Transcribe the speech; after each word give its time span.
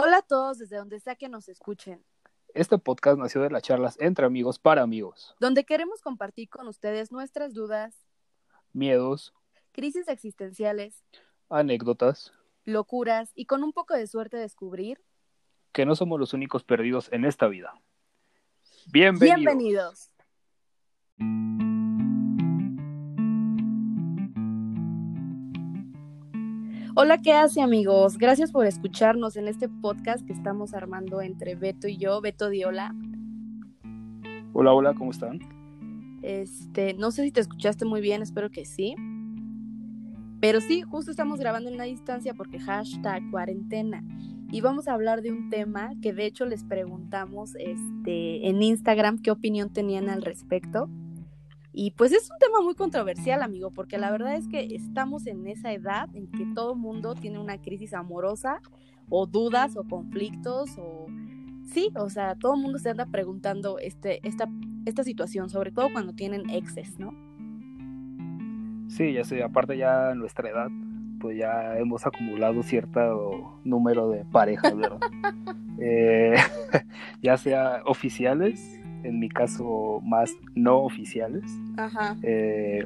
Hola 0.00 0.18
a 0.18 0.22
todos 0.22 0.58
desde 0.58 0.76
donde 0.76 1.00
sea 1.00 1.16
que 1.16 1.28
nos 1.28 1.48
escuchen, 1.48 2.04
Este 2.54 2.78
podcast 2.78 3.18
nació 3.18 3.42
de 3.42 3.50
las 3.50 3.64
charlas 3.64 3.96
entre 3.98 4.26
amigos 4.26 4.60
para 4.60 4.82
amigos. 4.82 5.34
donde 5.40 5.64
queremos 5.64 6.02
compartir 6.02 6.48
con 6.48 6.68
ustedes 6.68 7.10
nuestras 7.10 7.52
dudas, 7.52 7.96
Miedos, 8.72 9.34
crisis 9.72 10.06
existenciales, 10.06 11.02
anécdotas, 11.48 12.32
locuras 12.64 13.32
y 13.34 13.46
con 13.46 13.64
un 13.64 13.72
poco 13.72 13.94
de 13.94 14.06
suerte 14.06 14.36
descubrir. 14.36 15.02
que 15.72 15.84
no 15.84 15.96
somos 15.96 16.20
los 16.20 16.32
únicos 16.32 16.62
perdidos 16.62 17.08
en 17.12 17.24
esta 17.24 17.48
vida. 17.48 17.74
Bienvenidos. 18.92 20.10
Bienvenidos. 21.18 21.77
Hola, 27.00 27.18
¿qué 27.18 27.32
hace 27.32 27.62
amigos? 27.62 28.18
Gracias 28.18 28.50
por 28.50 28.66
escucharnos 28.66 29.36
en 29.36 29.46
este 29.46 29.68
podcast 29.68 30.26
que 30.26 30.32
estamos 30.32 30.74
armando 30.74 31.22
entre 31.22 31.54
Beto 31.54 31.86
y 31.86 31.96
yo, 31.96 32.20
Beto 32.20 32.48
Diola. 32.48 32.92
Hola, 34.52 34.72
hola, 34.72 34.94
¿cómo 34.94 35.12
están? 35.12 35.38
Este, 36.22 36.94
no 36.94 37.12
sé 37.12 37.22
si 37.22 37.30
te 37.30 37.38
escuchaste 37.38 37.84
muy 37.84 38.00
bien, 38.00 38.20
espero 38.20 38.50
que 38.50 38.64
sí. 38.64 38.96
Pero 40.40 40.60
sí, 40.60 40.82
justo 40.82 41.12
estamos 41.12 41.38
grabando 41.38 41.68
en 41.68 41.76
una 41.76 41.84
distancia 41.84 42.34
porque 42.34 42.58
hashtag 42.58 43.22
cuarentena. 43.30 44.02
Y 44.50 44.60
vamos 44.60 44.88
a 44.88 44.94
hablar 44.94 45.22
de 45.22 45.30
un 45.30 45.50
tema 45.50 45.92
que 46.02 46.12
de 46.12 46.26
hecho 46.26 46.46
les 46.46 46.64
preguntamos 46.64 47.54
este, 47.60 48.48
en 48.48 48.60
Instagram 48.60 49.18
qué 49.22 49.30
opinión 49.30 49.72
tenían 49.72 50.08
al 50.08 50.22
respecto. 50.22 50.90
Y 51.80 51.92
pues 51.92 52.10
es 52.10 52.28
un 52.28 52.36
tema 52.40 52.60
muy 52.60 52.74
controversial, 52.74 53.40
amigo, 53.40 53.70
porque 53.70 53.98
la 53.98 54.10
verdad 54.10 54.34
es 54.34 54.48
que 54.48 54.74
estamos 54.74 55.28
en 55.28 55.46
esa 55.46 55.72
edad 55.72 56.08
en 56.12 56.26
que 56.26 56.44
todo 56.52 56.74
mundo 56.74 57.14
tiene 57.14 57.38
una 57.38 57.56
crisis 57.58 57.94
amorosa 57.94 58.60
o 59.08 59.26
dudas 59.26 59.76
o 59.76 59.84
conflictos 59.84 60.76
o... 60.76 61.06
Sí, 61.72 61.92
o 61.94 62.10
sea, 62.10 62.34
todo 62.34 62.56
el 62.56 62.62
mundo 62.62 62.80
se 62.80 62.90
anda 62.90 63.06
preguntando 63.06 63.78
este, 63.78 64.18
esta, 64.26 64.48
esta 64.86 65.04
situación, 65.04 65.50
sobre 65.50 65.70
todo 65.70 65.92
cuando 65.92 66.14
tienen 66.14 66.50
exes, 66.50 66.98
¿no? 66.98 67.14
Sí, 68.88 69.12
ya 69.12 69.22
sé, 69.22 69.44
aparte 69.44 69.78
ya 69.78 70.10
en 70.10 70.18
nuestra 70.18 70.50
edad, 70.50 70.70
pues 71.20 71.38
ya 71.38 71.78
hemos 71.78 72.04
acumulado 72.04 72.60
cierto 72.64 73.60
número 73.62 74.10
de 74.10 74.24
parejas, 74.24 74.76
¿verdad? 74.76 74.98
Eh, 75.80 76.34
ya 77.22 77.36
sea 77.36 77.82
oficiales, 77.86 78.77
en 79.04 79.18
mi 79.20 79.28
caso 79.28 80.00
más 80.04 80.34
no 80.54 80.78
oficiales, 80.78 81.44
Ajá. 81.76 82.16
Eh, 82.22 82.84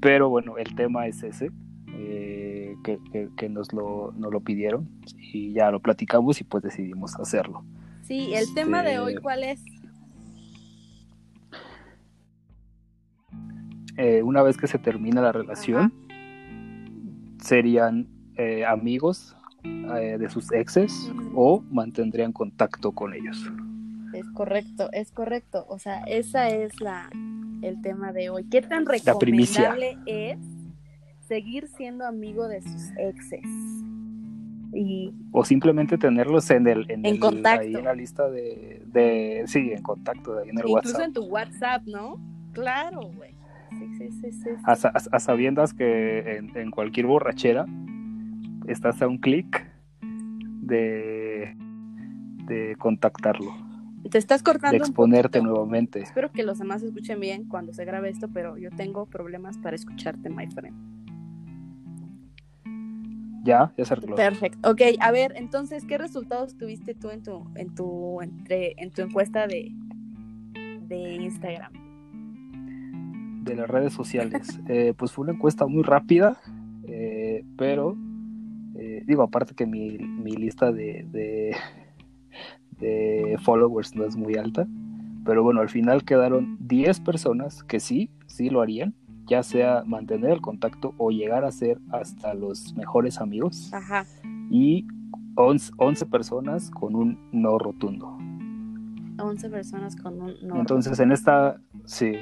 pero 0.00 0.28
bueno, 0.28 0.56
el 0.58 0.74
tema 0.74 1.06
es 1.06 1.22
ese, 1.22 1.50
eh, 1.94 2.74
que, 2.84 2.98
que- 3.12 3.28
que 3.36 3.48
nos, 3.48 3.72
lo, 3.72 4.12
nos 4.16 4.32
lo 4.32 4.40
pidieron 4.40 4.88
y 5.32 5.52
ya 5.52 5.70
lo 5.70 5.80
platicamos 5.80 6.40
y 6.40 6.44
pues 6.44 6.62
decidimos 6.62 7.14
hacerlo. 7.16 7.64
Sí, 8.02 8.32
el 8.34 8.52
tema 8.54 8.82
de 8.82 8.98
hoy, 8.98 9.12
Este- 9.12 9.22
¿cuál 9.22 9.44
es? 9.44 9.62
Eh, 13.96 14.22
una 14.22 14.42
vez 14.42 14.56
que 14.56 14.66
se 14.66 14.78
termina 14.78 15.20
la 15.20 15.32
relación, 15.32 15.92
serían 17.38 18.08
amigos 18.66 19.36
de 19.62 20.30
sus 20.30 20.50
exes 20.52 21.12
o 21.34 21.62
mantendrían 21.70 22.32
contacto 22.32 22.92
con 22.92 23.12
ellos. 23.12 23.50
Es 24.14 24.28
correcto, 24.30 24.88
es 24.92 25.12
correcto. 25.12 25.64
O 25.68 25.78
sea, 25.78 26.02
esa 26.04 26.48
es 26.48 26.80
la 26.80 27.10
el 27.62 27.80
tema 27.82 28.12
de 28.12 28.30
hoy. 28.30 28.44
¿Qué 28.50 28.62
tan 28.62 28.86
recomendable 28.86 29.98
es 30.06 30.38
seguir 31.20 31.68
siendo 31.68 32.06
amigo 32.06 32.48
de 32.48 32.62
sus 32.62 32.90
exes? 32.98 33.44
Y 34.72 35.12
O 35.32 35.44
simplemente 35.44 35.98
tenerlos 35.98 36.48
en 36.50 36.66
el, 36.68 36.90
en 36.90 37.04
En 37.04 37.14
el- 37.14 37.20
contacto. 37.20 37.60
ahí 37.60 37.74
en 37.74 37.84
la 37.84 37.94
lista 37.94 38.28
de, 38.30 38.82
de 38.86 39.42
sí, 39.46 39.70
en 39.72 39.82
contacto, 39.82 40.38
ahí 40.38 40.48
en 40.48 40.58
el 40.58 40.64
incluso 40.68 40.74
WhatsApp. 40.74 41.00
en 41.06 41.12
tu 41.12 41.24
WhatsApp, 41.24 41.82
¿no? 41.86 42.16
Claro, 42.52 43.00
güey. 43.16 43.34
Sí, 43.78 43.86
sí, 43.98 44.10
sí, 44.12 44.32
sí. 44.32 44.40
sí. 44.42 44.48
A, 44.64 44.76
sa- 44.76 44.92
a 45.12 45.20
sabiendas 45.20 45.74
que 45.74 46.36
en, 46.36 46.56
en 46.56 46.70
cualquier 46.70 47.06
borrachera 47.06 47.66
estás 48.68 49.00
a 49.02 49.08
un 49.08 49.18
clic 49.18 49.66
de, 50.02 51.56
de 52.46 52.76
contactarlo, 52.78 53.52
Te 54.08 54.18
estás 54.18 54.42
cortando 54.42 54.78
de 54.78 54.88
exponerte 54.88 55.42
nuevamente. 55.42 56.00
Espero 56.00 56.32
que 56.32 56.42
los 56.42 56.58
demás 56.58 56.82
escuchen 56.82 57.20
bien 57.20 57.48
cuando 57.48 57.72
se 57.72 57.84
grabe 57.84 58.08
esto, 58.08 58.28
pero 58.32 58.56
yo 58.56 58.70
tengo 58.70 59.06
problemas 59.06 59.58
para 59.58 59.76
escucharte, 59.76 60.30
my 60.30 60.46
friend. 60.46 60.76
Ya, 63.44 63.72
ya 63.76 63.84
se 63.84 63.94
arregló. 63.94 64.16
Perfecto. 64.16 64.70
Ok, 64.70 64.80
a 65.00 65.12
ver, 65.12 65.32
entonces, 65.36 65.84
¿qué 65.84 65.98
resultados 65.98 66.56
tuviste 66.56 66.94
tú 66.94 67.10
en 67.10 67.22
tu, 67.22 67.46
en 67.54 67.74
tu, 67.74 68.20
entre, 68.20 68.74
en 68.76 68.90
tu 68.90 69.02
encuesta 69.02 69.46
de, 69.46 69.72
de 70.88 71.14
Instagram? 71.14 71.90
de 73.50 73.56
las 73.56 73.68
redes 73.68 73.92
sociales. 73.92 74.58
Eh, 74.68 74.94
pues 74.96 75.10
fue 75.10 75.24
una 75.24 75.32
encuesta 75.32 75.66
muy 75.66 75.82
rápida, 75.82 76.40
eh, 76.84 77.44
pero 77.56 77.96
eh, 78.76 79.02
digo, 79.04 79.22
aparte 79.22 79.54
que 79.54 79.66
mi, 79.66 79.98
mi 79.98 80.32
lista 80.32 80.70
de, 80.70 81.06
de, 81.10 81.56
de 82.80 83.36
followers 83.42 83.94
no 83.94 84.04
es 84.04 84.16
muy 84.16 84.36
alta, 84.36 84.66
pero 85.24 85.42
bueno, 85.42 85.60
al 85.60 85.68
final 85.68 86.04
quedaron 86.04 86.56
10 86.60 87.00
personas 87.00 87.62
que 87.62 87.80
sí, 87.80 88.10
sí 88.26 88.50
lo 88.50 88.62
harían, 88.62 88.94
ya 89.26 89.42
sea 89.42 89.84
mantener 89.86 90.30
el 90.30 90.40
contacto 90.40 90.94
o 90.98 91.10
llegar 91.10 91.44
a 91.44 91.52
ser 91.52 91.78
hasta 91.90 92.34
los 92.34 92.74
mejores 92.74 93.20
amigos, 93.20 93.72
Ajá. 93.72 94.04
y 94.50 94.86
11, 95.36 95.72
11 95.76 96.06
personas 96.06 96.70
con 96.70 96.94
un 96.94 97.18
no 97.32 97.58
rotundo. 97.58 98.18
11 99.18 99.50
personas 99.50 99.96
con 99.96 100.20
un 100.20 100.34
no. 100.42 100.58
Entonces 100.58 100.98
en 100.98 101.12
esta, 101.12 101.60
sí. 101.84 102.14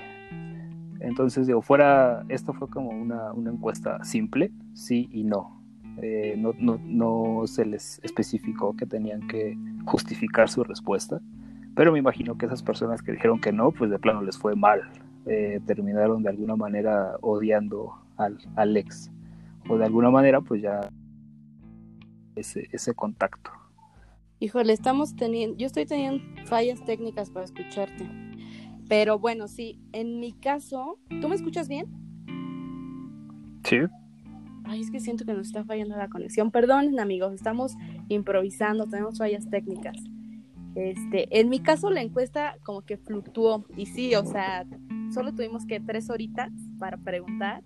Entonces 1.00 1.46
digo, 1.46 1.62
fuera, 1.62 2.24
esto 2.28 2.52
fue 2.52 2.68
como 2.68 2.90
una, 2.90 3.32
una 3.32 3.50
encuesta 3.50 4.02
simple, 4.04 4.52
sí 4.74 5.08
y 5.12 5.24
no. 5.24 5.62
Eh, 6.02 6.36
no, 6.38 6.52
no. 6.58 6.78
no 6.84 7.46
se 7.46 7.64
les 7.64 8.00
especificó 8.04 8.76
que 8.76 8.86
tenían 8.86 9.26
que 9.26 9.56
justificar 9.88 10.48
su 10.48 10.62
respuesta, 10.64 11.20
pero 11.74 11.92
me 11.92 11.98
imagino 11.98 12.36
que 12.36 12.46
esas 12.46 12.62
personas 12.62 13.02
que 13.02 13.12
dijeron 13.12 13.40
que 13.40 13.52
no, 13.52 13.72
pues 13.72 13.90
de 13.90 13.98
plano 13.98 14.22
les 14.22 14.36
fue 14.36 14.54
mal. 14.54 14.82
Eh, 15.26 15.60
terminaron 15.66 16.22
de 16.22 16.30
alguna 16.30 16.56
manera 16.56 17.16
odiando 17.20 17.92
al, 18.16 18.38
al 18.56 18.76
ex. 18.76 19.10
O 19.68 19.76
de 19.76 19.84
alguna 19.84 20.10
manera, 20.10 20.40
pues 20.40 20.62
ya 20.62 20.88
ese, 22.34 22.68
ese 22.72 22.94
contacto. 22.94 23.50
Híjole, 24.40 24.72
estamos 24.72 25.16
teniendo, 25.16 25.56
yo 25.56 25.66
estoy 25.66 25.84
teniendo 25.84 26.22
fallas 26.46 26.84
técnicas 26.84 27.30
para 27.30 27.44
escucharte. 27.44 28.08
Pero 28.88 29.18
bueno, 29.18 29.48
sí, 29.48 29.80
en 29.92 30.18
mi 30.20 30.32
caso, 30.32 30.98
¿tú 31.20 31.28
me 31.28 31.34
escuchas 31.34 31.68
bien? 31.68 31.86
Sí. 33.64 33.80
Ay, 34.68 34.82
es 34.82 34.90
que 34.90 35.00
siento 35.00 35.24
que 35.24 35.32
nos 35.32 35.46
está 35.46 35.64
fallando 35.64 35.96
la 35.96 36.08
conexión. 36.08 36.50
Perdonen, 36.50 37.00
amigos, 37.00 37.32
estamos 37.32 37.74
improvisando, 38.08 38.86
tenemos 38.86 39.16
fallas 39.16 39.48
técnicas. 39.48 39.96
Este, 40.74 41.40
en 41.40 41.48
mi 41.48 41.60
caso 41.60 41.90
la 41.90 42.02
encuesta 42.02 42.56
como 42.64 42.82
que 42.82 42.98
fluctuó 42.98 43.64
y 43.76 43.86
sí, 43.86 44.14
o 44.14 44.24
sea, 44.26 44.66
solo 45.12 45.34
tuvimos 45.34 45.64
que 45.64 45.80
tres 45.80 46.10
horitas 46.10 46.52
para 46.78 46.98
preguntar 46.98 47.64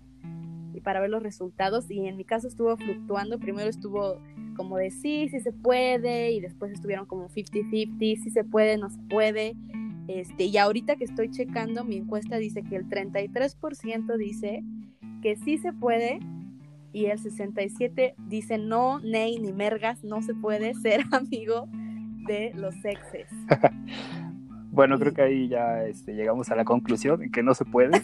y 0.73 0.79
para 0.79 1.01
ver 1.01 1.09
los 1.09 1.21
resultados 1.21 1.91
y 1.91 2.07
en 2.07 2.15
mi 2.15 2.23
caso 2.23 2.47
estuvo 2.47 2.75
fluctuando. 2.77 3.37
Primero 3.37 3.69
estuvo 3.69 4.21
como 4.55 4.77
de 4.77 4.89
sí, 4.89 5.27
sí 5.27 5.41
se 5.41 5.51
puede 5.51 6.31
y 6.31 6.39
después 6.39 6.71
estuvieron 6.71 7.05
como 7.05 7.27
50-50, 7.27 7.97
sí 7.99 8.29
se 8.29 8.45
puede, 8.45 8.77
no 8.77 8.89
se 8.89 9.01
puede. 9.09 9.57
Este, 10.07 10.45
y 10.45 10.57
ahorita 10.57 10.95
que 10.95 11.03
estoy 11.03 11.29
checando 11.31 11.83
mi 11.83 11.97
encuesta 11.97 12.37
dice 12.37 12.63
que 12.63 12.77
el 12.77 12.87
33% 12.87 14.17
dice 14.17 14.63
que 15.21 15.35
sí 15.35 15.57
se 15.57 15.73
puede 15.73 16.19
y 16.93 17.07
el 17.07 17.19
67 17.19 18.15
dice 18.17 18.57
no, 18.57 18.99
ney 18.99 19.39
ni 19.39 19.51
mergas, 19.51 20.03
no 20.03 20.21
se 20.21 20.33
puede 20.33 20.73
ser 20.75 21.03
amigo 21.11 21.67
de 22.27 22.53
los 22.55 22.75
exes. 22.85 23.27
Bueno, 24.73 24.97
creo 24.97 25.13
que 25.13 25.21
ahí 25.21 25.47
ya 25.49 25.83
este, 25.83 26.15
llegamos 26.15 26.49
a 26.49 26.55
la 26.55 26.65
conclusión 26.65 27.21
en 27.21 27.31
que 27.31 27.43
no 27.43 27.53
se 27.53 27.63
puede 27.63 28.01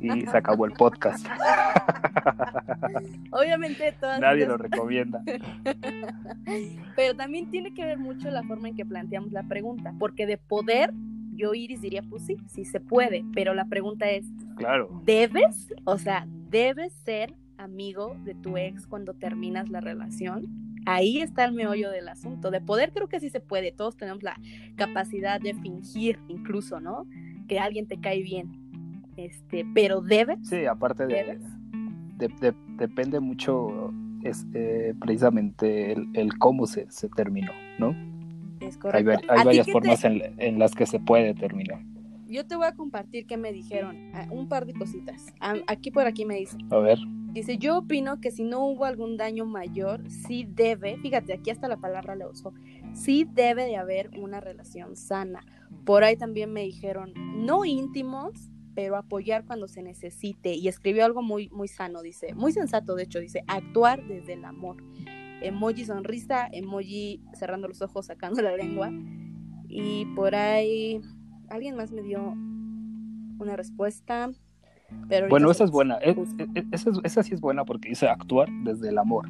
y 0.00 0.26
se 0.26 0.36
acabó 0.36 0.66
el 0.66 0.72
podcast. 0.72 1.26
Obviamente 3.30 3.94
todas 3.98 4.20
Nadie 4.20 4.46
lo 4.46 4.58
recomienda. 4.58 5.22
Pero 6.94 7.16
también 7.16 7.50
tiene 7.50 7.72
que 7.72 7.86
ver 7.86 7.96
mucho 7.96 8.30
la 8.30 8.42
forma 8.42 8.68
en 8.68 8.76
que 8.76 8.84
planteamos 8.84 9.32
la 9.32 9.44
pregunta, 9.44 9.94
porque 9.98 10.26
de 10.26 10.36
poder 10.36 10.92
yo 11.40 11.54
Iris 11.54 11.80
diría 11.80 12.02
pues 12.02 12.26
sí, 12.26 12.36
sí 12.46 12.66
se 12.66 12.80
puede, 12.80 13.24
pero 13.34 13.54
la 13.54 13.64
pregunta 13.64 14.10
es 14.10 14.26
Claro. 14.56 15.00
¿debes? 15.04 15.72
O 15.84 15.96
sea, 15.96 16.26
¿debes 16.50 16.92
ser 16.92 17.34
amigo 17.60 18.16
de 18.24 18.34
tu 18.34 18.56
ex 18.56 18.86
cuando 18.86 19.14
terminas 19.14 19.68
la 19.70 19.80
relación? 19.80 20.48
Ahí 20.86 21.20
está 21.20 21.44
el 21.44 21.52
meollo 21.52 21.90
del 21.90 22.08
asunto. 22.08 22.50
De 22.50 22.60
poder 22.60 22.92
creo 22.92 23.08
que 23.08 23.20
sí 23.20 23.30
se 23.30 23.40
puede. 23.40 23.70
Todos 23.70 23.96
tenemos 23.96 24.22
la 24.22 24.40
capacidad 24.76 25.40
de 25.40 25.54
fingir 25.54 26.18
incluso, 26.28 26.80
¿no? 26.80 27.06
Que 27.48 27.58
alguien 27.58 27.86
te 27.86 28.00
cae 28.00 28.22
bien. 28.22 28.50
Este, 29.16 29.66
pero 29.74 30.00
debes, 30.00 30.38
Sí, 30.48 30.64
aparte 30.64 31.06
de, 31.06 31.14
¿Debes? 31.14 31.42
de- 32.16 32.28
de- 32.28 32.54
depende 32.76 33.20
mucho 33.20 33.92
es 34.22 34.46
eh, 34.54 34.94
precisamente 35.00 35.92
el, 35.92 36.38
cómo 36.38 36.66
se, 36.66 36.86
terminó, 37.14 37.52
¿no? 37.78 37.94
Es 38.60 38.76
correcto. 38.76 39.20
Hay, 39.28 39.44
varias 39.44 39.70
formas 39.70 40.04
en, 40.04 40.58
las 40.58 40.74
que 40.74 40.86
se 40.86 41.00
puede 41.00 41.34
terminar. 41.34 41.82
Yo 42.28 42.46
te 42.46 42.56
voy 42.56 42.66
a 42.66 42.74
compartir 42.74 43.26
qué 43.26 43.36
me 43.36 43.52
dijeron, 43.52 43.96
ah, 44.14 44.26
un 44.30 44.48
par 44.48 44.66
de 44.66 44.74
cositas. 44.74 45.26
Aquí 45.66 45.90
por 45.90 46.06
aquí 46.06 46.24
me 46.24 46.36
dice. 46.36 46.56
A 46.70 46.78
ver. 46.78 46.98
Dice, 47.32 47.58
yo 47.58 47.78
opino 47.78 48.20
que 48.20 48.32
si 48.32 48.42
no 48.42 48.64
hubo 48.66 48.84
algún 48.84 49.16
daño 49.16 49.46
mayor, 49.46 50.02
sí 50.10 50.44
debe, 50.48 50.96
fíjate, 50.98 51.32
aquí 51.32 51.50
hasta 51.50 51.68
la 51.68 51.76
palabra 51.76 52.16
le 52.16 52.26
uso, 52.26 52.52
sí 52.92 53.24
debe 53.24 53.66
de 53.66 53.76
haber 53.76 54.10
una 54.18 54.40
relación 54.40 54.96
sana. 54.96 55.44
Por 55.84 56.02
ahí 56.02 56.16
también 56.16 56.52
me 56.52 56.62
dijeron, 56.62 57.12
no 57.14 57.64
íntimos, 57.64 58.50
pero 58.74 58.96
apoyar 58.96 59.44
cuando 59.44 59.68
se 59.68 59.82
necesite. 59.82 60.54
Y 60.54 60.66
escribió 60.66 61.04
algo 61.04 61.22
muy, 61.22 61.48
muy 61.50 61.68
sano, 61.68 62.02
dice, 62.02 62.34
muy 62.34 62.52
sensato, 62.52 62.96
de 62.96 63.04
hecho, 63.04 63.20
dice, 63.20 63.44
actuar 63.46 64.04
desde 64.08 64.32
el 64.32 64.44
amor. 64.44 64.82
Emoji 65.40 65.84
sonrisa, 65.84 66.48
emoji 66.50 67.22
cerrando 67.34 67.68
los 67.68 67.80
ojos, 67.80 68.06
sacando 68.06 68.42
la 68.42 68.56
lengua. 68.56 68.90
Y 69.68 70.04
por 70.16 70.34
ahí, 70.34 71.00
alguien 71.48 71.76
más 71.76 71.92
me 71.92 72.02
dio 72.02 72.34
una 73.38 73.56
respuesta. 73.56 74.30
Pero 75.08 75.28
bueno, 75.28 75.50
esa 75.50 75.64
es 75.64 75.70
buena. 75.70 75.98
Esa, 76.72 77.22
sí 77.22 77.34
es 77.34 77.40
buena 77.40 77.64
porque 77.64 77.88
dice 77.88 78.08
actuar 78.08 78.48
desde 78.64 78.88
el 78.88 78.98
amor. 78.98 79.28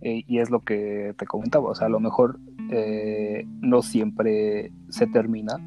Eh, 0.00 0.22
y 0.26 0.38
es 0.38 0.50
lo 0.50 0.60
que 0.60 1.14
te 1.18 1.26
comentaba. 1.26 1.70
O 1.70 1.74
sea, 1.74 1.86
a 1.86 1.90
lo 1.90 2.00
mejor 2.00 2.38
eh, 2.70 3.46
no 3.60 3.82
siempre 3.82 4.72
se 4.88 5.06
termina 5.06 5.58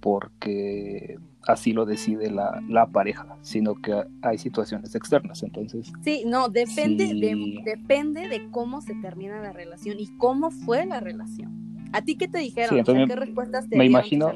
porque 0.00 1.18
así 1.46 1.72
lo 1.72 1.86
decide 1.86 2.30
la, 2.30 2.62
la, 2.68 2.86
pareja, 2.86 3.36
sino 3.40 3.74
que 3.74 4.04
hay 4.22 4.38
situaciones 4.38 4.94
externas. 4.94 5.42
Entonces. 5.42 5.92
Sí, 6.02 6.24
no, 6.26 6.48
depende, 6.48 7.06
de, 7.14 7.62
depende 7.64 8.28
de 8.28 8.50
cómo 8.50 8.80
se 8.80 8.94
termina 8.96 9.40
la 9.40 9.52
relación 9.52 9.98
y 9.98 10.06
cómo 10.18 10.50
fue 10.50 10.86
la 10.86 11.00
relación. 11.00 11.68
¿A 11.92 12.02
ti 12.02 12.16
qué 12.16 12.28
te 12.28 12.38
dijeron? 12.38 12.84
¿Qué 12.84 13.16
respuestas 13.16 13.68
te 13.68 13.76
me 13.76 13.86
imagino, 13.86 14.32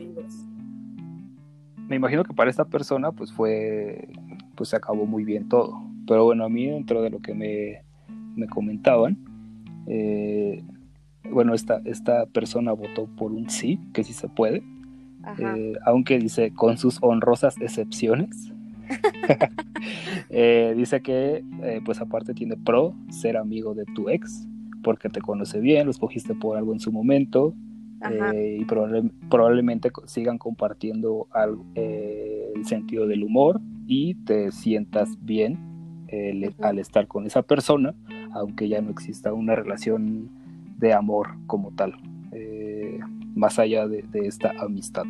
Me 1.89 1.97
imagino 1.97 2.25
que 2.25 2.33
para 2.33 2.51
esta 2.51 2.65
persona, 2.65 3.13
pues 3.13 3.33
fue, 3.33 4.09
pues 4.63 4.69
se 4.69 4.77
acabó 4.77 5.07
muy 5.07 5.25
bien 5.25 5.49
todo. 5.49 5.83
Pero 6.07 6.25
bueno, 6.25 6.45
a 6.45 6.49
mí 6.49 6.69
dentro 6.69 7.03
de 7.03 7.11
lo 7.11 7.19
que 7.19 7.35
me, 7.35 7.83
me 8.37 8.47
comentaban, 8.47 9.19
eh, 9.89 10.63
bueno, 11.29 11.53
esta, 11.53 11.83
esta 11.85 12.27
persona 12.27 12.71
votó 12.71 13.07
por 13.17 13.33
un 13.33 13.51
sí, 13.51 13.81
que 13.93 14.05
sí 14.05 14.13
se 14.13 14.29
puede 14.29 14.63
eh, 15.39 15.73
aunque 15.85 16.21
dice 16.21 16.53
con 16.55 16.79
sus 16.79 16.99
honrosas 17.03 17.57
excepciones. 17.61 18.53
Eh, 20.35 20.75
dice 20.77 21.03
que, 21.03 21.45
pues 21.85 22.01
aparte 22.01 22.35
tiene 22.35 22.57
pro 22.57 22.95
ser 23.11 23.37
amigo 23.37 23.75
de 23.75 23.85
tu 23.85 24.09
ex, 24.09 24.47
porque 24.83 25.09
te 25.09 25.21
conoce 25.21 25.61
bien, 25.61 25.87
lo 25.87 25.91
escogiste 25.91 26.35
por 26.35 26.57
algo 26.57 26.73
en 26.73 26.81
su 26.81 26.93
momento, 26.93 27.55
y 28.33 28.65
probablemente 28.65 29.91
sigan 30.07 30.39
compartiendo 30.39 31.27
el 31.75 32.65
sentido 32.65 33.07
del 33.07 33.25
humor 33.25 33.61
y 33.87 34.15
te 34.25 34.51
sientas 34.53 35.17
bien 35.25 35.59
al 36.61 36.79
estar 36.79 37.07
con 37.09 37.27
esa 37.27 37.43
persona, 37.43 37.95
aunque 38.33 38.69
ya 38.69 38.83
no 38.83 38.91
exista 38.91 39.33
una 39.33 39.55
relación 39.55 40.31
de 40.79 40.93
amor 40.93 41.31
como 41.47 41.71
tal 41.71 41.95
más 43.35 43.59
allá 43.59 43.87
de, 43.89 44.05
esta 44.15 44.53
amistad. 44.59 45.05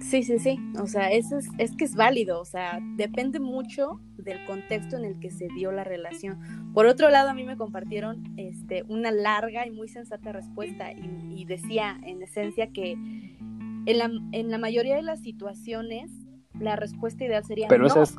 Sí, 0.00 0.22
sí, 0.22 0.38
sí. 0.38 0.58
O 0.80 0.86
sea, 0.86 1.10
eso 1.10 1.36
es, 1.36 1.48
es 1.58 1.76
que 1.76 1.84
es 1.84 1.94
válido. 1.94 2.40
O 2.40 2.44
sea, 2.44 2.80
depende 2.96 3.38
mucho 3.38 4.00
del 4.16 4.44
contexto 4.46 4.96
en 4.96 5.04
el 5.04 5.20
que 5.20 5.30
se 5.30 5.48
dio 5.54 5.72
la 5.72 5.84
relación. 5.84 6.38
Por 6.72 6.86
otro 6.86 7.10
lado, 7.10 7.30
a 7.30 7.34
mí 7.34 7.44
me 7.44 7.56
compartieron 7.56 8.34
este, 8.36 8.84
una 8.88 9.10
larga 9.10 9.66
y 9.66 9.70
muy 9.70 9.88
sensata 9.88 10.32
respuesta 10.32 10.92
y, 10.92 11.44
decía 11.44 11.98
en 12.04 12.22
esencia 12.22 12.70
que 12.70 12.92
en 12.92 13.98
la, 13.98 14.08
en 14.30 14.50
la, 14.50 14.58
mayoría 14.58 14.94
de 14.94 15.02
las 15.02 15.20
situaciones 15.20 16.12
la 16.60 16.76
respuesta 16.76 17.24
ideal 17.24 17.44
sería 17.44 17.68
pero 17.68 17.86
esa 17.86 18.02
es, 18.02 18.16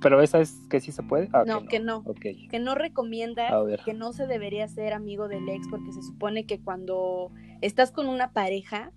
pero, 0.00 0.20
esa 0.20 0.40
es 0.40 0.52
que 0.68 0.80
sí 0.80 0.92
se 0.92 1.02
puede. 1.02 1.28
Ah, 1.32 1.44
no, 1.46 1.66
que 1.66 1.80
no. 1.80 2.04
que 2.20 2.58
no, 2.58 2.74
recomienda 2.74 3.48
que 3.84 3.94
no 3.94 4.12
se 4.12 4.26
debería 4.26 4.68
ser 4.68 4.92
amigo 4.92 5.28
del 5.28 5.48
ex 5.48 5.66
porque 5.68 5.92
se 5.92 6.02
supone 6.02 6.44
que 6.44 6.60
cuando 6.60 7.30
estás 7.60 7.90
con 7.90 8.08
una 8.08 8.32
pareja 8.32 8.92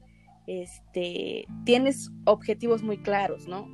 este 0.48 1.46
tienes 1.66 2.12
objetivos 2.26 2.84
muy 2.84 2.98
claros 2.98 3.48
no 3.48 3.68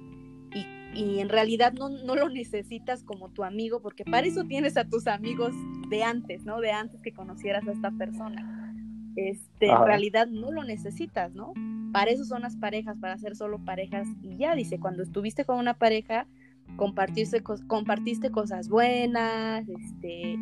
y, 0.53 0.65
y 0.93 1.19
en 1.19 1.29
realidad 1.29 1.73
no, 1.73 1.89
no 1.89 2.15
lo 2.15 2.29
necesitas 2.29 3.03
como 3.03 3.29
tu 3.29 3.43
amigo 3.43 3.81
porque 3.81 4.03
para 4.03 4.27
eso 4.27 4.43
tienes 4.43 4.75
a 4.77 4.83
tus 4.83 5.07
amigos 5.07 5.53
de 5.89 6.03
antes 6.03 6.43
no 6.43 6.59
de 6.59 6.71
antes 6.71 7.01
que 7.01 7.13
conocieras 7.13 7.65
a 7.67 7.71
esta 7.71 7.91
persona 7.91 8.66
este, 9.17 9.67
en 9.67 9.83
realidad 9.83 10.27
no 10.27 10.51
lo 10.51 10.63
necesitas, 10.63 11.33
¿no? 11.33 11.53
Para 11.91 12.11
eso 12.11 12.23
son 12.23 12.43
las 12.43 12.55
parejas, 12.55 12.95
para 12.99 13.17
ser 13.17 13.35
solo 13.35 13.57
parejas. 13.57 14.07
Y 14.21 14.37
ya 14.37 14.53
dice, 14.55 14.79
cuando 14.79 15.01
estuviste 15.01 15.43
con 15.43 15.57
una 15.57 15.73
pareja, 15.73 16.27
compartiste, 16.75 17.41
compartiste 17.41 18.29
cosas 18.29 18.69
buenas, 18.69 19.67
este, 19.67 20.37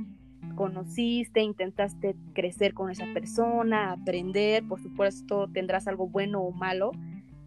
conociste, 0.56 1.42
intentaste 1.42 2.18
crecer 2.34 2.74
con 2.74 2.92
esa 2.92 3.06
persona, 3.14 3.94
aprender, 3.94 4.68
por 4.68 4.82
supuesto 4.82 5.48
tendrás 5.48 5.88
algo 5.88 6.08
bueno 6.08 6.42
o 6.42 6.52
malo 6.52 6.92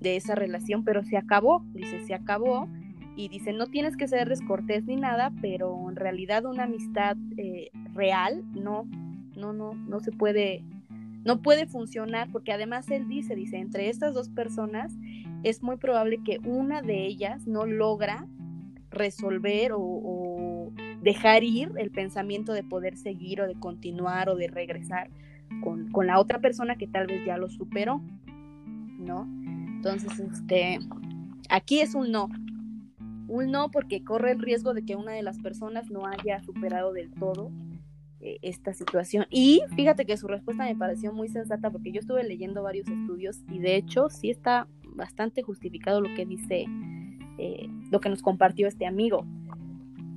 de 0.01 0.17
esa 0.17 0.35
relación, 0.35 0.85
pero 0.85 1.05
se 1.05 1.19
acabó, 1.19 1.63
dice, 1.75 2.07
se 2.07 2.15
acabó. 2.15 2.69
Y 3.17 3.29
dice, 3.29 3.53
no 3.53 3.67
tienes 3.67 3.97
que 3.97 4.07
ser 4.07 4.29
descortés 4.29 4.85
ni 4.85 4.95
nada, 4.95 5.33
pero 5.43 5.91
en 5.91 5.97
realidad 5.97 6.47
una 6.47 6.65
amistad 6.65 7.17
eh, 7.37 7.71
real 7.93 8.45
no, 8.55 8.87
no, 9.37 9.53
no, 9.53 9.75
no 9.75 10.01
se 10.01 10.13
puede 10.13 10.63
no 11.25 11.43
puede 11.43 11.67
funcionar 11.67 12.31
porque 12.31 12.53
además 12.53 12.91
él 12.91 13.09
dice, 13.09 13.35
dice, 13.35 13.59
entre 13.59 13.89
estas 13.89 14.15
dos 14.15 14.29
personas 14.29 14.95
es 15.43 15.63
muy 15.63 15.77
probable 15.77 16.21
que 16.25 16.39
una 16.45 16.83
de 16.83 17.07
ellas 17.07 17.47
no 17.47 17.67
logra 17.67 18.27
resolver 18.91 19.73
o, 19.75 20.73
dejar 21.03 21.45
ir 21.45 21.71
el 21.79 21.91
pensamiento 21.91 22.53
de 22.53 22.65
poder 22.65 22.97
seguir 22.97 23.41
o 23.41 23.47
de 23.47 23.55
continuar 23.55 24.29
o 24.29 24.35
de 24.35 24.49
regresar 24.49 25.11
con, 25.63 25.91
con, 25.93 26.09
la 26.09 26.19
otra 26.19 26.41
persona 26.41 26.77
que 26.77 26.89
tal 26.89 27.07
vez 27.07 27.25
ya 27.25 27.39
lo 27.39 27.49
superó, 27.49 28.03
¿no? 28.99 29.27
Entonces, 29.77 30.19
este, 30.19 30.81
aquí 31.49 31.81
es 31.81 31.95
un 31.95 32.11
no. 32.11 32.29
Un 33.29 33.53
no 33.53 33.71
porque 33.71 34.03
corre 34.03 34.33
el 34.33 34.41
riesgo 34.41 34.75
de 34.75 34.85
que 34.85 34.97
una 34.97 35.13
de 35.13 35.23
las 35.23 35.39
personas 35.39 35.89
no 35.89 36.05
haya 36.05 36.43
superado 36.43 36.93
del 36.93 37.11
todo 37.13 37.53
esta 38.21 38.75
situación. 38.75 39.27
Y 39.31 39.63
fíjate 39.77 40.05
que 40.05 40.17
su 40.17 40.27
respuesta 40.27 40.65
me 40.65 40.75
pareció 40.75 41.13
muy 41.13 41.29
sensata 41.29 41.71
porque 41.71 41.93
yo 41.93 42.01
estuve 42.01 42.25
leyendo 42.25 42.63
varios 42.63 42.89
estudios 42.89 43.41
y 43.51 43.59
de 43.59 43.77
hecho 43.77 44.09
sí 44.11 44.31
está 44.31 44.67
bastante 44.95 45.43
justificado 45.43 46.01
lo 46.01 46.13
que 46.15 46.27
dice, 46.27 46.67
eh, 47.39 47.69
lo 47.91 48.01
que 48.01 48.09
nos 48.09 48.23
compartió 48.23 48.67
este 48.67 48.87
amigo. 48.87 49.25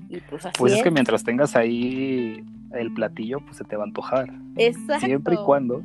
Y 0.10 0.20
pues 0.30 0.46
así 0.46 0.56
Pues 0.58 0.74
es, 0.74 0.84
que 0.84 0.92
mientras 0.92 1.24
tengas 1.24 1.56
ahí 1.56 2.44
el 2.72 2.94
platillo, 2.94 3.40
pues 3.42 3.58
se 3.58 3.64
te 3.64 3.76
va 3.76 3.84
a 3.84 3.88
antojar. 3.88 4.34
Exacto. 4.58 5.06
Siempre 5.06 5.36
y 5.36 5.46
cuando, 5.46 5.84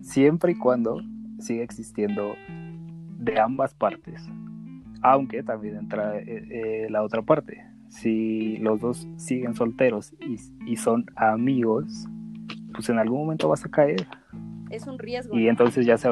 siempre 0.00 0.52
y 0.52 0.54
cuando 0.56 1.02
siga 1.38 1.62
existiendo 1.62 2.34
de 3.18 3.38
ambas 3.38 3.74
partes. 3.74 4.26
Aunque 5.02 5.42
también 5.42 5.76
entra 5.76 6.18
eh, 6.18 6.86
la 6.90 7.02
otra 7.02 7.22
parte 7.22 7.64
si 7.90 8.56
los 8.58 8.80
dos 8.80 9.08
siguen 9.16 9.54
solteros 9.54 10.14
y, 10.20 10.76
son 10.76 11.04
amigos, 11.16 12.06
pues 12.72 12.88
en 12.88 12.98
algún 12.98 13.20
momento 13.20 13.48
vas 13.48 13.64
a 13.64 13.68
caer. 13.68 14.06
Es 14.70 14.86
un 14.86 14.98
riesgo. 14.98 15.36
Y 15.36 15.48
entonces 15.48 15.84
ya 15.84 15.98
se 15.98 16.08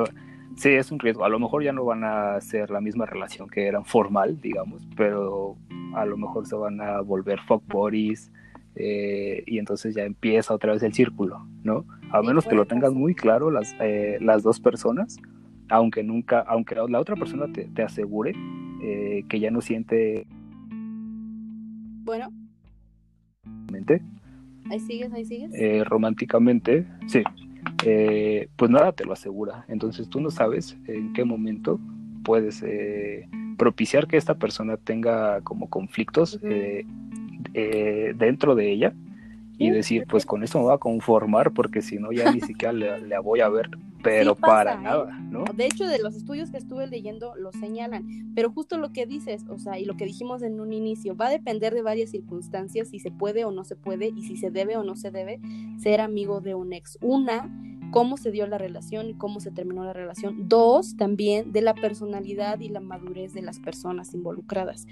sí, 0.57 0.71
es 0.71 0.91
un 0.91 0.99
riesgo. 0.99 1.25
A 1.25 1.29
lo 1.29 1.39
mejor 1.39 1.63
ya 1.63 1.73
no 1.73 1.85
van 1.85 2.03
a 2.05 2.41
ser 2.41 2.71
la 2.71 2.81
misma 2.81 3.07
relación 3.07 3.49
que 3.49 3.67
eran 3.67 3.85
formal, 3.85 4.41
digamos, 4.41 4.87
pero 4.97 5.57
a 5.95 6.05
lo 6.05 6.17
mejor 6.17 6.47
se 6.47 6.57
van 6.57 6.81
a 6.81 7.01
volver 7.01 7.39
fuck 7.47 7.63
buddies 7.73 8.33
eh, 8.75 9.45
y 9.47 9.59
entonces 9.59 9.95
ya 9.95 10.03
empieza 10.03 10.53
otra 10.53 10.73
vez 10.73 10.83
el 10.83 10.93
círculo, 10.93 11.47
¿no? 11.63 11.85
A 12.11 12.23
menos 12.23 12.47
que 12.47 12.57
lo 12.57 12.67
tengas 12.67 12.93
muy 12.93 13.15
claro 13.15 13.51
las, 13.51 13.75
eh, 13.81 14.19
las 14.21 14.43
dos 14.43 14.59
personas, 14.59 15.19
aunque 15.69 16.03
nunca, 16.03 16.41
aunque 16.41 16.75
la 16.75 17.01
otra 17.01 17.15
persona 17.15 17.47
te, 17.53 17.83
asegure 17.83 18.35
eh, 18.83 19.25
que 19.29 19.39
ya 19.39 19.51
no 19.51 19.61
siente 19.61 20.27
bueno. 22.09 22.33
Ahí 24.71 24.81
sigues, 24.81 25.13
ahí 25.13 25.27
sigues. 25.27 25.53
Eh, 25.55 25.85
románticamente, 25.85 26.87
sí. 27.07 27.23
Eh, 27.85 28.49
pues 28.57 28.71
nada 28.71 28.93
te 28.93 29.05
lo 29.05 29.13
asegura. 29.13 29.67
Entonces 29.69 30.09
tú 30.09 30.19
no 30.21 30.31
sabes 30.31 30.77
en 30.87 31.13
qué 31.13 31.25
momento 31.25 31.79
puedes 32.25 32.63
eh, 32.63 33.29
propiciar 33.59 34.07
que 34.07 34.17
esta 34.17 34.37
persona 34.37 34.79
tenga 34.79 35.43
como 35.43 35.69
conflictos 35.69 36.41
dentro 37.53 38.55
de 38.55 38.73
ella 38.73 38.95
y 39.59 39.71
decir, 39.71 40.05
pues 40.09 40.25
con 40.25 40.43
esto 40.43 40.59
me 40.59 40.65
voy 40.65 40.75
a 40.75 40.79
conformar 40.79 41.53
porque 41.53 41.83
si 41.83 41.99
no 41.99 42.13
ya 42.13 42.31
ni 42.33 42.41
siquiera 42.41 42.73
le, 42.73 43.19
voy 43.19 43.41
a 43.41 43.49
ver, 43.49 43.69
pero 44.03 44.37
para 44.37 44.75
¿eh? 44.75 44.79
nada, 44.83 45.19
¿no? 45.31 45.45
De 45.55 45.67
hecho, 45.67 45.87
de 45.87 45.99
los 45.99 46.15
estudios 46.15 46.51
que 46.51 46.59
estuve 46.59 46.87
leyendo 46.87 47.35
lo 47.35 47.51
señalan, 47.53 48.33
pero 48.35 48.51
justo 48.51 48.79
lo 48.79 48.93
que 48.93 49.05
dices, 49.07 49.45
o 49.49 49.59
sea, 49.59 49.79
y 49.79 49.85
lo 49.85 49.97
que 49.97 50.05
dijimos 50.05 50.43
en 50.43 50.61
un 50.61 50.73
inicio, 50.73 51.17
va 51.17 51.27
a 51.27 51.31
depender 51.31 51.75
de 51.75 51.83
varias 51.83 52.11
circunstancias 52.11 52.89
si 52.89 53.01
se 53.01 53.11
puede 53.11 53.45
o 53.45 53.51
no 53.51 53.65
se 53.65 53.75
puede 53.75 54.13
y 54.15 54.23
si 54.23 54.37
se 54.37 54.51
debe 54.51 54.77
o 54.77 54.85
no 54.85 54.95
se 54.95 55.11
debe 55.11 55.41
ser 55.79 56.01
amigo 56.01 56.41
de 56.41 56.55
un 56.55 56.73
ex. 56.73 56.97
Una, 57.03 57.51
cómo 57.91 58.17
se 58.17 58.31
dio 58.31 58.47
la 58.47 58.59
relación 58.59 59.09
y 59.09 59.15
cómo 59.15 59.41
se 59.41 59.51
terminó 59.51 59.85
la 59.85 59.93
relación. 59.93 60.49
Dos, 60.49 60.97
también 60.97 61.53
de 61.53 61.63
la 61.63 61.75
personalidad 61.75 62.61
y 62.61 62.69
la 62.69 62.81
madurez 62.81 63.33
de 63.35 63.43
las 63.43 63.59
personas 63.59 64.15
involucradas. 64.15 64.87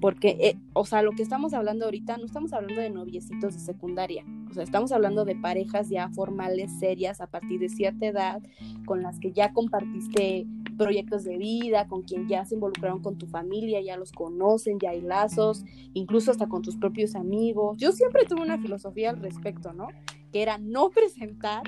Porque, 0.00 0.36
eh, 0.40 0.56
o 0.72 0.86
sea, 0.86 1.02
lo 1.02 1.12
que 1.12 1.22
estamos 1.22 1.52
hablando 1.52 1.84
ahorita, 1.84 2.16
no 2.16 2.24
estamos 2.24 2.52
hablando 2.52 2.80
de 2.80 2.90
noviecitos 2.90 3.52
de 3.54 3.60
secundaria, 3.60 4.24
o 4.50 4.54
sea, 4.54 4.62
estamos 4.64 4.92
hablando 4.92 5.24
de 5.24 5.36
parejas 5.36 5.90
ya 5.90 6.08
formales, 6.08 6.72
serias, 6.78 7.20
a 7.20 7.26
partir 7.26 7.60
de 7.60 7.68
cierta 7.68 8.06
edad, 8.06 8.42
con 8.86 9.02
las 9.02 9.20
que 9.20 9.32
ya 9.32 9.52
compartiste 9.52 10.46
proyectos 10.78 11.24
de 11.24 11.36
vida, 11.36 11.86
con 11.86 12.02
quien 12.02 12.26
ya 12.26 12.44
se 12.46 12.54
involucraron 12.54 13.02
con 13.02 13.18
tu 13.18 13.26
familia, 13.26 13.82
ya 13.82 13.98
los 13.98 14.12
conocen, 14.12 14.78
ya 14.80 14.90
hay 14.90 15.02
lazos, 15.02 15.64
incluso 15.92 16.30
hasta 16.30 16.48
con 16.48 16.62
tus 16.62 16.76
propios 16.76 17.14
amigos. 17.14 17.76
Yo 17.76 17.92
siempre 17.92 18.24
tuve 18.24 18.40
una 18.40 18.58
filosofía 18.58 19.10
al 19.10 19.20
respecto, 19.20 19.74
¿no? 19.74 19.88
Que 20.32 20.40
era 20.40 20.56
no 20.56 20.88
presentar 20.88 21.62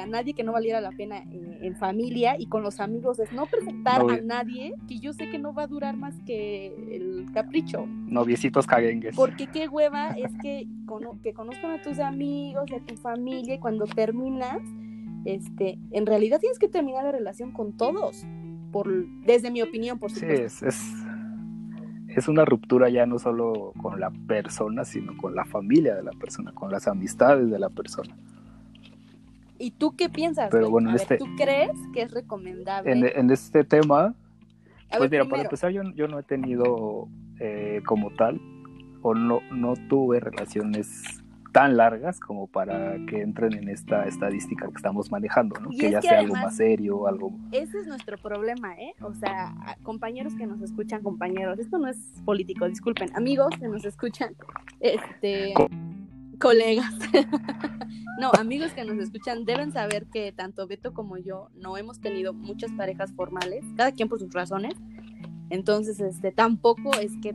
a 0.00 0.06
nadie 0.06 0.34
que 0.34 0.44
no 0.44 0.52
valiera 0.52 0.80
la 0.80 0.90
pena 0.90 1.18
en, 1.18 1.74
familia 1.76 2.36
y 2.38 2.46
con 2.46 2.62
los 2.62 2.78
amigos 2.78 3.18
es 3.18 3.32
no 3.32 3.46
presentar 3.46 4.02
a 4.02 4.20
nadie 4.20 4.74
que 4.86 4.98
yo 4.98 5.12
sé 5.12 5.28
que 5.30 5.38
no 5.38 5.52
va 5.52 5.64
a 5.64 5.66
durar 5.66 5.96
más 5.96 6.14
que 6.26 6.66
el 6.90 7.26
capricho. 7.32 7.86
Noviecitos 7.86 8.66
caguengues. 8.66 9.16
Porque 9.16 9.46
qué 9.46 9.66
hueva 9.68 10.10
es 10.10 10.32
que, 10.40 10.68
que 11.22 11.32
conozcan 11.32 11.72
a 11.72 11.82
tus 11.82 11.98
amigos, 11.98 12.70
a 12.72 12.80
tu 12.84 12.96
familia 12.96 13.54
y 13.54 13.58
cuando 13.58 13.86
terminas, 13.86 14.60
este, 15.24 15.78
en 15.90 16.06
realidad 16.06 16.38
tienes 16.38 16.58
que 16.58 16.68
terminar 16.68 17.04
la 17.04 17.12
relación 17.12 17.50
con 17.50 17.72
todos, 17.76 18.24
por, 18.70 19.06
desde 19.22 19.50
mi 19.50 19.62
opinión, 19.62 19.98
por 19.98 20.10
supuesto. 20.10 20.60
Sí, 20.60 20.66
es, 20.66 21.04
es 22.08 22.28
una 22.28 22.44
ruptura 22.44 22.88
ya 22.88 23.06
no 23.06 23.18
solo 23.18 23.72
con 23.80 23.98
la 23.98 24.10
persona, 24.10 24.84
sino 24.84 25.16
con 25.16 25.34
la 25.34 25.44
familia 25.44 25.96
de 25.96 26.02
la 26.02 26.12
persona, 26.12 26.52
con 26.52 26.70
las 26.70 26.86
amistades 26.86 27.50
de 27.50 27.58
la 27.58 27.70
persona. 27.70 28.16
¿Y 29.58 29.70
tú 29.72 29.96
qué 29.96 30.08
piensas? 30.08 30.48
Pero 30.50 30.70
bueno, 30.70 30.94
este... 30.94 31.16
¿Tú 31.16 31.26
crees 31.36 31.76
que 31.92 32.02
es 32.02 32.12
recomendable? 32.12 32.92
En, 32.92 33.30
este 33.30 33.64
tema, 33.64 34.14
pues 34.96 35.10
mira, 35.10 35.24
para 35.24 35.42
empezar, 35.42 35.70
yo, 35.70 35.82
yo, 35.94 36.08
no 36.08 36.18
he 36.18 36.22
tenido 36.22 37.08
eh, 37.40 37.80
como 37.86 38.10
tal, 38.10 38.40
o 39.02 39.14
no, 39.14 39.40
no 39.52 39.74
tuve 39.88 40.20
relaciones 40.20 41.22
tan 41.54 41.76
largas 41.76 42.18
como 42.18 42.48
para 42.48 42.96
que 43.06 43.20
entren 43.20 43.52
en 43.52 43.68
esta 43.68 44.06
estadística 44.06 44.66
que 44.66 44.74
estamos 44.74 45.12
manejando, 45.12 45.54
¿no? 45.60 45.70
Que 45.70 45.88
ya 45.88 46.02
sea 46.02 46.18
algo 46.18 46.34
más 46.34 46.56
serio, 46.56 47.06
algo... 47.06 47.32
Ese 47.52 47.78
es 47.78 47.86
nuestro 47.86 48.18
problema, 48.18 48.74
¿eh? 48.74 48.92
O 49.00 49.14
sea, 49.14 49.54
compañeros 49.84 50.34
que 50.34 50.48
nos 50.48 50.60
escuchan, 50.62 51.04
compañeros, 51.04 51.60
esto 51.60 51.78
no 51.78 51.86
es 51.86 51.96
político, 52.24 52.68
disculpen, 52.68 53.08
amigos 53.14 53.54
que 53.60 53.68
nos 53.68 53.84
escuchan, 53.84 54.34
este 54.80 55.54
colegas. 56.44 56.94
no, 58.20 58.30
amigos 58.38 58.72
que 58.74 58.84
nos 58.84 58.98
escuchan 58.98 59.46
deben 59.46 59.72
saber 59.72 60.04
que 60.12 60.30
tanto 60.30 60.66
Beto 60.66 60.92
como 60.92 61.16
yo 61.16 61.48
no 61.54 61.78
hemos 61.78 62.02
tenido 62.02 62.34
muchas 62.34 62.70
parejas 62.72 63.14
formales, 63.14 63.64
cada 63.76 63.92
quien 63.92 64.10
por 64.10 64.18
sus 64.18 64.30
razones. 64.30 64.74
Entonces, 65.48 66.00
este, 66.00 66.32
tampoco 66.32 66.92
es 67.00 67.12
que 67.22 67.34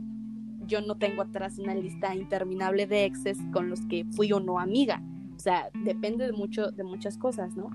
yo 0.64 0.80
no 0.80 0.96
tengo 0.96 1.22
atrás 1.22 1.58
una 1.58 1.74
lista 1.74 2.14
interminable 2.14 2.86
de 2.86 3.04
exes 3.04 3.36
con 3.52 3.68
los 3.68 3.80
que 3.86 4.06
fui 4.12 4.32
o 4.32 4.38
no 4.38 4.60
amiga. 4.60 5.02
O 5.34 5.40
sea, 5.40 5.70
depende 5.84 6.24
de 6.26 6.32
mucho, 6.32 6.70
de 6.70 6.84
muchas 6.84 7.18
cosas, 7.18 7.56
¿no? 7.56 7.68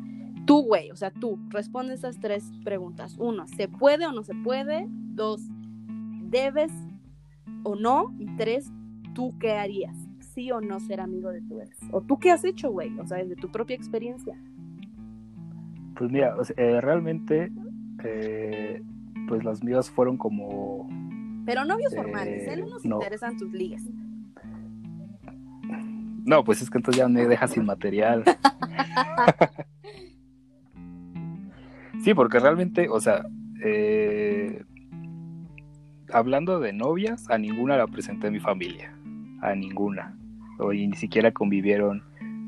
Tú, 0.45 0.63
güey, 0.63 0.89
o 0.91 0.95
sea, 0.95 1.11
tú, 1.11 1.37
responde 1.49 1.95
esas 1.95 2.17
tres 2.21 2.49
preguntas. 2.63 3.17
Uno, 3.19 3.45
¿se 3.47 3.67
puede 3.67 4.05
o 4.05 4.13
no 4.13 4.23
se 4.23 4.35
puede? 4.35 4.87
Dos, 4.87 5.41
¿debes 6.29 6.71
o 7.63 7.75
no? 7.75 8.15
Y 8.19 8.27
tres, 8.37 8.71
¿tú 9.13 9.33
qué 9.37 9.51
harías? 9.51 10.04
Sí 10.35 10.51
o 10.51 10.61
no 10.61 10.79
ser 10.79 10.99
amigo 10.99 11.31
de 11.31 11.41
tu 11.41 11.61
ex? 11.61 11.79
¿O 11.91 12.01
tú 12.01 12.19
qué 12.19 12.29
has 12.29 12.43
hecho, 12.43 12.69
güey? 12.69 12.95
O 12.99 13.07
sea, 13.07 13.17
desde 13.17 13.35
tu 13.35 13.49
propia 13.49 13.75
experiencia. 13.75 14.37
Pues 15.97 16.11
mira, 16.11 16.35
eh, 16.57 16.81
realmente, 16.81 17.51
eh, 18.03 18.83
pues 19.27 19.43
las 19.45 19.63
mías 19.63 19.89
fueron 19.89 20.17
como... 20.17 20.89
Pero 21.45 21.63
novios 21.63 21.93
eh, 21.93 21.95
formales, 21.95 22.47
¿eh? 22.47 22.57
No 22.57 22.67
nos 22.67 22.85
interesan 22.85 23.37
tus 23.37 23.51
ligas. 23.53 23.83
No, 26.25 26.43
pues 26.43 26.61
es 26.61 26.69
que 26.69 26.79
entonces 26.79 26.99
ya 26.99 27.07
me 27.07 27.25
dejas 27.25 27.51
sin 27.51 27.65
material. 27.65 28.23
sí, 32.03 32.13
porque 32.13 32.39
realmente, 32.39 32.89
o 32.89 32.99
sea, 32.99 33.25
hablando 36.11 36.59
de 36.59 36.73
novias, 36.73 37.29
a 37.29 37.37
ninguna 37.37 37.77
la 37.77 37.87
presenté 37.87 38.27
a 38.27 38.31
mi 38.31 38.39
familia. 38.39 38.91
A 39.41 39.53
ninguna 39.53 40.17
o 40.57 40.71
ni 40.71 40.95
siquiera 40.95 41.31
convivieron 41.31 42.03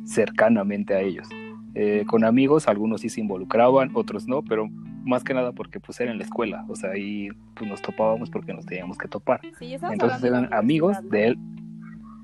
cercanamente 0.06 0.94
a 0.94 1.02
ellos. 1.02 1.28
Eh, 1.76 2.06
con 2.08 2.24
amigos, 2.24 2.68
algunos 2.68 3.02
sí 3.02 3.10
se 3.10 3.22
involucraban, 3.22 3.92
otros 3.94 4.28
no, 4.28 4.42
pero 4.42 4.68
más 5.04 5.24
que 5.24 5.34
nada 5.34 5.52
porque 5.52 5.80
pues 5.80 6.00
era 6.00 6.12
en 6.12 6.18
la 6.18 6.24
escuela, 6.24 6.66
o 6.68 6.76
sea, 6.76 6.92
ahí 6.92 7.30
pues 7.56 7.70
nos 7.70 7.82
topábamos 7.82 8.30
porque 8.30 8.54
nos 8.54 8.66
teníamos 8.66 8.98
que 8.98 9.08
topar. 9.08 9.42
Entonces 9.62 10.24
eran 10.24 10.54
amigos 10.54 10.98
de 11.10 11.28
él. 11.28 11.38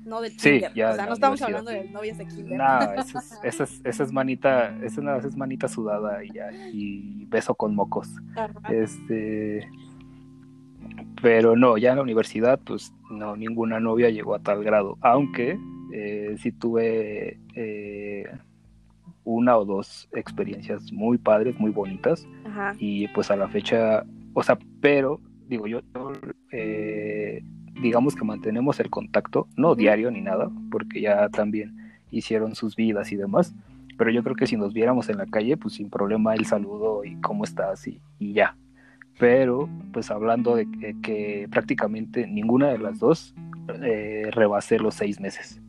No 0.04 0.20
del 0.20 0.38
sí, 0.38 0.60
ya, 0.74 0.90
o 0.90 0.94
sea, 0.94 1.06
no 1.06 1.14
estamos 1.14 1.40
hablando 1.40 1.70
de 1.70 1.88
novias 1.88 2.18
de 2.18 2.26
kinder. 2.26 2.58
No, 2.58 2.92
esa 3.42 3.64
es, 3.64 3.80
esa 3.84 4.02
es, 4.02 4.12
manita, 4.12 4.76
esa 4.82 5.16
es, 5.16 5.36
manita 5.36 5.66
sudada 5.66 6.22
y 6.22 6.30
ya, 6.30 6.52
y 6.52 7.24
beso 7.26 7.54
con 7.54 7.74
mocos. 7.74 8.10
Este 8.68 9.66
pero 11.22 11.56
no, 11.56 11.78
ya 11.78 11.90
en 11.90 11.96
la 11.96 12.02
universidad, 12.02 12.60
pues 12.64 12.92
no, 13.10 13.36
ninguna 13.36 13.80
novia 13.80 14.10
llegó 14.10 14.34
a 14.34 14.40
tal 14.40 14.62
grado, 14.62 14.98
aunque 15.00 15.58
eh, 15.92 16.36
sí 16.38 16.52
tuve 16.52 17.38
eh, 17.54 18.26
una 19.24 19.56
o 19.56 19.64
dos 19.64 20.08
experiencias 20.12 20.92
muy 20.92 21.18
padres, 21.18 21.58
muy 21.58 21.70
bonitas. 21.70 22.26
Y 22.78 23.08
pues 23.08 23.30
a 23.30 23.36
la 23.36 23.48
fecha, 23.48 24.04
o 24.34 24.42
sea, 24.42 24.58
pero 24.80 25.20
digo 25.48 25.66
yo, 25.66 25.80
eh, 26.52 27.42
digamos 27.80 28.14
que 28.14 28.24
mantenemos 28.24 28.78
el 28.80 28.90
contacto, 28.90 29.48
no 29.56 29.74
diario 29.74 30.10
ni 30.10 30.20
nada, 30.20 30.50
porque 30.70 31.00
ya 31.00 31.28
también 31.28 31.74
hicieron 32.10 32.54
sus 32.54 32.76
vidas 32.76 33.12
y 33.12 33.16
demás. 33.16 33.54
Pero 33.96 34.10
yo 34.10 34.22
creo 34.22 34.34
que 34.34 34.46
si 34.46 34.56
nos 34.56 34.74
viéramos 34.74 35.08
en 35.08 35.18
la 35.18 35.26
calle, 35.26 35.56
pues 35.56 35.74
sin 35.74 35.88
problema 35.88 36.34
el 36.34 36.46
saludo 36.46 37.04
y 37.04 37.16
cómo 37.20 37.44
estás 37.44 37.86
y, 37.86 38.00
y 38.18 38.32
ya. 38.32 38.56
Pero 39.18 39.68
pues 39.92 40.10
hablando 40.10 40.56
de 40.56 40.66
que, 41.02 41.48
prácticamente 41.50 42.26
ninguna 42.26 42.68
de 42.68 42.78
las 42.78 42.98
dos 42.98 43.34
eh, 43.82 44.28
rebasé 44.30 44.78
los 44.78 44.94
seis 44.94 45.20
meses. 45.20 45.60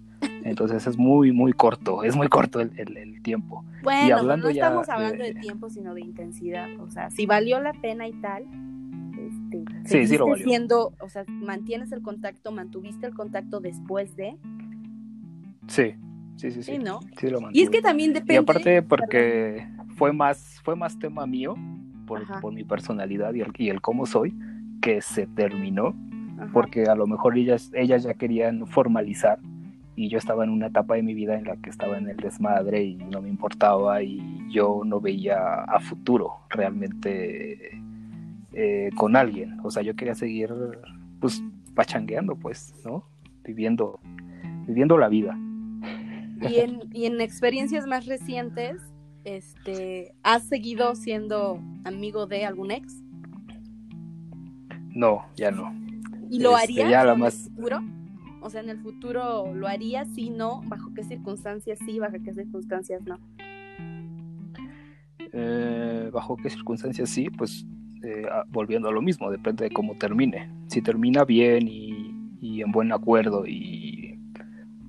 Entonces 0.44 0.86
es 0.86 0.98
muy, 0.98 1.32
muy 1.32 1.54
corto, 1.54 2.04
es 2.04 2.16
muy 2.16 2.28
corto 2.28 2.60
el, 2.60 2.72
el, 2.78 3.22
tiempo. 3.22 3.66
Bueno, 3.84 4.08
y 4.08 4.12
hablando 4.12 4.48
no 4.48 4.52
estamos 4.52 4.90
hablando 4.90 5.24
de... 5.24 5.34
tiempo, 5.36 5.70
sino 5.70 5.94
de 5.96 6.02
intensidad. 6.02 6.70
O 6.80 6.90
sea, 6.90 7.10
si 7.10 7.26
valió 7.26 7.60
la 7.60 7.74
pena 7.74 8.08
y 8.08 8.14
tal, 8.14 8.44
este, 9.18 9.66
sí, 9.86 10.08
sí 10.08 10.18
lo 10.18 10.28
valió. 10.28 10.46
Siendo, 10.46 10.94
o 11.00 11.10
sea, 11.10 11.26
mantienes 11.28 11.92
el 11.92 12.04
contacto, 12.04 12.52
mantuviste 12.52 13.08
el 13.08 13.16
contacto 13.16 13.60
después 13.60 14.16
de. 14.16 14.38
Sí, 15.68 15.96
sí, 16.36 16.52
sí, 16.52 16.62
sí. 16.62 16.78
¿no? 16.78 17.00
sí 17.18 17.30
lo 17.30 17.40
y 17.52 17.64
es 17.64 17.72
que 17.72 17.82
también 17.82 18.14
depende. 18.14 18.36
Y 18.36 18.38
aparte 18.38 18.84
porque 18.84 19.68
fue 19.96 20.14
más, 20.14 20.62
fue 20.64 20.76
más 20.76 20.98
tema 21.00 21.26
mío 21.26 21.56
por, 22.06 22.22
por 22.42 22.54
mi 22.54 22.64
personalidad 22.64 23.34
y 23.34 23.42
el, 23.42 23.52
y 23.58 23.70
el 23.70 23.82
cómo 23.82 24.06
soy 24.06 24.34
que 24.82 25.02
se 25.02 25.28
terminó. 25.28 25.96
Porque 26.52 26.84
a 26.84 26.96
lo 26.96 27.08
mejor 27.08 27.38
ellas, 27.38 27.72
ellas 27.74 28.04
ya 28.04 28.14
querían 28.14 28.68
formalizar 28.68 29.40
y 29.96 30.10
yo 30.10 30.18
estaba 30.18 30.44
en 30.44 30.50
una 30.50 30.68
etapa 30.68 30.96
de 30.96 31.04
mi 31.04 31.14
vida 31.14 31.38
en 31.38 31.46
la 31.46 31.56
que 31.56 31.70
estaba 31.70 31.98
en 31.98 32.10
el 32.10 32.18
desmadre 32.18 32.84
y 32.84 32.96
no 32.96 33.22
me 33.22 33.30
importaba 33.30 34.04
y 34.04 34.22
yo 34.52 34.82
no 34.86 35.00
veía 35.00 35.64
a 35.64 35.80
futuro 35.80 36.34
realmente 36.50 37.80
eh, 38.54 38.90
con 38.96 39.16
alguien. 39.16 39.58
O 39.64 39.72
sea, 39.72 39.82
yo 39.84 39.96
quería 39.96 40.16
seguir 40.16 40.54
pues 41.22 41.42
pachangueando, 41.74 42.36
pues, 42.36 42.74
¿no? 42.84 43.06
Viviendo, 43.44 44.00
viviendo 44.68 44.98
la 44.98 45.08
vida. 45.08 45.38
Y 46.50 46.58
en, 46.58 46.82
y 46.92 47.06
en 47.06 47.22
experiencias 47.22 47.88
más 47.88 48.06
recientes, 48.06 48.82
este, 49.26 50.14
¿has 50.24 50.44
seguido 50.44 50.96
siendo 50.96 51.60
amigo 51.84 52.28
de 52.28 52.46
algún 52.46 52.72
ex? 52.72 53.02
No, 54.92 55.26
ya 55.36 55.52
no. 55.52 55.74
¿Y 56.30 56.40
lo 56.40 56.58
este, 56.58 56.84
harías 56.84 57.06
en 57.06 57.24
el 57.24 57.32
futuro? 57.32 57.84
O 58.42 58.50
sea, 58.50 58.62
en 58.62 58.70
el 58.70 58.80
futuro 58.80 59.54
lo 59.54 59.68
haría, 59.68 60.06
sí, 60.06 60.30
no, 60.30 60.62
bajo 60.68 60.94
qué 60.94 61.04
circunstancias 61.04 61.80
sí, 61.86 62.00
bajo 62.00 62.16
qué 62.24 62.34
circunstancias 62.34 63.02
no. 63.04 63.20
Eh, 65.34 66.10
bajo 66.14 66.38
qué 66.38 66.50
circunstancias 66.50 67.10
sí, 67.10 67.30
pues 67.30 67.66
eh, 68.04 68.26
volviendo 68.50 68.88
a 68.88 68.92
lo 68.92 69.02
mismo, 69.02 69.32
depende 69.32 69.66
de 69.66 69.72
cómo 69.72 69.96
termine. 69.96 70.50
Si 70.68 70.82
termina 70.82 71.26
bien 71.26 71.68
y, 71.68 72.62
en 72.62 72.72
buen 72.72 72.92
acuerdo 72.92 73.46
y 73.48 73.95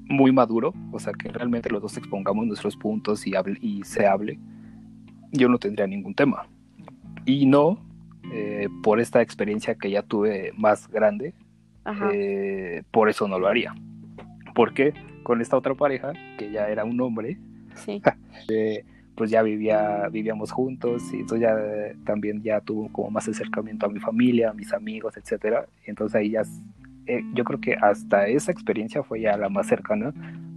muy 0.08 0.32
maduro, 0.32 0.72
o 0.92 0.98
sea, 0.98 1.12
que 1.12 1.28
realmente 1.28 1.70
los 1.70 1.82
dos 1.82 1.96
expongamos 1.96 2.46
nuestros 2.46 2.76
puntos 2.76 3.26
y, 3.26 3.34
hable, 3.34 3.58
y 3.60 3.82
se 3.84 4.06
hable, 4.06 4.38
yo 5.32 5.48
no 5.48 5.58
tendría 5.58 5.86
ningún 5.86 6.14
tema. 6.14 6.48
Y 7.24 7.46
no, 7.46 7.78
eh, 8.32 8.68
por 8.82 9.00
esta 9.00 9.20
experiencia 9.20 9.74
que 9.74 9.90
ya 9.90 10.02
tuve 10.02 10.52
más 10.56 10.88
grande, 10.88 11.34
eh, 12.12 12.82
por 12.90 13.08
eso 13.08 13.28
no 13.28 13.38
lo 13.38 13.48
haría. 13.48 13.74
Porque 14.54 14.94
con 15.22 15.40
esta 15.40 15.56
otra 15.56 15.74
pareja, 15.74 16.12
que 16.38 16.50
ya 16.50 16.68
era 16.68 16.84
un 16.84 17.00
hombre, 17.00 17.38
eh, 18.48 18.84
pues 19.16 19.30
ya 19.30 19.42
vivía, 19.42 20.08
vivíamos 20.10 20.52
juntos 20.52 21.12
y 21.12 21.20
entonces 21.20 21.48
ya 21.48 21.56
también 22.04 22.42
ya 22.42 22.60
tuvo 22.60 22.92
como 22.92 23.10
más 23.10 23.26
acercamiento 23.28 23.86
a 23.86 23.88
mi 23.88 23.98
familia, 23.98 24.50
a 24.50 24.54
mis 24.54 24.72
amigos, 24.72 25.16
etcétera. 25.16 25.66
Entonces 25.84 26.16
ahí 26.16 26.30
ya 26.30 26.42
eh, 27.06 27.22
yo 27.34 27.44
creo 27.44 27.60
que 27.60 27.74
hasta 27.74 28.26
esa 28.26 28.52
experiencia 28.52 29.02
fue 29.02 29.20
ya 29.20 29.36
la 29.36 29.48
más 29.48 29.66
cercana 29.66 30.12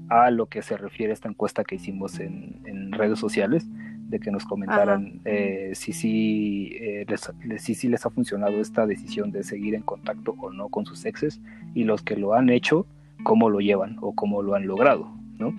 a 0.10 0.32
lo 0.32 0.48
que 0.48 0.62
se 0.62 0.76
refiere 0.76 1.14
esta 1.14 1.30
encuesta 1.30 1.64
que 1.64 1.76
hicimos 1.76 2.20
en, 2.20 2.92
redes 2.92 3.20
sociales, 3.20 3.68
de 4.10 4.20
que 4.20 4.32
nos 4.32 4.44
comentaran 4.44 5.22
eh, 5.24 5.72
si, 5.76 5.94
sí, 5.94 6.72
eh, 6.82 7.06
les, 7.08 7.32
si, 7.62 7.76
si 7.76 7.88
les 7.88 8.06
ha 8.06 8.10
funcionado 8.10 8.60
esta 8.60 8.88
decisión 8.88 9.32
de 9.32 9.44
seguir 9.44 9.76
en 9.76 9.84
contacto 9.84 10.36
o 10.40 10.52
no 10.52 10.70
con 10.70 10.88
sus 10.88 11.06
exes, 11.06 11.40
y 11.76 11.84
los 11.84 12.02
que 12.02 12.16
lo 12.16 12.34
han 12.34 12.50
hecho, 12.50 12.88
cómo 13.24 13.50
lo 13.52 13.60
llevan 13.60 13.98
o 14.02 14.16
cómo 14.16 14.42
lo 14.42 14.56
han 14.56 14.66
logrado, 14.66 15.14
¿no? 15.38 15.54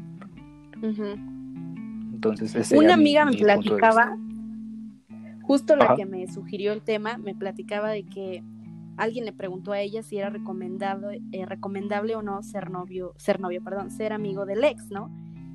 Entonces, 2.13 2.73
Una 2.73 2.95
amiga 2.95 3.25
me 3.25 3.37
platicaba, 3.37 4.17
justo 5.43 5.77
la 5.77 5.95
que 5.95 6.07
me 6.07 6.27
sugirió 6.27 6.73
el 6.73 6.83
tema, 6.83 7.19
me 7.19 7.35
platicaba 7.35 7.91
de 7.91 8.03
que 8.03 8.43
alguien 8.97 9.25
le 9.25 9.33
preguntó 9.33 9.73
a 9.73 9.81
ella 9.81 10.03
si 10.03 10.19
era 10.19 10.31
recomendable, 10.31 11.23
eh, 11.33 11.47
recomendable 11.47 12.17
o 12.17 12.23
no 12.23 12.43
ser 12.43 12.71
novio, 12.71 13.15
ser 13.17 13.41
novio, 13.41 13.63
perdón, 13.63 13.91
ser 13.91 14.13
amigo 14.13 14.47
del 14.47 14.65
ex, 14.65 14.91
¿no? 14.91 15.11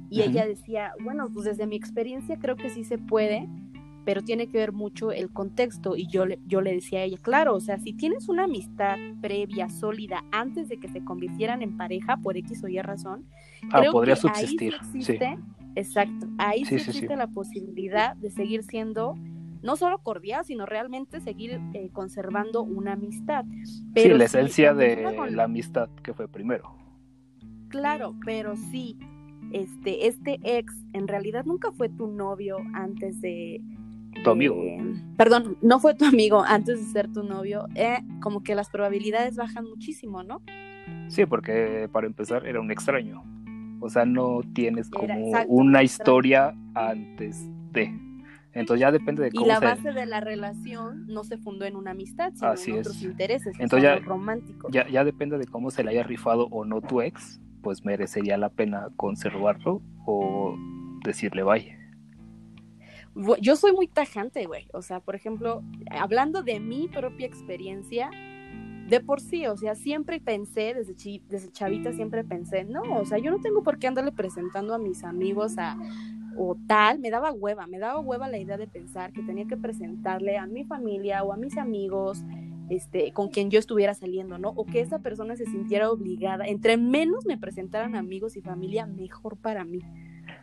Y 0.09 0.21
ella 0.21 0.45
decía, 0.45 0.93
bueno, 1.03 1.29
pues 1.33 1.45
desde 1.45 1.67
mi 1.67 1.75
experiencia 1.75 2.37
creo 2.37 2.55
que 2.55 2.69
sí 2.69 2.83
se 2.83 2.97
puede, 2.97 3.49
pero 4.05 4.21
tiene 4.21 4.47
que 4.47 4.57
ver 4.59 4.71
mucho 4.71 5.11
el 5.11 5.31
contexto. 5.31 5.97
Y 5.97 6.07
yo 6.07 6.25
le, 6.25 6.39
yo 6.45 6.61
le 6.61 6.73
decía 6.73 6.99
a 6.99 7.03
ella, 7.03 7.17
claro, 7.21 7.55
o 7.55 7.59
sea, 7.59 7.79
si 7.79 7.91
tienes 7.91 8.29
una 8.29 8.43
amistad 8.43 8.97
previa, 9.19 9.67
sólida, 9.67 10.23
antes 10.31 10.69
de 10.69 10.77
que 10.77 10.87
se 10.87 11.03
convirtieran 11.03 11.61
en 11.63 11.75
pareja, 11.75 12.17
por 12.17 12.37
X 12.37 12.63
o 12.63 12.67
Y 12.67 12.79
razón, 12.81 13.25
ah, 13.71 13.81
podría 13.91 14.15
subsistir. 14.15 14.75
Exacto, 15.75 16.27
ahí 16.37 16.63
sí, 16.63 16.75
existe 16.75 17.15
la 17.17 17.27
posibilidad 17.27 18.15
de 18.15 18.31
seguir 18.31 18.63
siendo 18.63 19.17
no 19.65 19.75
solo 19.75 19.97
cordial, 19.97 20.45
sino 20.45 20.65
realmente 20.65 21.19
seguir 21.19 21.59
eh, 21.73 21.89
conservando 21.91 22.61
una 22.61 22.93
amistad. 22.93 23.45
Pero 23.93 24.13
sí, 24.13 24.19
la 24.19 24.25
esencia 24.25 24.73
de 24.73 25.03
la 25.31 25.43
amistad 25.43 25.89
que 26.03 26.13
fue 26.13 26.27
primero. 26.27 26.75
Claro, 27.69 28.15
pero 28.23 28.55
sí, 28.55 28.97
este, 29.51 30.07
este 30.07 30.39
ex 30.43 30.73
en 30.93 31.07
realidad 31.07 31.45
nunca 31.45 31.71
fue 31.71 31.89
tu 31.89 32.07
novio 32.07 32.57
antes 32.73 33.19
de... 33.21 33.59
Tu 34.23 34.29
amigo. 34.29 34.55
perdón, 35.17 35.57
no 35.61 35.79
fue 35.81 35.93
tu 35.93 36.05
amigo 36.05 36.41
antes 36.47 36.79
de 36.79 36.85
ser 36.85 37.11
tu 37.11 37.23
novio. 37.23 37.65
Eh, 37.75 37.97
como 38.21 38.43
que 38.43 38.55
las 38.55 38.69
probabilidades 38.69 39.35
bajan 39.35 39.65
muchísimo, 39.65 40.23
¿no? 40.23 40.41
Sí, 41.09 41.25
porque 41.25 41.89
para 41.91 42.07
empezar 42.07 42.45
era 42.47 42.61
un 42.61 42.71
extraño. 42.71 43.23
O 43.81 43.89
sea, 43.89 44.05
no 44.05 44.39
tienes 44.53 44.89
como 44.89 45.31
una 45.47 45.83
historia 45.83 46.55
antes 46.75 47.45
de. 47.71 48.04
Entonces 48.55 48.79
ya 48.79 48.91
depende 48.91 49.21
de 49.21 49.31
cómo 49.31 49.45
Y 49.45 49.47
la 49.49 49.59
base 49.59 49.91
de 49.91 50.05
la 50.05 50.21
relación 50.21 51.05
no 51.07 51.25
se 51.25 51.37
fundó 51.37 51.65
en 51.65 51.75
una 51.75 51.91
amistad, 51.91 52.31
sino 52.33 52.55
en 52.55 52.79
otros 52.79 53.01
intereses, 53.01 53.53
Entonces 53.59 53.83
ya, 53.83 53.99
románticos. 53.99 54.71
Ya, 54.71 54.87
ya 54.87 55.03
depende 55.03 55.37
de 55.37 55.45
cómo 55.45 55.71
se 55.71 55.83
le 55.83 55.91
haya 55.91 56.03
rifado 56.03 56.47
o 56.51 56.63
no 56.63 56.81
tu 56.81 57.01
ex, 57.01 57.41
pues 57.61 57.83
merecería 57.83 58.37
la 58.37 58.49
pena 58.49 58.87
conservarlo 58.95 59.81
o 60.05 60.55
decirle 61.03 61.43
vaya. 61.43 61.77
Yo 63.41 63.57
soy 63.57 63.73
muy 63.73 63.87
tajante, 63.87 64.45
güey. 64.45 64.67
O 64.73 64.81
sea, 64.81 65.01
por 65.01 65.15
ejemplo, 65.15 65.61
hablando 65.91 66.41
de 66.41 66.61
mi 66.61 66.87
propia 66.87 67.27
experiencia, 67.27 68.09
de 68.87 69.01
por 69.01 69.19
sí, 69.19 69.47
o 69.47 69.57
sea, 69.57 69.75
siempre 69.75 70.21
pensé, 70.21 70.73
desde, 70.73 70.95
desde 71.27 71.51
chavita 71.51 71.91
siempre 71.91 72.23
pensé, 72.23 72.63
no, 72.63 72.81
o 72.99 73.05
sea, 73.05 73.17
yo 73.17 73.31
no 73.31 73.39
tengo 73.39 73.63
por 73.63 73.79
qué 73.79 73.87
andarle 73.87 74.11
presentando 74.11 74.73
a 74.73 74.77
mis 74.77 75.03
amigos 75.03 75.57
a, 75.57 75.75
o 76.37 76.57
tal, 76.67 76.99
me 76.99 77.09
daba 77.09 77.31
hueva, 77.31 77.67
me 77.67 77.79
daba 77.79 77.99
hueva 77.99 78.27
la 78.27 78.37
idea 78.37 78.57
de 78.57 78.67
pensar 78.67 79.11
que 79.13 79.23
tenía 79.23 79.45
que 79.45 79.57
presentarle 79.57 80.37
a 80.37 80.45
mi 80.45 80.63
familia 80.63 81.23
o 81.23 81.33
a 81.33 81.37
mis 81.37 81.57
amigos, 81.57 82.23
este, 82.69 83.11
con 83.11 83.29
quien 83.29 83.49
yo 83.49 83.59
estuviera 83.59 83.93
saliendo, 83.93 84.37
¿no? 84.37 84.49
O 84.49 84.65
que 84.65 84.81
esa 84.81 84.99
persona 84.99 85.35
se 85.35 85.45
sintiera 85.45 85.89
obligada, 85.91 86.45
entre 86.45 86.77
menos 86.77 87.25
me 87.25 87.37
presentaran 87.37 87.95
amigos 87.95 88.35
y 88.37 88.41
familia, 88.41 88.85
mejor 88.85 89.37
para 89.37 89.63
mí. 89.63 89.79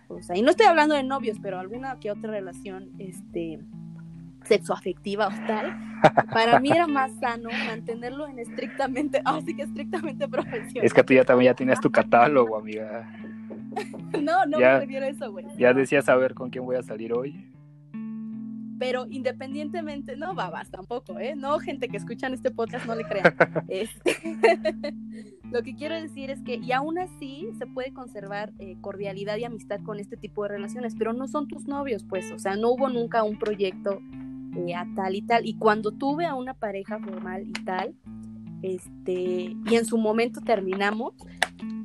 O 0.09 0.23
sea, 0.23 0.37
y 0.37 0.43
no 0.43 0.51
estoy 0.51 0.67
hablando 0.67 0.95
de 0.95 1.03
novios, 1.03 1.39
pero 1.43 1.59
alguna 1.59 1.99
que 1.99 2.11
otra 2.11 2.31
relación, 2.31 2.91
este, 2.99 3.61
sexoafectiva 4.45 5.29
o 5.29 5.47
tal, 5.47 5.77
para 6.33 6.61
mí 6.61 6.71
era 6.71 6.87
más 6.87 7.13
sano 7.21 7.51
mantenerlo 7.67 8.27
en 8.29 8.39
estrictamente, 8.39 9.23
así 9.25 9.55
que 9.55 9.63
estrictamente 9.63 10.29
profesional. 10.29 10.85
Es 10.85 10.93
que 10.93 11.03
tú 11.03 11.15
ya 11.15 11.25
también 11.25 11.53
ya 11.53 11.57
tienes 11.57 11.81
tu 11.81 11.91
catálogo, 11.91 12.57
amiga. 12.57 13.09
no, 14.23 14.47
no 14.47 14.59
me 14.59 14.81
refiero 14.81 15.07
a 15.07 15.09
eso, 15.09 15.31
güey. 15.31 15.47
Ya 15.57 15.73
decías 15.73 16.05
saber 16.05 16.35
con 16.35 16.51
quién 16.51 16.65
voy 16.65 16.77
a 16.77 16.83
salir 16.83 17.13
hoy. 17.13 17.53
Pero 18.79 19.07
independientemente, 19.09 20.17
no 20.17 20.35
babas 20.35 20.69
tampoco, 20.71 21.21
¿eh? 21.21 21.37
No, 21.37 21.61
gente 21.61 21.89
que 21.89 21.97
escuchan 21.97 22.35
este 22.35 22.51
podcast, 22.51 22.85
no 22.87 22.97
le 22.97 23.05
crean. 23.05 23.33
Este, 23.69 24.17
lo 25.53 25.63
que 25.63 25.77
quiero 25.77 25.95
decir 25.95 26.31
es 26.31 26.43
que, 26.43 26.57
y 26.57 26.73
aún 26.73 26.99
así, 26.99 27.49
se 27.59 27.67
puede 27.67 27.93
conservar 27.93 28.53
eh, 28.59 28.77
cordialidad 28.81 29.37
y 29.37 29.45
amistad 29.45 29.81
con 29.85 30.01
este 30.01 30.17
tipo 30.17 30.43
de 30.43 30.49
relaciones, 30.49 30.97
pero 30.99 31.13
no 31.13 31.29
son 31.29 31.47
tus 31.47 31.69
novios, 31.69 32.03
pues, 32.03 32.33
o 32.33 32.41
sea, 32.41 32.57
no 32.57 32.71
hubo 32.71 32.89
nunca 32.89 33.23
un 33.23 33.39
proyecto 33.39 34.01
eh, 34.57 34.75
a 34.75 34.85
tal 34.97 35.15
y 35.15 35.23
tal. 35.23 35.47
Y 35.47 35.55
cuando 35.55 35.93
tuve 35.93 36.27
a 36.27 36.35
una 36.35 36.55
pareja 36.55 36.99
formal 36.99 37.47
y 37.47 37.53
tal, 37.65 37.95
este, 38.63 39.57
y 39.65 39.75
en 39.77 39.85
su 39.85 39.97
momento 39.97 40.41
terminamos, 40.41 41.15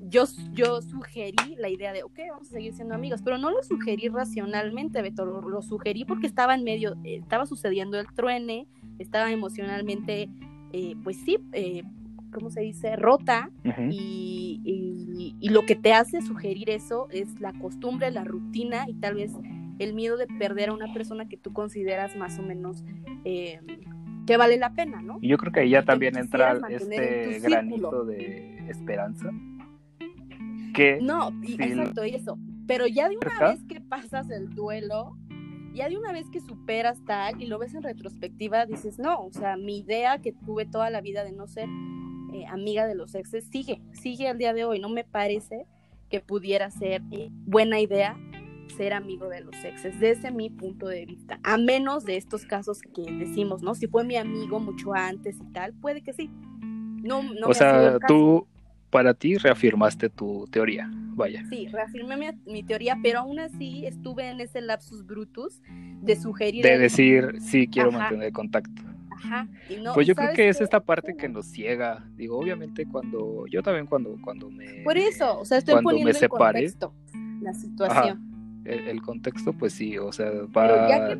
yo, 0.09 0.23
yo 0.53 0.81
sugerí 0.81 1.55
la 1.57 1.69
idea 1.69 1.91
de, 1.93 2.03
ok, 2.03 2.19
vamos 2.29 2.47
a 2.49 2.51
seguir 2.51 2.73
siendo 2.73 2.95
amigos, 2.95 3.21
pero 3.23 3.37
no 3.37 3.51
lo 3.51 3.61
sugerí 3.63 4.07
racionalmente, 4.07 5.01
Beto, 5.01 5.25
lo, 5.25 5.61
sugerí 5.61 6.05
porque 6.05 6.27
estaba 6.27 6.55
en 6.55 6.63
medio, 6.63 6.95
eh, 7.03 7.17
estaba 7.17 7.45
sucediendo 7.45 7.99
el 7.99 8.07
truene, 8.13 8.67
estaba 8.99 9.31
emocionalmente, 9.31 10.29
eh, 10.71 10.95
pues 11.03 11.17
sí, 11.17 11.37
eh, 11.51 11.83
¿cómo 12.31 12.49
se 12.49 12.61
dice? 12.61 12.95
Rota, 12.95 13.49
y, 13.89 14.61
y, 15.39 15.49
lo 15.49 15.65
que 15.65 15.75
te 15.75 15.93
hace 15.93 16.21
sugerir 16.21 16.69
eso 16.69 17.07
es 17.11 17.39
la 17.39 17.53
costumbre, 17.53 18.11
la 18.11 18.23
rutina 18.23 18.85
y 18.87 18.93
tal 18.95 19.15
vez 19.15 19.31
el 19.79 19.93
miedo 19.93 20.17
de 20.17 20.27
perder 20.27 20.69
a 20.69 20.73
una 20.73 20.93
persona 20.93 21.27
que 21.27 21.37
tú 21.37 21.53
consideras 21.53 22.15
más 22.15 22.37
o 22.37 22.43
menos 22.43 22.83
que 23.23 24.37
vale 24.37 24.57
la 24.57 24.73
pena, 24.73 25.01
¿no? 25.01 25.19
Y 25.21 25.29
yo 25.29 25.37
creo 25.37 25.53
que 25.53 25.61
ahí 25.61 25.69
ya 25.69 25.83
también 25.83 26.17
entra 26.17 26.59
este 26.69 27.39
granito 27.39 28.03
de 28.03 28.69
esperanza 28.69 29.31
no, 31.01 31.31
exacto, 31.43 32.03
eso. 32.03 32.37
Pero 32.67 32.87
ya 32.87 33.09
de 33.09 33.17
una 33.17 33.51
vez 33.51 33.63
que 33.63 33.81
pasas 33.81 34.29
el 34.29 34.53
duelo, 34.53 35.15
ya 35.73 35.89
de 35.89 35.97
una 35.97 36.11
vez 36.11 36.29
que 36.29 36.41
superas 36.41 36.99
tal 37.05 37.41
y 37.41 37.47
lo 37.47 37.59
ves 37.59 37.73
en 37.73 37.83
retrospectiva, 37.83 38.65
dices, 38.65 38.99
no, 38.99 39.21
o 39.21 39.31
sea, 39.31 39.55
mi 39.57 39.79
idea 39.79 40.19
que 40.21 40.33
tuve 40.33 40.65
toda 40.65 40.89
la 40.89 41.01
vida 41.01 41.23
de 41.23 41.31
no 41.31 41.47
ser 41.47 41.69
eh, 42.33 42.45
amiga 42.47 42.87
de 42.87 42.95
los 42.95 43.15
exes 43.15 43.45
sigue, 43.51 43.81
sigue 43.93 44.27
al 44.27 44.37
día 44.37 44.53
de 44.53 44.65
hoy. 44.65 44.79
No 44.79 44.89
me 44.89 45.03
parece 45.03 45.65
que 46.09 46.19
pudiera 46.19 46.69
ser 46.71 47.01
eh, 47.11 47.29
buena 47.31 47.79
idea 47.79 48.17
ser 48.75 48.93
amigo 48.93 49.29
de 49.29 49.41
los 49.41 49.55
exes, 49.63 49.99
desde 49.99 50.31
mi 50.31 50.49
punto 50.49 50.87
de 50.87 51.05
vista. 51.05 51.39
A 51.43 51.57
menos 51.57 52.05
de 52.05 52.17
estos 52.17 52.45
casos 52.45 52.81
que 52.81 53.11
decimos, 53.11 53.61
¿no? 53.61 53.75
Si 53.75 53.87
fue 53.87 54.03
mi 54.03 54.17
amigo 54.17 54.59
mucho 54.59 54.93
antes 54.93 55.37
y 55.37 55.53
tal, 55.53 55.73
puede 55.73 56.01
que 56.01 56.13
sí. 56.13 56.29
No, 57.03 57.23
no 57.23 57.47
o 57.47 57.53
sea, 57.53 57.97
tú, 58.07 58.45
para 58.89 59.13
ti 59.13 59.37
reafirmaste 59.37 60.09
tu 60.09 60.47
teoría, 60.51 60.89
vaya. 61.15 61.43
Sí, 61.49 61.67
reafirmé 61.67 62.35
mi, 62.45 62.63
teoría, 62.63 62.97
pero 63.01 63.19
aún 63.19 63.39
así 63.39 63.85
estuve 63.85 64.29
en 64.29 64.39
ese 64.39 64.61
lapsus 64.61 65.05
brutus 65.05 65.61
de 66.01 66.15
sugerir... 66.15 66.63
De 66.63 66.77
decir, 66.77 67.35
sí, 67.39 67.67
quiero 67.67 67.91
mantener 67.91 68.31
contacto. 68.31 68.81
Ajá. 69.09 69.47
pues 69.95 70.05
yo 70.05 70.13
creo 70.13 70.31
que 70.33 70.47
es 70.47 70.61
esta 70.61 70.79
parte 70.79 71.15
que 71.17 71.27
nos 71.27 71.47
ciega. 71.47 72.05
Digo, 72.15 72.37
obviamente 72.37 72.85
cuando, 72.85 73.45
yo 73.47 73.63
también 73.63 73.87
cuando, 73.87 74.15
cuando 74.23 74.49
me... 74.49 74.83
Por 74.83 74.97
eso, 74.97 75.39
o 75.39 75.45
sea, 75.45 75.57
estoy 75.57 75.81
poniendo 75.81 76.11
en 76.11 76.27
contexto 76.29 76.93
la 77.41 77.53
situación. 77.53 78.23
El, 78.63 79.01
contexto, 79.01 79.53
pues 79.53 79.73
sí, 79.73 79.97
o 79.97 80.11
sea, 80.11 80.29
va, 80.55 81.15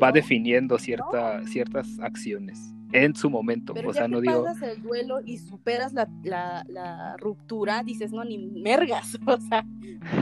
va 0.00 0.12
definiendo 0.12 0.78
cierta, 0.78 1.44
ciertas 1.48 1.98
acciones 1.98 2.73
en 2.94 3.14
su 3.14 3.28
momento. 3.28 3.74
Pero 3.74 3.90
o 3.90 3.92
sea, 3.92 4.02
ya 4.02 4.08
no 4.08 4.20
que 4.20 4.28
digo. 4.28 4.44
pasas 4.44 4.76
el 4.76 4.82
duelo 4.82 5.20
y 5.24 5.38
superas 5.38 5.92
la, 5.92 6.08
la, 6.22 6.64
la, 6.68 7.16
ruptura, 7.18 7.82
dices, 7.82 8.12
no, 8.12 8.24
ni 8.24 8.38
mergas. 8.38 9.18
O 9.26 9.40
sea, 9.40 9.66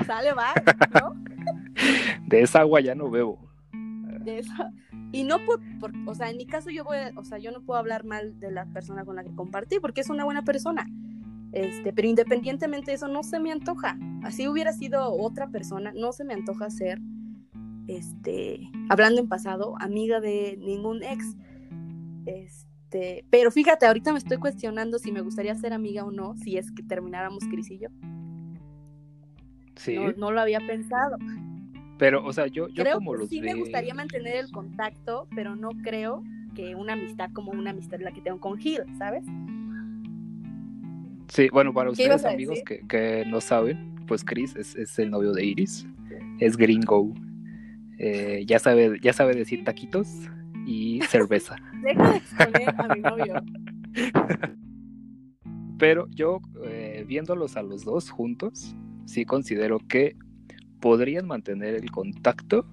sale, 0.07 0.33
va, 0.33 0.55
¿no? 0.95 1.15
De 2.27 2.41
esa 2.41 2.61
agua 2.61 2.81
ya 2.81 2.95
no 2.95 3.11
bebo. 3.11 3.39
De 4.25 4.39
esa. 4.39 4.73
Y 5.13 5.25
no 5.25 5.39
por, 5.45 5.61
o 6.07 6.15
sea, 6.15 6.31
en 6.31 6.39
mi 6.39 6.47
caso 6.47 6.71
yo 6.71 6.85
voy, 6.85 6.97
o 7.17 7.25
sea, 7.25 7.37
yo 7.37 7.51
no 7.53 7.61
puedo 7.61 7.79
hablar 7.79 8.05
mal 8.05 8.41
de 8.41 8.51
la 8.51 8.65
persona 8.67 9.05
con 9.05 9.17
la 9.17 9.25
que 9.25 9.35
compartí, 9.35 9.79
porque 9.79 10.01
es 10.01 10.09
una 10.09 10.25
buena 10.25 10.43
persona. 10.43 10.87
Este, 11.53 11.93
pero 11.93 12.09
independientemente 12.09 12.93
de 12.93 12.95
eso, 12.95 13.09
no 13.09 13.23
se 13.23 13.39
me 13.39 13.53
antoja. 13.53 13.99
Así 14.23 14.49
hubiera 14.49 14.73
sido 14.73 15.13
otra 15.13 15.49
persona, 15.49 15.93
no 15.95 16.13
se 16.13 16.25
me 16.25 16.33
antoja 16.33 16.71
ser, 16.71 16.99
este, 17.89 18.71
hablando 18.89 19.21
en 19.21 19.29
pasado, 19.29 19.75
amiga 19.81 20.21
de 20.21 20.59
ningún 20.59 21.03
ex. 21.03 21.37
Este, 22.27 23.25
pero 23.31 23.51
fíjate, 23.51 23.87
ahorita 23.87 24.13
me 24.13 24.19
estoy 24.19 24.39
cuestionando 24.39 24.99
si 24.99 25.13
me 25.13 25.21
gustaría 25.21 25.55
ser 25.55 25.73
amiga 25.73 26.05
o 26.05 26.11
no, 26.11 26.37
si 26.37 26.57
es 26.59 26.71
que 26.73 26.83
termináramos 26.83 27.45
Cris 27.45 27.71
y 27.71 27.79
yo. 27.79 27.89
Sí. 29.77 29.97
No, 29.97 30.13
no, 30.13 30.33
lo 30.33 30.41
había 30.41 30.61
pensado. 30.61 31.17
Pero, 31.99 32.25
o 32.25 32.33
sea, 32.33 32.47
yo, 32.47 32.69
yo 32.69 32.83
creo 32.83 32.97
como 32.97 33.13
que 33.13 33.19
los 33.19 33.29
sí 33.29 33.41
de... 33.41 33.53
me 33.53 33.61
gustaría 33.61 33.95
mantener 33.95 34.37
el 34.37 34.51
contacto, 34.51 35.29
pero 35.35 35.57
no 35.57 35.71
creo 35.83 36.23
que 36.55 36.75
una 36.75 36.93
amistad 36.93 37.31
como 37.33 37.53
una 37.53 37.71
amistad 37.71 38.01
la 38.01 38.13
que 38.13 38.21
tengo 38.21 38.41
con 38.41 38.59
Gil, 38.59 38.83
¿sabes? 38.99 39.25
Sí, 41.29 41.49
bueno, 41.51 41.73
para 41.73 41.87
¿Qué 41.89 42.03
ustedes 42.03 42.25
amigos 42.27 42.59
que, 42.67 42.87
que 42.87 43.25
no 43.27 43.41
saben, 43.41 43.95
pues 44.07 44.23
Chris 44.23 44.55
es, 44.57 44.77
es 44.77 44.99
el 44.99 45.11
novio 45.11 45.33
de 45.33 45.47
Iris, 45.47 45.87
es 46.41 46.59
gringo, 46.59 47.15
eh, 47.99 48.45
ya 48.47 48.59
sabe, 48.59 48.99
ya 49.01 49.13
sabe 49.13 49.35
decir 49.35 49.65
taquitos 49.65 50.29
y 50.67 51.01
cerveza. 51.09 51.57
Deja 51.83 52.11
de 52.11 52.17
exponer 52.19 52.75
a 52.79 52.95
mi 52.95 53.01
novio. 53.01 53.35
Pero 55.79 56.07
yo, 56.11 56.41
eh, 56.65 57.05
viéndolos 57.07 57.57
a 57.57 57.63
los 57.63 57.85
dos 57.85 58.11
juntos, 58.11 58.77
sí 59.05 59.25
considero 59.25 59.79
que 59.81 60.17
podrían 60.81 61.27
mantener 61.27 61.75
el 61.75 61.91
contacto, 61.91 62.67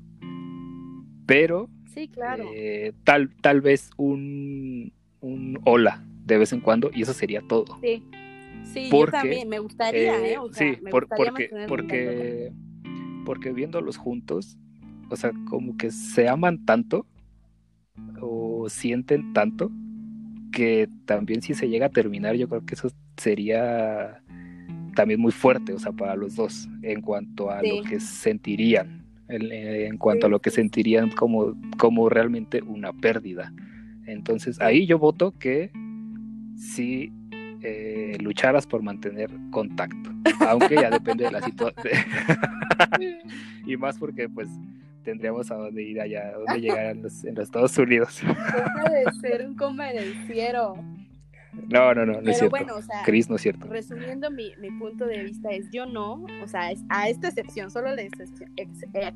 pero 1.26 1.70
Sí, 1.86 2.08
claro. 2.08 2.46
eh, 2.54 2.94
tal, 3.04 3.34
tal 3.42 3.62
vez 3.62 3.90
un, 3.98 4.94
un 5.22 5.60
hola 5.66 6.04
de 6.26 6.38
vez 6.38 6.54
en 6.54 6.60
cuando, 6.62 6.92
y 6.94 7.02
eso 7.02 7.14
sería 7.14 7.42
todo. 7.42 7.78
Sí. 7.82 8.04
Sí, 8.74 8.90
Porque, 8.92 9.18
yo 9.18 9.22
también 9.24 9.50
me 9.50 9.58
gustaría, 9.58 10.22
Eh, 10.24 10.34
¿eh? 10.34 10.38
O 10.38 10.52
sea, 10.54 10.76
sí, 10.76 10.82
me 10.84 10.92
por- 10.92 11.06
gustaría 11.08 11.32
porque, 11.32 11.66
porque, 11.68 12.52
porque 13.26 13.54
viéndolos 13.54 13.98
juntos, 13.98 14.58
o 15.10 15.16
sea, 15.16 15.32
como 15.50 15.76
que 15.78 15.90
se 15.90 16.28
aman 16.30 16.64
tanto 16.66 17.08
o 18.22 18.68
sienten 18.70 19.34
tanto 19.34 19.72
que 20.52 20.90
también 21.06 21.42
si 21.42 21.54
se 21.54 21.70
llega 21.70 21.88
a 21.88 21.90
terminar, 21.90 22.36
yo 22.36 22.48
creo 22.50 22.66
que 22.66 22.76
eso 22.76 22.90
sería 23.18 24.22
también 24.96 25.20
muy 25.20 25.32
fuerte, 25.32 25.74
o 25.74 25.80
sea, 25.80 25.92
para 25.92 26.16
los 26.16 26.36
dos, 26.36 26.68
en 26.82 27.02
cuanto 27.02 27.50
a 27.52 27.62
Sí. 27.62 27.70
lo 27.70 27.84
que 27.84 28.00
sentirían, 28.00 29.06
en, 29.28 29.52
en 29.52 29.98
cuanto 29.98 30.26
a 30.26 30.30
lo 30.30 30.40
que 30.40 30.50
sentirían 30.50 31.12
como, 31.12 31.56
como 31.78 32.10
realmente 32.10 32.62
una 32.64 32.92
pérdida. 32.94 33.54
Entonces, 34.08 34.60
ahí 34.60 34.88
yo 34.88 34.98
voto 34.98 35.32
que 35.38 35.72
sí 36.58 37.12
eh, 37.62 38.18
lucharas 38.22 38.66
por 38.66 38.82
mantener 38.82 39.30
contacto, 39.52 40.10
aunque 40.48 40.76
ya 40.76 40.90
depende 40.90 41.26
de 41.26 41.32
la 41.32 41.42
situación. 41.42 41.94
y 43.66 43.78
más 43.78 43.98
porque 43.98 44.28
pues 44.30 44.50
tendríamos 45.10 45.50
a 45.52 45.56
dónde 45.56 45.84
ir 45.84 46.00
allá, 46.02 46.30
a 46.30 46.38
dónde 46.38 46.62
llegar 46.62 46.86
en 46.88 47.02
los, 47.04 47.24
en 47.26 47.36
los 47.36 47.44
Estados 47.46 47.78
Unidos. 47.78 48.22
Deja 48.24 48.90
de 48.90 49.06
ser 49.22 49.46
un 49.48 49.56
convenenciero. 49.56 50.76
No, 51.68 51.94
no, 51.94 52.06
no, 52.06 52.14
no 52.14 52.20
Pero 52.20 52.32
es 52.32 52.38
cierto. 52.38 52.56
bueno, 52.58 52.76
o 52.76 52.82
sea, 52.82 53.02
Chris, 53.04 53.30
no 53.30 53.36
es 53.36 53.42
cierto. 53.42 53.68
resumiendo 53.68 54.30
mi, 54.32 54.52
mi 54.60 54.70
punto 54.72 55.06
de 55.08 55.24
vista 55.24 55.50
es 55.52 55.68
yo 55.72 55.86
no, 55.88 56.24
o 56.44 56.48
sea, 56.48 56.72
es, 56.72 56.82
a 56.90 57.10
esta 57.10 57.28
excepción, 57.28 57.70
solo 57.72 57.94
la 57.94 58.02
excepción, 58.04 58.52
ex- 58.56 58.84
eh, 58.94 59.12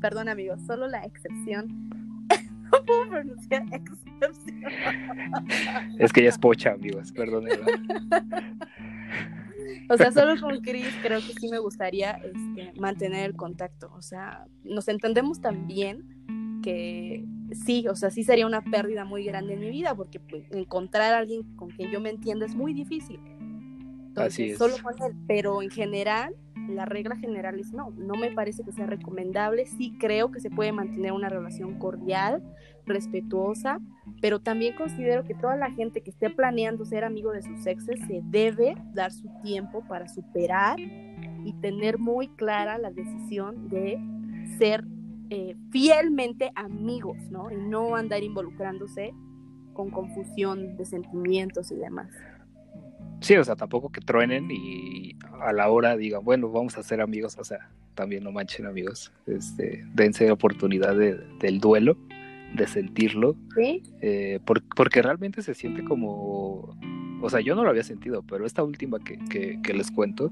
perdón 0.00 0.28
amigos, 0.28 0.60
solo 0.66 0.86
la 0.88 1.02
excepción. 1.04 1.88
No 2.70 2.84
puedo 2.84 3.08
pronunciar 3.08 3.62
excepción. 3.72 4.32
Es 5.98 6.12
que 6.12 6.20
ella 6.20 6.28
es 6.28 6.36
pocha, 6.38 6.72
amigos, 6.72 7.10
perdónenla. 7.12 7.64
O 9.90 9.96
sea, 9.96 10.12
solo 10.12 10.40
con 10.40 10.60
Chris 10.60 10.88
creo 11.02 11.20
que 11.20 11.32
sí 11.38 11.48
me 11.48 11.58
gustaría 11.58 12.12
este, 12.12 12.72
mantener 12.80 13.24
el 13.24 13.36
contacto. 13.36 13.90
O 13.94 14.02
sea, 14.02 14.46
nos 14.64 14.88
entendemos 14.88 15.40
tan 15.40 15.66
bien 15.66 16.60
que 16.62 17.24
sí, 17.64 17.86
o 17.88 17.94
sea, 17.94 18.10
sí 18.10 18.24
sería 18.24 18.46
una 18.46 18.62
pérdida 18.62 19.04
muy 19.04 19.24
grande 19.24 19.54
en 19.54 19.60
mi 19.60 19.70
vida 19.70 19.94
porque 19.94 20.20
pues, 20.20 20.44
encontrar 20.50 21.14
a 21.14 21.18
alguien 21.18 21.42
con 21.56 21.70
quien 21.70 21.90
yo 21.90 22.00
me 22.00 22.10
entienda 22.10 22.46
es 22.46 22.54
muy 22.54 22.74
difícil. 22.74 23.20
Entonces, 24.08 24.34
Así 24.34 24.50
es. 24.50 24.58
solo 24.58 24.74
con 24.82 24.94
él. 25.02 25.16
Pero 25.26 25.62
en 25.62 25.70
general, 25.70 26.34
la 26.68 26.84
regla 26.84 27.16
general 27.16 27.58
es 27.58 27.72
no, 27.72 27.90
no 27.90 28.14
me 28.14 28.30
parece 28.30 28.62
que 28.62 28.72
sea 28.72 28.86
recomendable. 28.86 29.66
Sí 29.66 29.96
creo 29.98 30.30
que 30.30 30.40
se 30.40 30.50
puede 30.50 30.72
mantener 30.72 31.12
una 31.12 31.28
relación 31.28 31.78
cordial, 31.78 32.42
respetuosa, 32.86 33.80
pero 34.20 34.40
también 34.40 34.74
considero 34.76 35.24
que 35.24 35.34
toda 35.34 35.56
la 35.56 35.70
gente 35.70 36.02
que 36.02 36.10
esté 36.10 36.30
planeando 36.30 36.84
ser 36.84 37.04
amigo 37.04 37.32
de 37.32 37.42
sus 37.42 37.66
exes 37.66 38.00
se 38.06 38.20
debe 38.24 38.76
dar 38.94 39.12
su 39.12 39.28
tiempo 39.42 39.82
para 39.88 40.08
superar 40.08 40.78
y 40.80 41.52
tener 41.60 41.98
muy 41.98 42.28
clara 42.28 42.78
la 42.78 42.90
decisión 42.90 43.68
de 43.68 43.98
ser 44.58 44.84
eh, 45.30 45.56
fielmente 45.70 46.50
amigos, 46.54 47.18
¿no? 47.30 47.50
Y 47.50 47.56
no 47.56 47.96
andar 47.96 48.22
involucrándose 48.22 49.12
con 49.74 49.90
confusión 49.90 50.76
de 50.76 50.84
sentimientos 50.84 51.70
y 51.70 51.76
demás. 51.76 52.08
Sí, 53.20 53.34
o 53.36 53.44
sea, 53.44 53.56
tampoco 53.56 53.90
que 53.90 54.00
truenen 54.00 54.48
y 54.50 55.16
a 55.40 55.52
la 55.52 55.68
hora 55.70 55.96
digan, 55.96 56.24
bueno, 56.24 56.50
vamos 56.50 56.78
a 56.78 56.82
ser 56.82 57.00
amigos, 57.00 57.36
o 57.38 57.44
sea, 57.44 57.70
también 57.94 58.22
no 58.22 58.30
manchen 58.32 58.66
amigos, 58.66 59.12
este, 59.26 59.84
dense 59.94 60.30
oportunidad 60.30 60.94
de- 60.96 61.18
del 61.40 61.58
duelo, 61.58 61.96
de 62.54 62.66
sentirlo, 62.68 63.34
¿Sí? 63.56 63.82
eh, 64.00 64.38
por- 64.44 64.62
porque 64.76 65.02
realmente 65.02 65.42
se 65.42 65.54
siente 65.54 65.82
como, 65.84 66.76
o 67.20 67.28
sea, 67.28 67.40
yo 67.40 67.54
no 67.56 67.64
lo 67.64 67.70
había 67.70 67.82
sentido, 67.82 68.22
pero 68.22 68.46
esta 68.46 68.62
última 68.62 68.98
que, 69.00 69.18
que- 69.28 69.60
que 69.62 69.74
les 69.74 69.90
cuento, 69.90 70.30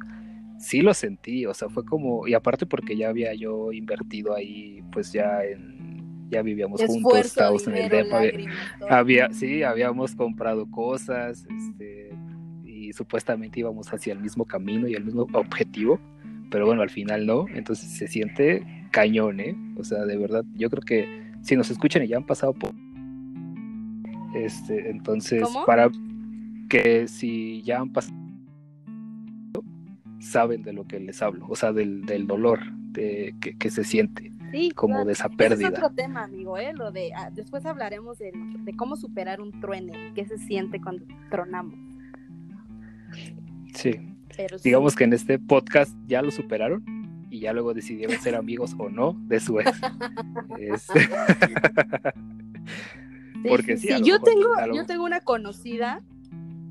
sí 0.59 0.81
lo 0.81 0.95
sentí, 0.95 1.45
o 1.45 1.55
sea, 1.55 1.69
fue 1.69 1.85
como, 1.85 2.27
y 2.29 2.35
aparte 2.35 2.67
porque 2.67 2.97
ya 2.97 3.09
había 3.09 3.35
yo 3.35 3.73
invertido 3.73 4.35
ahí, 4.35 4.83
pues 4.93 5.13
ya 5.13 5.45
en, 5.45 6.29
ya 6.31 6.41
vivíamos 6.43 6.81
juntos, 6.87 7.13
estábamos 7.27 7.67
en 7.67 7.75
el 7.77 7.89
depa, 7.91 8.23
había, 8.89 9.33
sí, 9.33 9.63
habíamos 9.65 10.15
comprado 10.15 10.71
cosas, 10.71 11.45
este, 11.51 12.11
y 12.87 12.93
supuestamente 12.93 13.61
íbamos 13.61 13.93
hacia 13.93 14.13
el 14.13 14.21
mismo 14.21 14.45
camino 14.45 14.87
y 14.89 14.95
el 14.95 15.05
mismo 15.05 15.27
objetivo, 15.33 15.99
pero 16.51 16.67
bueno, 16.67 16.83
al 16.83 16.91
final 16.91 17.27
no, 17.27 17.47
entonces 17.55 17.91
se 17.91 18.07
siente 18.07 18.65
cañón, 18.93 19.41
¿eh? 19.41 19.57
O 19.77 19.85
sea, 19.85 20.05
de 20.05 20.17
verdad, 20.17 20.45
yo 20.55 20.71
creo 20.71 20.83
que 20.83 21.33
si 21.43 21.57
nos 21.57 21.71
escuchan 21.71 22.03
y 22.05 22.09
ya 22.09 22.17
han 22.17 22.27
pasado 22.27 22.53
por... 22.53 22.73
Este, 24.35 24.91
entonces, 24.91 25.43
¿Cómo? 25.43 25.65
para 25.65 25.91
que 26.69 27.09
si 27.09 27.63
ya 27.63 27.81
han 27.81 27.93
pasado, 27.93 28.17
saben 30.21 30.63
de 30.63 30.73
lo 30.73 30.85
que 30.87 31.01
les 31.01 31.23
hablo, 31.23 31.47
o 31.49 31.57
sea, 31.57 31.73
del, 31.73 32.03
del 32.07 32.27
dolor 32.27 32.61
de, 32.93 33.35
que, 33.41 33.57
que 33.57 33.71
se 33.71 33.85
siente, 33.85 34.33
Sí, 34.53 34.71
como 34.71 34.95
claro. 34.95 35.07
de 35.07 35.13
esa 35.13 35.27
Ese 35.27 35.33
es 35.33 35.37
pérdida. 35.37 35.69
otro 35.69 35.91
tema, 35.91 36.23
amigo, 36.25 36.57
¿eh? 36.57 36.73
Lo 36.73 36.93
de, 36.93 37.13
ah, 37.15 37.31
después 37.33 37.67
hablaremos 37.67 38.19
de, 38.19 38.31
de 38.33 38.77
cómo 38.77 38.97
superar 38.97 39.41
un 39.41 39.61
truene, 39.61 40.13
qué 40.15 40.25
se 40.25 40.39
siente 40.39 40.81
cuando 40.81 41.05
tronamos. 41.31 41.79
Sí. 43.75 44.01
Pero 44.37 44.59
sí. 44.59 44.65
Digamos 44.69 44.95
que 44.97 45.05
en 45.05 45.13
este 45.13 45.39
podcast 45.39 45.95
ya 46.07 46.23
lo 46.23 46.31
superaron 46.31 46.85
y 47.31 47.41
ya 47.41 47.53
luego 47.53 47.75
decidieron 47.75 48.17
ser 48.21 48.35
amigos 48.37 48.75
o 48.79 48.89
no 48.89 49.15
de 49.27 49.41
su 49.41 49.59
ex. 49.61 49.81
Porque 53.49 53.77
sí, 53.77 53.89
Yo 54.03 54.15
mejor, 54.15 54.23
tengo, 54.23 54.55
lo- 54.67 54.75
yo 54.75 54.87
tengo 54.87 55.05
una 55.05 55.21
conocida 55.21 56.03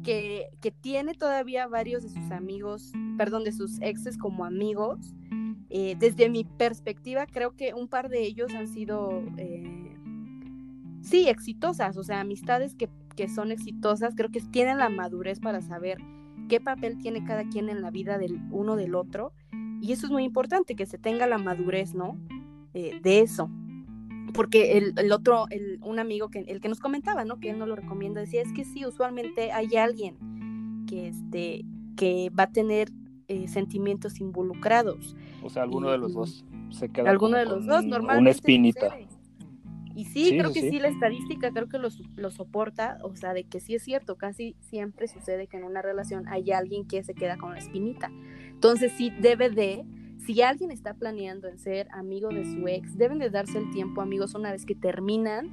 que, 0.04 0.46
que 0.62 0.72
tiene 0.72 1.14
todavía 1.14 1.68
varios 1.68 2.04
de 2.04 2.10
sus 2.10 2.32
amigos, 2.32 2.92
perdón, 3.18 3.44
de 3.44 3.52
sus 3.52 3.80
exes 3.82 4.18
como 4.18 4.46
amigos. 4.46 5.14
Eh, 5.70 5.96
desde 6.00 6.30
mi 6.30 6.44
perspectiva, 6.44 7.26
creo 7.26 7.56
que 7.56 7.74
un 7.74 7.88
par 7.88 8.10
de 8.10 8.22
ellos 8.24 8.54
han 8.54 8.68
sido, 8.68 9.24
eh, 9.38 9.96
sí, 11.02 11.28
exitosas, 11.28 11.98
o 11.98 12.04
sea, 12.04 12.20
amistades 12.22 12.76
que, 12.76 12.90
que 13.16 13.28
son 13.30 13.52
exitosas, 13.52 14.14
creo 14.16 14.30
que 14.30 14.42
tienen 14.42 14.78
la 14.78 14.90
madurez 14.90 15.40
para 15.40 15.62
saber 15.62 15.98
qué 16.48 16.60
papel 16.60 16.98
tiene 16.98 17.24
cada 17.24 17.48
quien 17.48 17.70
en 17.70 17.82
la 17.82 17.92
vida 17.92 18.18
del 18.18 18.40
uno 18.52 18.76
del 18.76 18.96
otro. 18.96 19.32
Y 19.82 19.92
eso 19.92 20.08
es 20.08 20.12
muy 20.12 20.24
importante, 20.24 20.76
que 20.76 20.86
se 20.86 20.98
tenga 20.98 21.28
la 21.28 21.38
madurez, 21.38 21.94
¿no? 21.94 22.18
Eh, 22.74 23.00
de 23.04 23.20
eso 23.20 23.50
porque 24.36 24.78
el, 24.78 24.94
el 24.98 25.12
otro, 25.12 25.46
el, 25.50 25.80
un 25.82 25.98
amigo 25.98 26.30
que 26.30 26.40
el 26.40 26.62
que 26.62 26.70
nos 26.70 26.80
comentaba, 26.80 27.26
¿no? 27.26 27.40
Que 27.40 27.50
él 27.52 27.58
no 27.58 27.66
lo 27.66 27.76
recomienda, 27.76 28.22
decía, 28.22 28.42
es 28.42 28.52
que 28.54 28.66
sí, 28.66 28.86
usualmente 28.86 29.52
hay 29.52 29.76
alguien 29.78 30.18
que 30.88 31.08
este, 31.08 31.66
que 31.96 32.30
va 32.38 32.44
a 32.44 32.52
tener 32.52 32.90
eh, 33.28 33.48
sentimientos 33.48 34.20
involucrados. 34.20 35.16
o 35.42 35.50
sea, 35.50 35.64
alguno 35.64 35.90
de 35.90 35.98
los 35.98 36.14
dos 36.14 36.46
se 36.70 36.90
queda 36.90 37.10
Alguno 37.10 37.38
de 37.38 37.46
los 37.46 37.66
dos, 37.66 37.86
normalmente. 37.86 38.22
una 38.22 38.30
espinita. 38.30 38.90
sucede. 38.90 39.08
Y 39.96 40.06
sí, 40.06 40.26
Sí, 40.26 40.38
creo 40.38 40.52
que 40.52 40.62
sí. 40.62 40.70
sí, 40.72 40.80
la 40.80 40.90
estadística 40.90 41.52
creo 41.52 41.70
que 41.70 41.78
lo, 41.78 41.88
lo 42.18 42.30
soporta, 42.30 42.98
o 43.02 43.16
sea, 43.16 43.34
de 43.34 43.46
que 43.46 43.60
sí 43.62 43.76
es 43.76 43.84
cierto, 43.84 44.18
casi 44.18 44.56
siempre 44.60 45.08
sucede 45.08 45.48
que 45.48 45.56
en 45.58 45.64
una 45.64 45.82
relación 45.82 46.28
hay 46.28 46.52
alguien 46.52 46.86
que 46.86 47.02
se 47.04 47.14
queda 47.14 47.38
con 47.38 47.54
la 47.54 47.60
espinita. 47.60 48.12
Entonces 48.50 48.92
sí 48.98 49.12
debe 49.22 49.50
de, 49.50 49.86
si 50.26 50.42
alguien 50.42 50.72
está 50.72 50.96
planeando 50.96 51.48
en 51.48 51.58
ser 51.60 51.88
amigo 51.92 52.28
de 52.30 52.44
su 52.46 52.68
ex, 52.68 52.98
deben 52.98 53.20
de 53.20 53.30
darse 53.30 53.58
el 53.58 53.72
tiempo, 53.72 54.02
amigos, 54.02 54.36
una 54.36 54.52
vez 54.52 54.66
que 54.66 54.76
terminan 54.76 55.50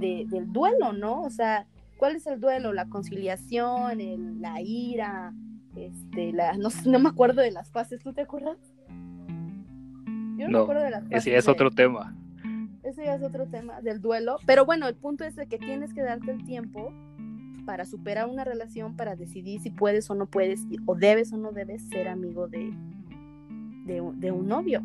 de- 0.00 0.24
del 0.28 0.50
duelo, 0.52 0.92
¿no? 0.94 1.20
O 1.22 1.30
sea, 1.30 1.66
¿cuál 1.98 2.16
es 2.16 2.26
el 2.26 2.40
duelo? 2.40 2.72
La 2.72 2.88
conciliación, 2.88 4.00
el- 4.00 4.40
la 4.40 4.60
ira, 4.62 5.34
este, 5.76 6.32
la, 6.32 6.56
no, 6.56 6.68
no 6.86 6.98
me 6.98 7.08
acuerdo 7.10 7.42
de 7.42 7.50
las 7.50 7.70
fases, 7.70 8.02
¿tú 8.02 8.12
te 8.14 8.22
acuerdas? 8.22 8.56
Yo 10.38 10.48
no, 10.48 10.58
me 10.58 10.62
acuerdo 10.62 10.82
de 10.82 10.90
las 10.90 11.02
fases. 11.04 11.18
Ese 11.26 11.36
es 11.36 11.46
otro 11.48 11.70
tema. 11.70 12.16
Ese 12.82 13.04
ya 13.04 13.14
es 13.14 13.22
otro 13.22 13.46
tema 13.46 13.80
del 13.80 14.00
duelo. 14.00 14.38
Pero 14.46 14.64
bueno, 14.64 14.88
el 14.88 14.94
punto 14.94 15.24
es 15.24 15.36
de 15.36 15.46
que 15.46 15.58
tienes 15.58 15.94
que 15.94 16.02
darte 16.02 16.32
el 16.32 16.44
tiempo 16.44 16.92
para 17.64 17.84
superar 17.84 18.28
una 18.28 18.44
relación, 18.44 18.96
para 18.96 19.14
decidir 19.14 19.60
si 19.60 19.70
puedes 19.70 20.10
o 20.10 20.14
no 20.14 20.26
puedes, 20.26 20.66
o 20.86 20.96
debes 20.96 21.32
o 21.32 21.36
no 21.36 21.52
debes 21.52 21.82
ser 21.88 22.08
amigo 22.08 22.48
de, 22.48 22.72
de, 23.84 24.32
un 24.32 24.48
novio. 24.48 24.82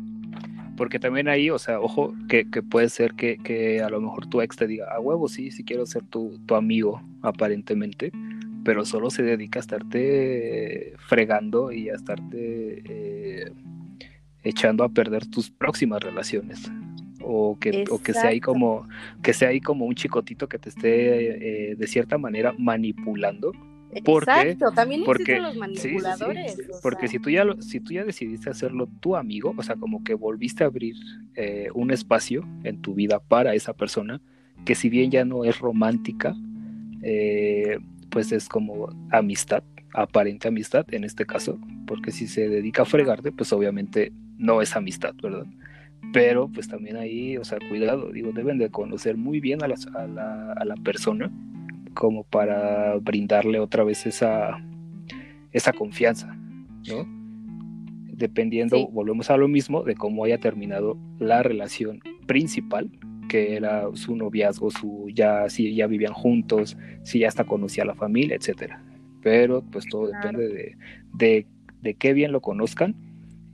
Porque 0.76 1.00
también 1.00 1.26
ahí, 1.26 1.50
o 1.50 1.58
sea, 1.58 1.80
ojo, 1.80 2.14
que, 2.28 2.44
puede 2.62 2.88
ser 2.88 3.14
que, 3.14 3.82
a 3.82 3.88
lo 3.88 4.00
mejor 4.00 4.26
tu 4.26 4.40
ex 4.40 4.54
te 4.54 4.68
diga, 4.68 4.86
a 4.94 5.00
huevo, 5.00 5.26
sí, 5.26 5.50
sí 5.50 5.64
quiero 5.64 5.86
ser 5.86 6.04
tu, 6.04 6.38
tu 6.46 6.54
amigo, 6.54 7.02
aparentemente, 7.22 8.12
pero 8.62 8.84
solo 8.84 9.10
se 9.10 9.24
dedica 9.24 9.58
a 9.58 9.62
estarte 9.62 10.94
fregando 10.98 11.72
y 11.72 11.88
a 11.88 11.94
estarte 11.94 12.82
eh, 12.84 13.52
echando 14.44 14.84
a 14.84 14.88
perder 14.88 15.26
tus 15.26 15.50
próximas 15.50 16.00
relaciones 16.00 16.70
o 17.30 17.58
que, 17.58 17.84
o 17.90 18.00
que 18.00 18.14
sea 18.14 18.28
ahí 18.28 18.40
como 18.40 18.88
que 19.22 19.34
sea 19.34 19.50
ahí 19.50 19.60
como 19.60 19.84
un 19.84 19.94
chicotito 19.94 20.48
que 20.48 20.58
te 20.58 20.70
esté 20.70 21.70
eh, 21.70 21.76
de 21.76 21.86
cierta 21.86 22.16
manera 22.16 22.54
manipulando 22.58 23.52
porque, 24.04 24.30
Exacto, 24.30 24.70
también 24.74 25.02
porque, 25.04 25.40
los 25.40 25.56
manipuladores. 25.56 26.58
porque 26.82 27.08
si 27.08 27.18
tú 27.18 27.30
ya 27.30 27.44
si 27.60 27.80
tú 27.80 27.94
ya 27.94 28.04
decidiste 28.04 28.50
hacerlo 28.50 28.86
tu 29.00 29.16
amigo, 29.16 29.54
o 29.56 29.62
sea, 29.62 29.76
como 29.76 30.04
que 30.04 30.12
volviste 30.12 30.62
a 30.62 30.66
abrir 30.66 30.94
eh, 31.36 31.68
un 31.74 31.90
espacio 31.90 32.46
en 32.64 32.82
tu 32.82 32.94
vida 32.94 33.18
para 33.18 33.54
esa 33.54 33.72
persona, 33.72 34.20
que 34.66 34.74
si 34.74 34.90
bien 34.90 35.10
ya 35.10 35.24
no 35.24 35.44
es 35.44 35.58
romántica, 35.58 36.36
eh, 37.02 37.78
pues 38.10 38.30
es 38.30 38.48
como 38.48 38.90
amistad, 39.10 39.62
aparente 39.94 40.48
amistad 40.48 40.84
en 40.92 41.04
este 41.04 41.24
caso, 41.24 41.58
porque 41.86 42.10
si 42.10 42.26
se 42.26 42.48
dedica 42.48 42.82
a 42.82 42.86
fregarte, 42.86 43.32
pues 43.32 43.54
obviamente 43.54 44.12
no 44.36 44.60
es 44.60 44.76
amistad, 44.76 45.14
¿verdad? 45.22 45.46
Pero 46.12 46.48
pues 46.48 46.68
también 46.68 46.96
ahí, 46.96 47.36
o 47.36 47.44
sea, 47.44 47.58
cuidado, 47.68 48.10
digo, 48.12 48.32
deben 48.32 48.58
de 48.58 48.70
conocer 48.70 49.16
muy 49.16 49.40
bien 49.40 49.62
a, 49.62 49.68
la, 49.68 49.76
a 50.56 50.64
la, 50.64 50.74
persona 50.76 51.30
como 51.94 52.24
para 52.24 52.96
brindarle 52.96 53.58
otra 53.58 53.84
vez 53.84 54.06
esa, 54.06 54.62
esa 55.52 55.72
confianza, 55.72 56.34
¿no? 56.88 57.06
Dependiendo, 58.16 58.88
volvemos 58.88 59.30
a 59.30 59.36
lo 59.36 59.48
mismo, 59.48 59.82
de 59.82 59.94
cómo 59.94 60.24
haya 60.24 60.38
terminado 60.38 60.96
la 61.18 61.42
relación 61.42 62.00
principal, 62.26 62.90
que 63.28 63.54
era 63.54 63.84
su 63.92 64.16
noviazgo, 64.16 64.70
su 64.70 65.08
ya 65.12 65.48
si 65.50 65.74
ya 65.74 65.86
vivían 65.86 66.14
juntos, 66.14 66.76
si 67.02 67.20
ya 67.20 67.28
hasta 67.28 67.44
conocía 67.44 67.84
a 67.84 67.86
la 67.86 67.94
familia, 67.94 68.36
etcétera. 68.36 68.82
Pero 69.22 69.62
pues 69.62 69.86
todo 69.86 70.06
depende 70.06 70.48
de, 70.48 70.76
de, 71.14 71.46
de 71.82 71.94
qué 71.94 72.14
bien 72.14 72.32
lo 72.32 72.40
conozcan 72.40 72.96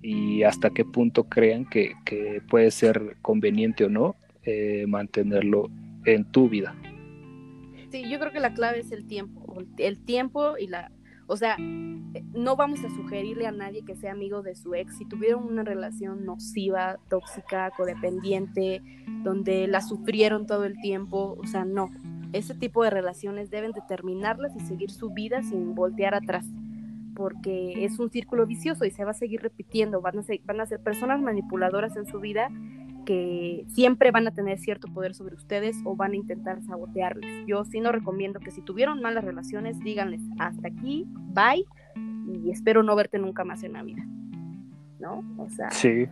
y 0.05 0.43
hasta 0.43 0.69
qué 0.69 0.85
punto 0.85 1.25
crean 1.25 1.65
que, 1.65 1.95
puede 2.51 2.71
ser 2.71 3.17
conveniente 3.23 3.85
o 3.85 3.89
no 3.89 4.17
eh, 4.43 4.85
mantenerlo 4.87 5.71
en 6.05 6.31
tu 6.31 6.51
vida. 6.51 6.77
Sí, 7.91 8.09
yo 8.11 8.19
creo 8.19 8.31
que 8.31 8.41
la 8.41 8.53
clave 8.53 8.81
es 8.81 8.93
el 8.93 9.07
tiempo, 9.07 9.57
el 9.79 10.05
tiempo 10.05 10.59
y 10.59 10.67
la, 10.67 10.93
o 11.27 11.39
sea, 11.39 11.57
no 11.59 12.55
vamos 12.55 12.85
a 12.85 12.91
sugerirle 12.91 13.47
a 13.47 13.53
nadie 13.53 13.83
que 13.83 13.97
sea 13.97 14.13
amigo 14.13 14.43
de 14.43 14.55
su 14.57 14.75
ex 14.75 14.99
si 14.99 15.07
tuvieron 15.07 15.45
una 15.45 15.65
relación 15.65 16.27
nociva, 16.27 16.99
tóxica, 17.09 17.71
codependiente, 17.71 18.83
donde 19.23 19.67
la 19.69 19.81
sufrieron 19.81 20.47
todo 20.47 20.67
el 20.67 20.79
tiempo, 20.83 21.39
o 21.41 21.47
sea, 21.47 21.65
no. 21.65 21.91
Ese 22.35 22.55
tipo 22.55 22.85
de 22.85 22.91
relaciones 22.91 23.51
deben 23.51 23.73
de 23.73 23.81
terminarlas 23.89 24.55
y 24.55 24.61
seguir 24.61 24.91
su 24.91 25.11
vida 25.11 25.43
sin 25.43 25.75
voltear 25.75 26.15
atrás 26.15 26.45
porque 27.15 27.85
es 27.85 27.99
un 27.99 28.11
círculo 28.11 28.47
vicioso 28.47 28.85
y 28.85 28.91
se 28.91 29.05
va 29.05 29.13
a 29.13 29.15
seguir 29.15 29.41
repitiendo. 29.43 30.01
Van 30.01 30.19
a 30.19 30.23
ser, 30.23 30.41
van 30.45 30.61
a 30.61 30.67
ser 30.67 30.81
personas 30.81 31.21
manipuladoras 31.21 31.97
en 31.97 32.07
su 32.07 32.21
vida 32.21 32.51
que 33.05 33.65
siempre 33.69 34.11
van 34.11 34.27
a 34.27 34.33
tener 34.33 34.59
cierto 34.59 34.89
poder 34.89 35.15
sobre 35.15 35.35
ustedes 35.35 35.77
o 35.85 35.95
van 35.95 36.13
a 36.13 36.17
intentar 36.17 36.63
sabotearles. 36.63 37.47
Yo 37.47 37.65
sí 37.65 37.81
no 37.81 37.93
recomiendo 37.93 38.41
que 38.41 38.51
si 38.51 38.63
tuvieron 38.63 39.01
malas 39.01 39.25
relaciones, 39.25 39.79
díganles 39.81 40.23
hasta 40.39 40.69
aquí, 40.69 41.07
bye, 41.09 41.65
y 42.27 42.51
espero 42.51 42.83
no 42.83 42.97
verte 42.97 43.19
nunca 43.19 43.45
más 43.45 43.63
en 43.63 43.75
la 43.75 43.83
vida. 43.83 44.05
¿No? 44.99 45.23
O 45.37 45.51
sea. 45.51 45.71
Sí. 45.71 46.09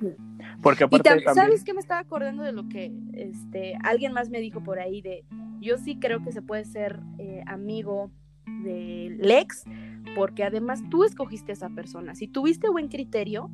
Porque 0.62 0.84
aparte. 0.84 1.16
Y 1.16 1.34
¿Sabes 1.34 1.64
qué 1.64 1.72
me 1.72 1.80
estaba 1.80 2.00
acordando 2.00 2.42
de 2.42 2.52
lo 2.52 2.68
que 2.68 2.92
este, 3.14 3.74
alguien 3.82 4.12
más 4.12 4.28
me 4.28 4.40
dijo 4.40 4.62
por 4.62 4.78
ahí? 4.78 5.00
De 5.00 5.24
yo 5.60 5.78
sí 5.78 5.98
creo 5.98 6.22
que 6.22 6.32
se 6.32 6.42
puede 6.42 6.64
ser 6.64 7.00
eh, 7.18 7.42
amigo 7.46 8.10
del 8.46 9.30
ex, 9.30 9.64
porque 10.14 10.44
además 10.44 10.82
tú 10.90 11.04
escogiste 11.04 11.52
a 11.52 11.54
esa 11.54 11.70
persona. 11.70 12.14
Si 12.14 12.28
tuviste 12.28 12.68
buen 12.68 12.88
criterio, 12.88 13.50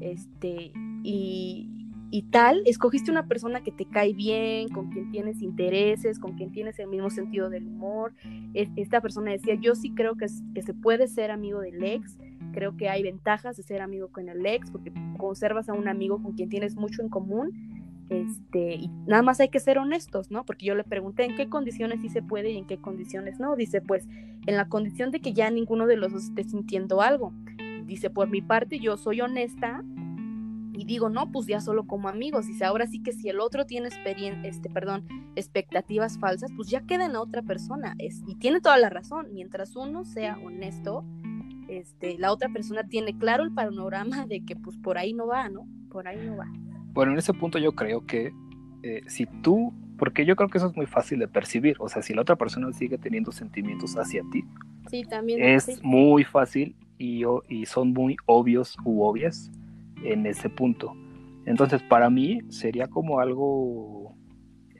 este, 0.00 0.72
y, 1.02 2.22
tal, 2.30 2.62
escogiste 2.66 3.10
una 3.10 3.26
persona 3.26 3.62
que 3.62 3.72
te 3.72 3.84
cae 3.84 4.12
bien, 4.12 4.68
con 4.68 4.90
quien 4.90 5.10
tienes 5.10 5.42
intereses, 5.42 6.18
con 6.18 6.36
quien 6.36 6.52
tienes 6.52 6.78
el 6.78 6.88
mismo 6.88 7.10
sentido 7.10 7.50
del 7.50 7.66
humor. 7.66 8.14
esta 8.54 9.00
persona 9.00 9.32
decía, 9.32 9.54
yo 9.54 9.74
sí 9.74 9.92
creo 9.94 10.16
que, 10.16 10.26
que 10.54 10.62
se 10.62 10.74
puede 10.74 11.08
ser 11.08 11.30
amigo 11.30 11.60
del 11.60 11.82
ex, 11.82 12.18
creo 12.52 12.76
que 12.76 12.88
hay 12.88 13.02
ventajas 13.02 13.56
de 13.56 13.62
ser 13.62 13.82
amigo 13.82 14.08
con 14.08 14.28
el 14.28 14.44
ex, 14.46 14.70
porque 14.70 14.92
conservas 15.18 15.68
a 15.68 15.74
un 15.74 15.88
amigo 15.88 16.22
con 16.22 16.32
quien 16.32 16.48
tienes 16.48 16.76
mucho 16.76 17.02
en 17.02 17.08
común 17.08 17.77
este, 18.10 18.74
y 18.74 18.88
nada 19.06 19.22
más 19.22 19.40
hay 19.40 19.48
que 19.48 19.60
ser 19.60 19.78
honestos, 19.78 20.30
¿no? 20.30 20.44
Porque 20.44 20.66
yo 20.66 20.74
le 20.74 20.84
pregunté 20.84 21.24
en 21.24 21.36
qué 21.36 21.48
condiciones 21.48 22.00
sí 22.00 22.08
se 22.08 22.22
puede 22.22 22.50
y 22.50 22.56
en 22.56 22.66
qué 22.66 22.78
condiciones 22.78 23.38
no. 23.38 23.54
Dice, 23.54 23.80
pues 23.80 24.06
en 24.46 24.56
la 24.56 24.68
condición 24.68 25.10
de 25.10 25.20
que 25.20 25.32
ya 25.32 25.50
ninguno 25.50 25.86
de 25.86 25.96
los 25.96 26.12
dos 26.12 26.24
esté 26.24 26.44
sintiendo 26.44 27.02
algo. 27.02 27.32
Dice, 27.84 28.10
por 28.10 28.28
mi 28.28 28.42
parte 28.42 28.78
yo 28.78 28.96
soy 28.96 29.20
honesta 29.20 29.84
y 30.72 30.84
digo, 30.84 31.10
no, 31.10 31.30
pues 31.32 31.46
ya 31.46 31.60
solo 31.60 31.86
como 31.86 32.08
amigos. 32.08 32.46
Dice, 32.46 32.64
ahora 32.64 32.86
sí 32.86 33.02
que 33.02 33.12
si 33.12 33.28
el 33.28 33.40
otro 33.40 33.66
tiene 33.66 33.88
este, 34.44 34.70
perdón, 34.70 35.04
expectativas 35.36 36.18
falsas, 36.18 36.50
pues 36.56 36.68
ya 36.68 36.82
queda 36.82 37.04
en 37.04 37.14
la 37.14 37.20
otra 37.20 37.42
persona. 37.42 37.94
Y 37.98 38.36
tiene 38.36 38.60
toda 38.60 38.78
la 38.78 38.88
razón. 38.88 39.28
Mientras 39.32 39.76
uno 39.76 40.04
sea 40.04 40.38
honesto, 40.42 41.04
este, 41.68 42.16
la 42.18 42.32
otra 42.32 42.48
persona 42.48 42.84
tiene 42.84 43.18
claro 43.18 43.44
el 43.44 43.52
panorama 43.52 44.26
de 44.26 44.44
que 44.44 44.56
pues 44.56 44.78
por 44.78 44.96
ahí 44.96 45.12
no 45.12 45.26
va, 45.26 45.48
¿no? 45.48 45.66
Por 45.90 46.08
ahí 46.08 46.24
no 46.24 46.36
va. 46.36 46.46
Bueno, 46.98 47.12
en 47.12 47.18
ese 47.18 47.32
punto 47.32 47.60
yo 47.60 47.76
creo 47.76 48.04
que 48.06 48.32
eh, 48.82 49.02
si 49.06 49.24
tú, 49.26 49.72
porque 49.98 50.26
yo 50.26 50.34
creo 50.34 50.48
que 50.48 50.58
eso 50.58 50.66
es 50.66 50.74
muy 50.74 50.86
fácil 50.86 51.20
de 51.20 51.28
percibir, 51.28 51.76
o 51.78 51.88
sea, 51.88 52.02
si 52.02 52.12
la 52.12 52.22
otra 52.22 52.34
persona 52.34 52.72
sigue 52.72 52.98
teniendo 52.98 53.30
sentimientos 53.30 53.94
hacia 53.96 54.24
ti, 54.32 54.42
sí, 54.90 55.04
también, 55.04 55.40
es 55.40 55.80
muy 55.84 56.24
fácil 56.24 56.74
y, 56.98 57.22
y 57.48 57.66
son 57.66 57.92
muy 57.92 58.16
obvios 58.26 58.76
u 58.84 59.04
obvias 59.04 59.48
en 60.02 60.26
ese 60.26 60.50
punto. 60.50 60.92
Entonces, 61.46 61.84
para 61.84 62.10
mí 62.10 62.40
sería 62.48 62.88
como 62.88 63.20
algo 63.20 64.16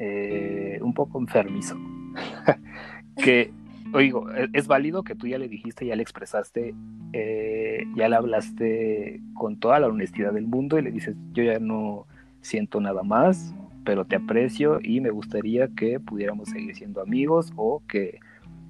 eh, 0.00 0.81
un 0.83 0.94
poco 0.94 1.20
enfermizo. 1.20 1.76
que, 3.22 3.52
oigo, 3.92 4.31
e, 4.33 4.48
es, 4.53 4.66
válido 4.66 5.03
que 5.03 5.14
tú 5.14 5.27
ya 5.27 5.38
le 5.38 5.48
dijiste, 5.48 5.87
ya 5.87 5.96
le 5.96 6.03
expresaste, 6.03 6.74
eh, 7.12 7.85
ya 7.96 8.09
le 8.09 8.16
hablaste 8.16 9.20
con 9.35 9.59
toda 9.59 9.81
la 9.81 9.88
honestidad 9.88 10.33
del 10.33 10.46
mundo 10.46 10.79
y 10.79 10.83
le 10.83 10.90
dices, 10.90 11.16
yo 11.33 11.42
ya 11.42 11.59
no 11.59 12.07
siento 12.40 12.81
nada 12.81 13.03
más, 13.03 13.55
pero 13.85 14.05
te 14.05 14.16
aprecio 14.16 14.81
y 14.83 15.01
me 15.01 15.11
gustaría 15.11 15.68
que 15.68 16.01
pudiéramos 16.01 16.48
seguir 16.48 16.74
siendo 16.74 17.01
amigos 17.01 17.53
o 17.57 17.83
que 17.88 18.20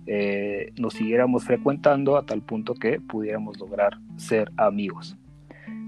eh, 0.07 0.73
nos 0.79 0.95
siguiéramos 0.95 1.45
frecuentando 1.45 2.17
a 2.17 2.25
tal 2.25 2.41
punto 2.43 2.75
que 2.75 3.01
pudiéramos 3.01 3.59
lograr 3.59 3.99
ser 4.17 4.51
amigos. 4.57 5.17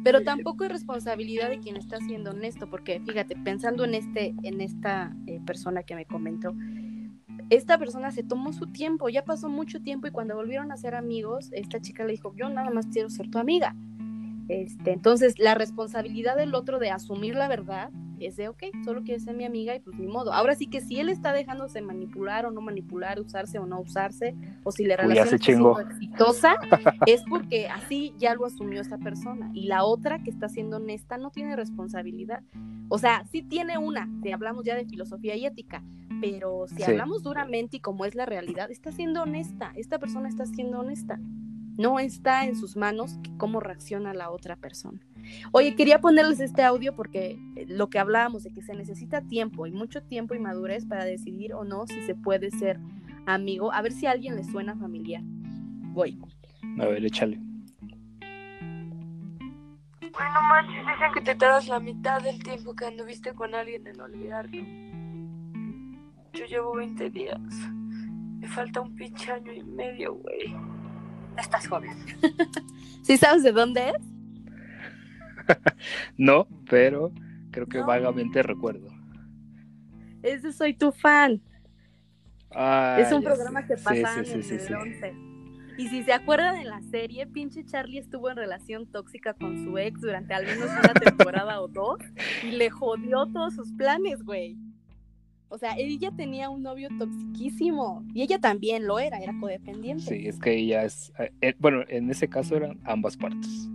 Pero 0.02 0.22
tampoco 0.22 0.64
es 0.64 0.70
responsabilidad 0.70 1.50
de 1.50 1.58
quien 1.58 1.76
está 1.76 1.98
siendo 1.98 2.30
honesto, 2.30 2.68
porque 2.68 3.00
fíjate, 3.00 3.36
pensando 3.36 3.84
en 3.84 3.94
este, 3.94 4.34
en 4.42 4.60
esta 4.60 5.14
eh, 5.26 5.40
persona 5.44 5.82
que 5.82 5.94
me 5.94 6.06
comentó, 6.06 6.54
esta 7.50 7.78
persona 7.78 8.12
se 8.12 8.22
tomó 8.22 8.52
su 8.52 8.68
tiempo, 8.68 9.08
ya 9.08 9.24
pasó 9.24 9.48
mucho 9.48 9.82
tiempo 9.82 10.06
y 10.06 10.12
cuando 10.12 10.36
volvieron 10.36 10.70
a 10.70 10.76
ser 10.76 10.94
amigos, 10.94 11.50
esta 11.52 11.80
chica 11.80 12.04
le 12.04 12.12
dijo, 12.12 12.32
yo 12.36 12.48
nada 12.48 12.70
más 12.70 12.86
quiero 12.86 13.10
ser 13.10 13.28
tu 13.28 13.38
amiga. 13.38 13.74
Este, 14.48 14.92
entonces, 14.92 15.38
la 15.38 15.54
responsabilidad 15.54 16.36
del 16.36 16.54
otro 16.54 16.78
de 16.78 16.90
asumir 16.90 17.34
la 17.34 17.48
verdad 17.48 17.90
es 18.18 18.36
de, 18.36 18.48
ok, 18.48 18.64
solo 18.84 19.02
quiere 19.02 19.20
ser 19.20 19.36
mi 19.36 19.44
amiga 19.44 19.74
y 19.74 19.80
pues 19.80 19.96
ni 19.98 20.06
modo. 20.06 20.32
Ahora 20.32 20.54
sí 20.54 20.66
que 20.66 20.80
si 20.80 20.98
él 21.00 21.08
está 21.08 21.32
dejándose 21.32 21.80
manipular 21.80 22.46
o 22.46 22.50
no 22.50 22.60
manipular, 22.60 23.20
usarse 23.20 23.58
o 23.58 23.66
no 23.66 23.80
usarse, 23.80 24.34
o 24.64 24.72
si 24.72 24.84
la 24.84 24.96
relación 24.96 25.26
es 25.26 25.86
exitosa, 25.90 26.56
es 27.06 27.22
porque 27.28 27.68
así 27.68 28.14
ya 28.18 28.34
lo 28.34 28.44
asumió 28.44 28.80
esa 28.80 28.98
persona. 28.98 29.50
Y 29.54 29.66
la 29.66 29.84
otra 29.84 30.18
que 30.22 30.30
está 30.30 30.48
siendo 30.48 30.76
honesta 30.76 31.16
no 31.16 31.30
tiene 31.30 31.56
responsabilidad. 31.56 32.42
O 32.88 32.98
sea, 32.98 33.24
sí 33.30 33.42
tiene 33.42 33.78
una, 33.78 34.08
si 34.22 34.32
hablamos 34.32 34.64
ya 34.64 34.74
de 34.74 34.84
filosofía 34.84 35.36
y 35.36 35.46
ética, 35.46 35.82
pero 36.20 36.66
si 36.68 36.82
hablamos 36.82 37.22
duramente 37.22 37.78
y 37.78 37.80
como 37.80 38.04
es 38.04 38.14
la 38.14 38.26
realidad, 38.26 38.70
está 38.70 38.92
siendo 38.92 39.22
honesta, 39.22 39.72
esta 39.76 39.98
persona 39.98 40.28
está 40.28 40.46
siendo 40.46 40.80
honesta 40.80 41.18
no 41.80 41.98
está 41.98 42.44
en 42.44 42.56
sus 42.56 42.76
manos 42.76 43.18
cómo 43.38 43.58
reacciona 43.58 44.12
la 44.12 44.30
otra 44.30 44.54
persona. 44.56 45.00
Oye, 45.50 45.74
quería 45.74 46.00
ponerles 46.00 46.38
este 46.40 46.62
audio 46.62 46.94
porque 46.94 47.38
eh, 47.56 47.64
lo 47.68 47.88
que 47.88 47.98
hablábamos 47.98 48.42
de 48.42 48.52
que 48.52 48.60
se 48.60 48.74
necesita 48.74 49.22
tiempo 49.22 49.66
y 49.66 49.72
mucho 49.72 50.02
tiempo 50.02 50.34
y 50.34 50.38
madurez 50.38 50.84
para 50.84 51.06
decidir 51.06 51.54
o 51.54 51.64
no 51.64 51.86
si 51.86 52.02
se 52.02 52.14
puede 52.14 52.50
ser 52.50 52.78
amigo. 53.24 53.72
A 53.72 53.80
ver 53.80 53.92
si 53.92 54.04
a 54.06 54.10
alguien 54.10 54.36
le 54.36 54.44
suena 54.44 54.76
familiar. 54.76 55.22
Voy. 55.24 56.20
A 56.78 56.84
ver, 56.84 57.02
échale. 57.02 57.38
Bueno, 60.00 60.42
manches, 60.50 60.86
dicen 60.86 61.12
que 61.14 61.20
te 61.22 61.34
tardas 61.34 61.66
la 61.68 61.80
mitad 61.80 62.20
del 62.20 62.42
tiempo 62.42 62.74
que 62.74 62.84
anduviste 62.84 63.32
con 63.32 63.54
alguien 63.54 63.86
en 63.86 63.98
olvidarlo. 64.00 64.62
Yo 66.32 66.44
llevo 66.46 66.76
20 66.76 67.10
días. 67.10 67.40
Me 68.38 68.48
falta 68.48 68.80
un 68.80 68.94
pinche 68.94 69.30
año 69.32 69.52
y 69.52 69.62
medio, 69.64 70.14
güey. 70.14 70.54
Estás 71.38 71.66
joven. 71.68 71.90
¿Sí 73.02 73.16
sabes 73.16 73.42
de 73.42 73.52
dónde 73.52 73.90
es? 73.90 75.56
no, 76.16 76.46
pero 76.68 77.12
creo 77.50 77.66
que 77.66 77.78
No. 77.78 77.86
vagamente 77.86 78.42
recuerdo. 78.42 78.88
Ese 80.22 80.52
soy 80.52 80.74
tu 80.74 80.92
fan. 80.92 81.40
Ah, 82.52 82.96
es 83.00 83.12
un 83.12 83.22
programa 83.22 83.62
sé. 83.62 83.68
que 83.68 83.76
pasaban 83.76 84.24
sí, 84.24 84.32
sí, 84.32 84.36
en 84.36 84.42
sí, 84.44 84.54
el 84.54 84.60
sí. 84.60 84.72
11. 84.72 85.14
Y 85.78 85.88
si 85.88 86.02
se 86.02 86.12
acuerdan 86.12 86.58
de 86.58 86.64
la 86.64 86.82
serie, 86.82 87.26
pinche 87.26 87.64
Charlie 87.64 87.98
estuvo 87.98 88.28
en 88.30 88.36
relación 88.36 88.86
tóxica 88.90 89.34
con 89.34 89.64
su 89.64 89.78
ex 89.78 90.00
durante 90.00 90.34
al 90.34 90.44
menos 90.44 90.68
una 90.70 90.92
temporada 90.94 91.60
o 91.62 91.68
dos 91.68 92.00
y 92.42 92.50
le 92.52 92.68
jodió 92.70 93.26
todos 93.26 93.54
sus 93.54 93.72
planes, 93.72 94.22
güey. 94.22 94.58
O 95.52 95.58
sea, 95.58 95.72
ella 95.76 96.12
tenía 96.16 96.48
un 96.48 96.62
novio 96.62 96.88
toxiquísimo 96.96 98.04
y 98.14 98.22
ella 98.22 98.38
también 98.38 98.86
lo 98.86 98.98
era, 99.00 99.18
era 99.18 99.34
codependiente. 99.40 100.04
Sí, 100.04 100.26
es 100.28 100.38
que 100.38 100.54
ella 100.56 100.84
es. 100.84 101.12
eh, 101.18 101.32
eh, 101.40 101.54
bueno, 101.58 101.82
en 101.88 102.08
ese 102.08 102.28
caso 102.28 102.56
eran 102.56 102.78
ambas 102.84 103.16
partes. 103.16 103.68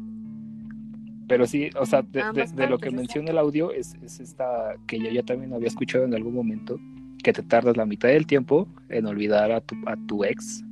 Pero 1.27 1.45
sí, 1.47 1.69
o 1.79 1.85
sea, 1.85 2.01
de, 2.01 2.09
de- 2.11 2.21
Ambas 2.21 2.55
de 2.55 2.67
lo 2.69 2.77
que 2.77 2.91
menciona 2.91 3.31
el 3.31 3.37
audio 3.37 3.71
es, 3.71 3.95
es 4.03 4.19
esta 4.19 4.75
que 4.87 4.99
yo 4.99 5.09
ya 5.09 5.23
también 5.23 5.53
había 5.53 5.67
escuchado 5.67 6.05
en 6.05 6.13
algún 6.13 6.33
momento, 6.33 6.79
que 7.23 7.33
te 7.33 7.41
tardas 7.43 7.75
la 7.75 7.85
mitad 7.85 8.07
del 8.09 8.25
tiempo 8.27 8.67
en 8.89 9.05
olvidar 9.07 9.51
a 9.51 9.59
tu, 9.59 9.75
a 9.87 9.97
tu 10.07 10.23
ex 10.23 10.63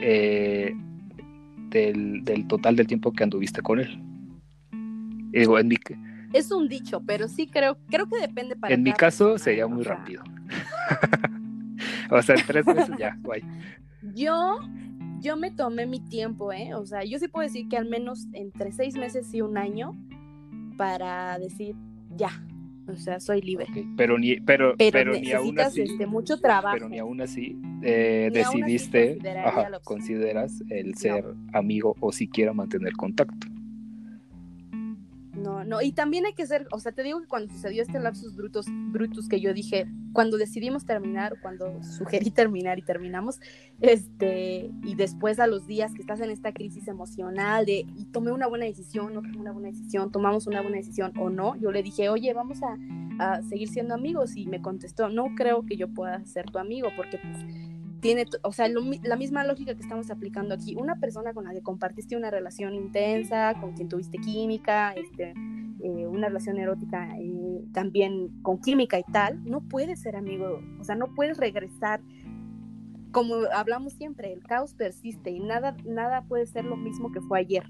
eh, 0.00 0.74
del, 1.70 2.22
del 2.24 2.46
total 2.48 2.76
del 2.76 2.86
tiempo 2.88 3.12
que 3.12 3.22
anduviste 3.24 3.62
con 3.62 3.78
él. 3.80 3.98
Y 5.32 5.38
digo, 5.38 5.58
en 5.58 5.68
mi, 5.68 5.76
Es 6.34 6.50
un 6.50 6.68
dicho, 6.68 7.00
pero 7.06 7.28
sí 7.28 7.46
creo, 7.46 7.78
creo 7.88 8.08
que 8.08 8.18
depende 8.20 8.56
para 8.56 8.74
en 8.74 8.82
mi 8.82 8.92
caso 8.92 9.30
persona, 9.30 9.38
sería 9.38 9.66
o 9.66 9.68
muy 9.68 9.84
sea, 9.84 9.94
rápido. 9.94 10.22
o 12.10 12.22
sea, 12.22 12.34
en 12.34 12.44
tres 12.44 12.66
meses 12.66 12.90
ya, 12.98 13.16
guay. 13.22 13.42
Yo, 14.14 14.58
yo 15.20 15.36
me 15.36 15.52
tomé 15.52 15.86
mi 15.86 16.00
tiempo, 16.00 16.52
¿eh? 16.52 16.74
O 16.74 16.84
sea, 16.84 17.04
yo 17.04 17.20
sí 17.20 17.28
puedo 17.28 17.46
decir 17.46 17.68
que 17.68 17.76
al 17.76 17.88
menos 17.88 18.26
entre 18.32 18.72
seis 18.72 18.96
meses 18.96 19.32
y 19.32 19.42
un 19.42 19.56
año 19.56 19.96
para 20.76 21.38
decir 21.38 21.76
ya, 22.16 22.44
o 22.88 22.96
sea, 22.96 23.20
soy 23.20 23.40
libre. 23.40 23.66
Pero 23.96 24.18
ni, 24.18 24.40
pero, 24.40 24.74
Pero, 24.76 24.92
pero 24.92 25.12
ni 25.12 25.30
aún 25.32 25.60
así. 25.60 25.82
este, 25.82 26.06
mucho 26.06 26.38
trabajo. 26.38 26.74
pero 26.74 26.88
ni 26.88 26.98
aún 26.98 27.20
así 27.20 27.56
eh, 27.82 28.28
Ni 28.32 28.40
aún 28.40 28.46
así 28.46 28.60
decidiste, 28.60 29.18
ajá, 29.38 29.68
consideras 29.84 30.62
el 30.68 30.96
ser 30.96 31.24
amigo 31.52 31.94
o 32.00 32.10
siquiera 32.10 32.52
mantener 32.52 32.92
contacto. 32.94 33.46
No, 35.64 35.82
y 35.82 35.92
también 35.92 36.26
hay 36.26 36.34
que 36.34 36.46
ser, 36.46 36.66
o 36.70 36.78
sea, 36.78 36.92
te 36.92 37.02
digo 37.02 37.20
que 37.20 37.26
cuando 37.26 37.52
sucedió 37.52 37.82
este 37.82 37.98
lapsus 37.98 38.36
brutus, 38.36 38.66
brutus 38.68 39.28
que 39.28 39.40
yo 39.40 39.52
dije, 39.52 39.86
cuando 40.12 40.36
decidimos 40.36 40.84
terminar, 40.84 41.36
cuando 41.42 41.82
sugerí 41.82 42.30
terminar 42.32 42.78
y 42.78 42.82
terminamos, 42.82 43.40
este, 43.80 44.70
y 44.82 44.94
después 44.94 45.40
a 45.40 45.46
los 45.46 45.66
días 45.66 45.92
que 45.94 46.00
estás 46.00 46.20
en 46.20 46.30
esta 46.30 46.52
crisis 46.52 46.88
emocional 46.88 47.66
de, 47.66 47.86
y 47.96 48.04
tomé 48.06 48.32
una 48.32 48.46
buena 48.46 48.66
decisión, 48.66 49.14
no 49.14 49.22
tomé 49.22 49.38
una 49.38 49.52
buena 49.52 49.68
decisión, 49.68 50.10
tomamos 50.10 50.46
una 50.46 50.60
buena 50.60 50.76
decisión 50.76 51.12
o 51.18 51.30
no, 51.30 51.56
yo 51.56 51.72
le 51.72 51.82
dije, 51.82 52.08
oye, 52.08 52.32
vamos 52.32 52.60
a, 52.62 52.76
a 53.18 53.42
seguir 53.42 53.68
siendo 53.68 53.94
amigos, 53.94 54.36
y 54.36 54.46
me 54.46 54.60
contestó, 54.60 55.08
no 55.08 55.34
creo 55.36 55.64
que 55.66 55.76
yo 55.76 55.88
pueda 55.88 56.24
ser 56.26 56.50
tu 56.50 56.58
amigo, 56.58 56.88
porque 56.96 57.18
pues 57.18 57.63
tiene, 58.04 58.26
o 58.42 58.52
sea, 58.52 58.68
lo 58.68 58.82
la 59.02 59.16
misma 59.16 59.44
lógica 59.44 59.74
que 59.74 59.80
estamos 59.80 60.10
aplicando 60.10 60.54
aquí. 60.54 60.76
Una 60.76 60.96
persona 60.96 61.32
con 61.32 61.44
la 61.44 61.52
que 61.54 61.62
compartiste 61.62 62.18
una 62.18 62.30
relación 62.30 62.74
intensa, 62.74 63.54
con 63.62 63.72
quien 63.72 63.88
tuviste 63.88 64.18
química, 64.18 64.92
este, 64.92 65.30
eh, 65.80 66.06
una 66.06 66.28
relación 66.28 66.58
erótica 66.58 67.16
eh, 67.18 67.64
también 67.72 68.28
con 68.42 68.60
química 68.60 68.98
y 68.98 69.04
tal, 69.10 69.42
no 69.44 69.62
puedes 69.62 70.02
ser 70.02 70.16
amigo, 70.16 70.60
o 70.78 70.84
sea, 70.84 70.96
no 70.96 71.14
puedes 71.14 71.38
regresar. 71.38 72.02
Como 73.10 73.36
hablamos 73.54 73.94
siempre, 73.94 74.34
el 74.34 74.42
caos 74.42 74.74
persiste 74.74 75.30
y 75.30 75.40
nada, 75.40 75.74
nada 75.86 76.24
puede 76.28 76.44
ser 76.46 76.66
lo 76.66 76.76
mismo 76.76 77.10
que 77.10 77.22
fue 77.22 77.38
ayer, 77.38 77.64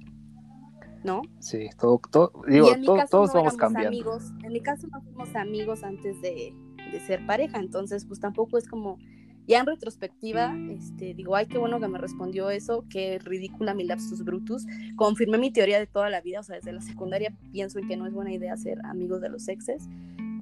¿no? 1.04 1.22
Sí, 1.38 1.68
todo, 1.78 2.00
todo 2.10 2.32
digo, 2.48 2.70
y 2.70 2.72
en 2.72 2.80
mi 2.80 2.86
to- 2.86 2.96
caso 2.96 3.10
todos 3.10 3.28
no 3.34 3.34
vamos 3.44 3.56
cambiando. 3.56 3.88
amigos, 3.88 4.32
en 4.42 4.52
mi 4.52 4.60
caso 4.60 4.88
no 4.88 5.00
fuimos 5.00 5.36
amigos 5.36 5.84
antes 5.84 6.20
de, 6.22 6.52
de 6.90 6.98
ser 7.06 7.24
pareja, 7.24 7.58
entonces 7.60 8.04
pues 8.04 8.18
tampoco 8.18 8.58
es 8.58 8.66
como, 8.66 8.98
ya 9.46 9.60
en 9.60 9.66
retrospectiva, 9.66 10.56
este, 10.70 11.14
digo, 11.14 11.36
ay, 11.36 11.46
qué 11.46 11.58
bueno 11.58 11.78
que 11.80 11.88
me 11.88 11.98
respondió 11.98 12.50
eso, 12.50 12.84
qué 12.88 13.18
ridícula 13.18 13.74
mi 13.74 13.84
lapsus 13.84 14.24
brutus, 14.24 14.66
confirmé 14.96 15.38
mi 15.38 15.50
teoría 15.50 15.78
de 15.78 15.86
toda 15.86 16.08
la 16.10 16.20
vida, 16.20 16.40
o 16.40 16.42
sea, 16.42 16.56
desde 16.56 16.72
la 16.72 16.80
secundaria 16.80 17.34
pienso 17.52 17.78
en 17.78 17.88
que 17.88 17.96
no 17.96 18.06
es 18.06 18.12
buena 18.12 18.32
idea 18.32 18.56
ser 18.56 18.78
amigos 18.84 19.20
de 19.20 19.28
los 19.28 19.48
exes, 19.48 19.88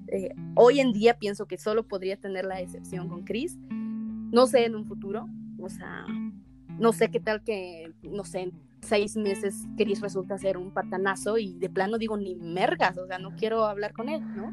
Eh, 0.09 0.35
hoy 0.57 0.81
en 0.81 0.93
día 0.93 1.15
pienso 1.15 1.47
que 1.47 1.57
solo 1.57 1.85
podría 1.85 2.17
tener 2.17 2.45
la 2.45 2.61
excepción 2.61 3.09
con 3.09 3.23
Chris, 3.25 3.57
no 4.31 4.47
sé 4.47 4.67
en 4.67 4.75
un 4.75 4.85
futuro, 4.85 5.27
o 5.59 5.69
sea, 5.71 6.05
no 6.79 6.93
sé 6.93 7.09
qué 7.09 7.19
tal 7.19 7.43
que, 7.43 7.93
no 8.03 8.25
sé, 8.25 8.41
en 8.41 8.53
seis 8.83 9.17
meses 9.17 9.67
Chris 9.77 10.01
resulta 10.03 10.37
ser 10.37 10.59
un 10.59 10.71
patanazo 10.71 11.39
y 11.39 11.55
de 11.59 11.71
plano 11.71 11.97
digo 11.97 12.17
ni 12.19 12.35
mergas, 12.35 12.99
o 12.99 13.07
sea, 13.07 13.19
no 13.19 13.31
quiero 13.37 13.65
hablar 13.65 13.93
con 13.95 14.09
él, 14.11 14.21
¿no? 14.37 14.53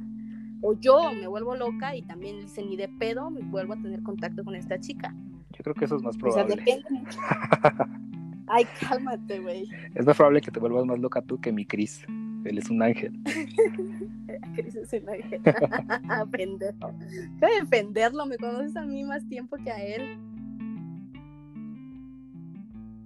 O 0.61 0.73
yo 0.73 1.11
me 1.13 1.27
vuelvo 1.27 1.55
loca 1.55 1.95
y 1.95 2.01
también 2.01 2.41
dice 2.41 2.63
ni 2.63 2.75
de 2.75 2.89
pedo 2.89 3.29
me 3.29 3.41
vuelvo 3.41 3.73
a 3.73 3.77
tener 3.81 4.03
contacto 4.03 4.43
con 4.43 4.55
esta 4.55 4.79
chica. 4.79 5.13
Yo 5.51 5.63
creo 5.63 5.73
que 5.75 5.85
eso 5.85 5.95
es 5.95 6.03
más 6.03 6.15
O 6.15 6.31
sea, 6.31 6.45
probable. 6.45 6.55
depende. 6.55 7.09
Ay, 8.47 8.65
cálmate, 8.81 9.39
güey. 9.39 9.69
Es 9.93 10.05
más 10.05 10.17
probable 10.17 10.41
que 10.41 10.51
te 10.51 10.59
vuelvas 10.59 10.85
más 10.85 10.99
loca 10.99 11.21
tú 11.21 11.39
que 11.39 11.51
mi 11.51 11.65
Cris. 11.65 12.03
Él 12.45 12.57
es 12.57 12.69
un 12.69 12.81
ángel. 12.81 13.13
Chris 14.55 14.75
es 14.75 14.93
un 14.93 15.09
ángel. 15.09 15.41
De 17.39 17.47
defenderlo, 17.59 18.25
me 18.25 18.37
conoces 18.37 18.75
a 18.75 18.85
mí 18.85 19.03
más 19.03 19.27
tiempo 19.27 19.57
que 19.63 19.71
a 19.71 19.83
él. 19.83 20.17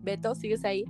Beto, 0.01 0.35
¿sigues 0.35 0.63
ahí? 0.65 0.85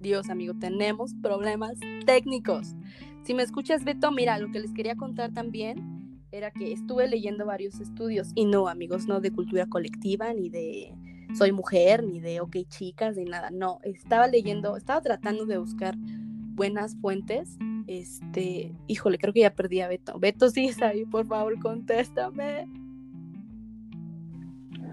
Dios, 0.00 0.30
amigo, 0.30 0.54
tenemos 0.54 1.14
problemas 1.14 1.74
técnicos. 2.04 2.74
Si 3.22 3.34
me 3.34 3.42
escuchas, 3.44 3.84
Beto, 3.84 4.10
mira, 4.10 4.38
lo 4.38 4.50
que 4.50 4.58
les 4.58 4.72
quería 4.72 4.96
contar 4.96 5.32
también 5.32 6.01
era 6.32 6.50
que 6.50 6.72
estuve 6.72 7.06
leyendo 7.08 7.46
varios 7.46 7.78
estudios 7.78 8.32
y 8.34 8.46
no, 8.46 8.66
amigos, 8.68 9.06
no 9.06 9.20
de 9.20 9.30
cultura 9.30 9.66
colectiva, 9.66 10.32
ni 10.32 10.48
de 10.48 10.94
soy 11.34 11.52
mujer, 11.52 12.02
ni 12.02 12.20
de 12.20 12.40
ok 12.40 12.56
chicas, 12.68 13.16
ni 13.16 13.24
nada. 13.24 13.50
No, 13.50 13.78
estaba 13.84 14.26
leyendo, 14.26 14.76
estaba 14.76 15.00
tratando 15.00 15.46
de 15.46 15.58
buscar 15.58 15.94
buenas 15.96 16.96
fuentes. 16.96 17.58
Este, 17.86 18.74
híjole, 18.86 19.18
creo 19.18 19.32
que 19.32 19.40
ya 19.40 19.54
perdí 19.54 19.80
a 19.80 19.88
Beto. 19.88 20.18
Beto, 20.18 20.48
¿sigues 20.48 20.80
ahí? 20.82 21.04
Por 21.04 21.26
favor, 21.26 21.58
contéstame. 21.60 22.66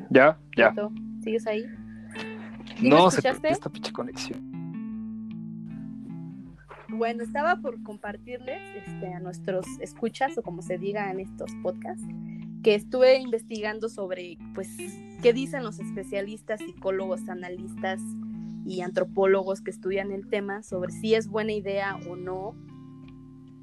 Ya, 0.10 0.38
ya. 0.58 0.70
Beto, 0.70 0.92
¿sigues 1.24 1.48
ahí? 1.48 1.66
¿Sí 2.78 2.90
No 2.90 3.10
se 3.10 3.18
escuchaste? 3.18 3.50
esta 3.50 3.70
pinche 3.70 3.92
conexión. 3.92 4.49
Bueno, 7.00 7.24
estaba 7.24 7.56
por 7.56 7.82
compartirles 7.82 8.60
este, 8.76 9.14
a 9.14 9.22
nuestros 9.22 9.66
escuchas, 9.80 10.38
o 10.38 10.44
como 10.44 10.62
se 10.62 10.78
diga 10.78 11.10
en 11.10 11.22
estos 11.22 11.50
podcasts, 11.64 12.06
que 12.62 12.76
estuve 12.76 13.18
investigando 13.20 13.88
sobre, 13.88 14.38
pues, 14.54 14.68
qué 15.24 15.32
dicen 15.32 15.64
los 15.64 15.80
especialistas, 15.80 16.60
psicólogos, 16.60 17.30
analistas 17.30 18.02
y 18.66 18.82
antropólogos 18.82 19.62
que 19.62 19.72
estudian 19.72 20.12
el 20.12 20.28
tema 20.28 20.62
sobre 20.62 20.92
si 20.92 21.16
es 21.16 21.30
buena 21.30 21.54
idea 21.54 21.98
o 22.10 22.18
no 22.18 22.54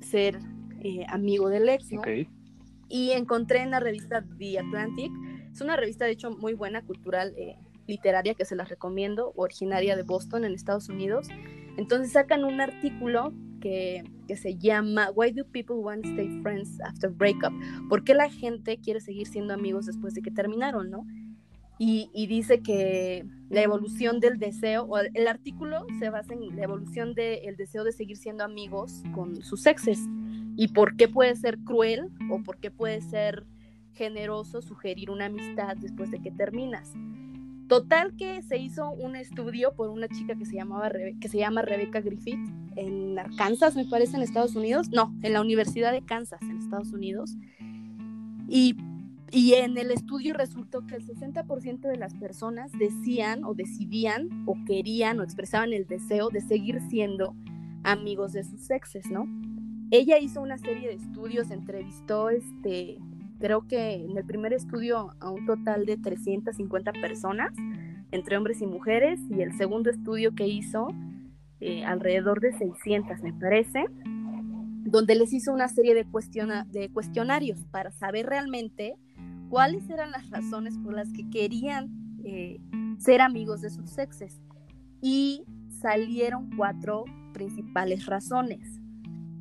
ser 0.00 0.38
eh, 0.80 1.04
amigo 1.06 1.50
del 1.50 1.68
ex, 1.68 1.90
y 2.88 3.10
encontré 3.10 3.60
en 3.60 3.70
la 3.70 3.80
revista 3.80 4.24
The 4.38 4.60
Atlantic. 4.60 5.12
Es 5.52 5.60
una 5.60 5.76
revista, 5.76 6.06
de 6.06 6.12
hecho, 6.12 6.30
muy 6.30 6.54
buena, 6.54 6.80
cultural, 6.80 7.34
eh, 7.36 7.58
literaria, 7.86 8.32
que 8.32 8.46
se 8.46 8.56
las 8.56 8.70
recomiendo, 8.70 9.34
originaria 9.36 9.94
de 9.94 10.04
Boston, 10.04 10.46
en 10.46 10.54
Estados 10.54 10.88
Unidos. 10.88 11.28
Entonces 11.76 12.12
sacan 12.12 12.44
un 12.44 12.60
artículo 12.60 13.32
que, 13.60 14.04
que 14.26 14.36
se 14.36 14.56
llama 14.56 15.10
Why 15.14 15.32
do 15.32 15.44
people 15.44 15.76
want 15.76 16.02
to 16.04 16.10
stay 16.10 16.28
friends 16.42 16.80
after 16.80 17.10
breakup? 17.10 17.52
¿Por 17.88 18.04
qué 18.04 18.14
la 18.14 18.30
gente 18.30 18.78
quiere 18.78 19.00
seguir 19.00 19.26
siendo 19.26 19.54
amigos 19.54 19.86
después 19.86 20.14
de 20.14 20.22
que 20.22 20.30
terminaron, 20.30 20.90
no? 20.90 21.06
Y, 21.78 22.10
y 22.14 22.26
dice 22.26 22.62
que 22.62 23.26
la 23.50 23.62
evolución 23.62 24.18
del 24.18 24.38
deseo, 24.38 24.84
o 24.84 24.98
el, 24.98 25.28
artículo 25.28 25.86
se 25.98 26.08
basa 26.08 26.32
en 26.32 26.56
la 26.56 26.64
evolución 26.64 27.14
del 27.14 27.56
deseo 27.56 27.84
de 27.84 27.92
seguir 27.92 28.16
siendo 28.16 28.44
amigos 28.44 29.02
con 29.14 29.42
sus 29.42 29.66
exes 29.66 30.00
y 30.56 30.68
por 30.68 30.96
qué 30.96 31.06
puede 31.06 31.36
ser 31.36 31.58
cruel 31.58 32.08
o 32.30 32.42
por 32.42 32.58
qué 32.58 32.70
puede 32.70 33.02
ser 33.02 33.44
generoso 33.92 34.62
sugerir 34.62 35.10
una 35.10 35.26
amistad 35.26 35.76
después 35.76 36.10
de 36.10 36.20
que 36.20 36.30
terminas. 36.30 36.92
Total 37.68 38.14
que 38.16 38.42
se 38.42 38.58
hizo 38.58 38.90
un 38.90 39.16
estudio 39.16 39.74
por 39.74 39.88
una 39.90 40.08
chica 40.08 40.36
que 40.36 40.46
se 40.46 40.54
llamaba 40.54 40.90
que 41.20 41.28
se 41.28 41.38
llama 41.38 41.62
Rebecca 41.62 42.00
Griffith 42.00 42.38
en 42.76 43.18
Arkansas, 43.18 43.74
me 43.74 43.84
parece, 43.84 44.16
en 44.16 44.22
Estados 44.22 44.54
Unidos. 44.54 44.90
No, 44.90 45.12
en 45.22 45.32
la 45.32 45.40
Universidad 45.40 45.92
de 45.92 46.02
Kansas, 46.02 46.40
en 46.42 46.58
Estados 46.58 46.92
Unidos. 46.92 47.36
Y, 48.48 48.76
y 49.32 49.54
en 49.54 49.76
el 49.78 49.90
estudio 49.90 50.34
resultó 50.34 50.86
que 50.86 50.94
el 50.94 51.04
60% 51.04 51.80
de 51.80 51.96
las 51.96 52.14
personas 52.14 52.70
decían 52.78 53.42
o 53.44 53.54
decidían 53.54 54.28
o 54.46 54.56
querían 54.64 55.18
o 55.18 55.24
expresaban 55.24 55.72
el 55.72 55.86
deseo 55.86 56.28
de 56.30 56.42
seguir 56.42 56.80
siendo 56.88 57.34
amigos 57.82 58.32
de 58.32 58.44
sus 58.44 58.70
exes, 58.70 59.10
¿no? 59.10 59.26
Ella 59.90 60.18
hizo 60.18 60.40
una 60.40 60.58
serie 60.58 60.88
de 60.88 60.94
estudios, 60.94 61.50
entrevistó, 61.50 62.30
este, 62.30 62.98
creo 63.38 63.66
que 63.66 63.94
en 63.94 64.16
el 64.16 64.24
primer 64.24 64.52
estudio 64.52 65.14
a 65.20 65.30
un 65.30 65.46
total 65.46 65.86
de 65.86 65.96
350 65.96 66.92
personas, 66.92 67.52
entre 68.10 68.36
hombres 68.36 68.60
y 68.62 68.66
mujeres, 68.66 69.20
y 69.30 69.42
el 69.42 69.56
segundo 69.56 69.90
estudio 69.90 70.34
que 70.34 70.46
hizo 70.46 70.88
eh, 71.60 71.84
alrededor 71.84 72.40
de 72.40 72.52
600, 72.52 73.22
me 73.22 73.32
parece, 73.32 73.86
donde 74.84 75.14
les 75.16 75.32
hizo 75.32 75.52
una 75.52 75.68
serie 75.68 75.94
de, 75.94 76.06
de 76.70 76.88
cuestionarios 76.90 77.58
para 77.70 77.90
saber 77.90 78.26
realmente 78.26 78.94
cuáles 79.48 79.88
eran 79.90 80.10
las 80.10 80.30
razones 80.30 80.78
por 80.78 80.94
las 80.94 81.12
que 81.12 81.28
querían 81.30 81.90
eh, 82.24 82.60
ser 82.98 83.20
amigos 83.20 83.60
de 83.60 83.70
sus 83.70 83.98
exes. 83.98 84.40
Y 85.00 85.44
salieron 85.80 86.50
cuatro 86.56 87.04
principales 87.32 88.06
razones. 88.06 88.80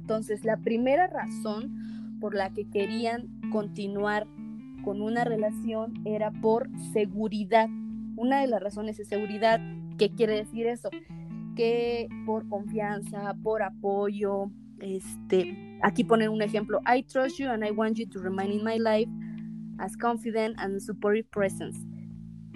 Entonces, 0.02 0.44
la 0.46 0.58
primera 0.58 1.08
razón 1.08 2.18
por 2.20 2.36
la 2.36 2.52
que 2.52 2.70
querían 2.70 3.35
continuar 3.56 4.28
con 4.84 5.02
una 5.02 5.24
relación 5.24 5.94
era 6.04 6.30
por 6.30 6.70
seguridad. 6.92 7.70
Una 8.18 8.42
de 8.42 8.48
las 8.48 8.62
razones 8.62 8.98
de 8.98 9.06
seguridad, 9.06 9.62
¿qué 9.98 10.10
quiere 10.10 10.36
decir 10.36 10.68
eso? 10.68 10.90
Que 11.56 12.10
por 12.26 12.50
confianza, 12.50 13.34
por 13.42 13.64
apoyo, 13.64 14.52
este, 14.82 15.80
aquí 15.82 16.04
ponen 16.04 16.32
un 16.32 16.42
ejemplo, 16.42 16.82
I 16.82 17.04
trust 17.04 17.38
you 17.38 17.48
and 17.48 17.66
I 17.66 17.72
want 17.72 17.98
you 17.98 18.10
to 18.10 18.20
remain 18.20 18.52
in 18.52 18.62
my 18.62 18.78
life 18.78 19.10
as 19.78 19.96
confident 19.96 20.60
and 20.60 20.82
supportive 20.82 21.30
presence. 21.30 21.80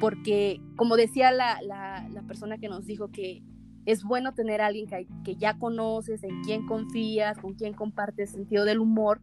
Porque, 0.01 0.59
como 0.75 0.97
decía 0.97 1.31
la, 1.31 1.61
la, 1.61 2.09
la 2.09 2.23
persona 2.23 2.57
que 2.57 2.67
nos 2.67 2.85
dijo 2.85 3.07
que 3.07 3.41
es 3.85 4.03
bueno 4.03 4.33
tener 4.33 4.59
a 4.59 4.65
alguien 4.65 4.85
que, 4.85 5.07
que, 5.23 5.37
ya 5.37 5.57
conoces, 5.57 6.25
en 6.25 6.41
quien 6.41 6.67
confías, 6.67 7.37
con 7.37 7.53
quien 7.53 7.73
compartes 7.73 8.31
sentido 8.31 8.65
del 8.65 8.79
humor. 8.79 9.21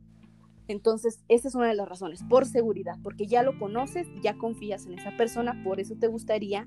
Entonces, 0.68 1.22
esa 1.28 1.48
es 1.48 1.54
una 1.54 1.68
de 1.68 1.74
las 1.74 1.88
razones, 1.88 2.22
por 2.24 2.44
seguridad, 2.44 2.96
porque 3.02 3.26
ya 3.26 3.42
lo 3.42 3.58
conoces, 3.58 4.08
ya 4.22 4.36
confías 4.36 4.86
en 4.86 4.98
esa 4.98 5.16
persona, 5.16 5.62
por 5.62 5.80
eso 5.80 5.94
te 5.96 6.08
gustaría 6.08 6.66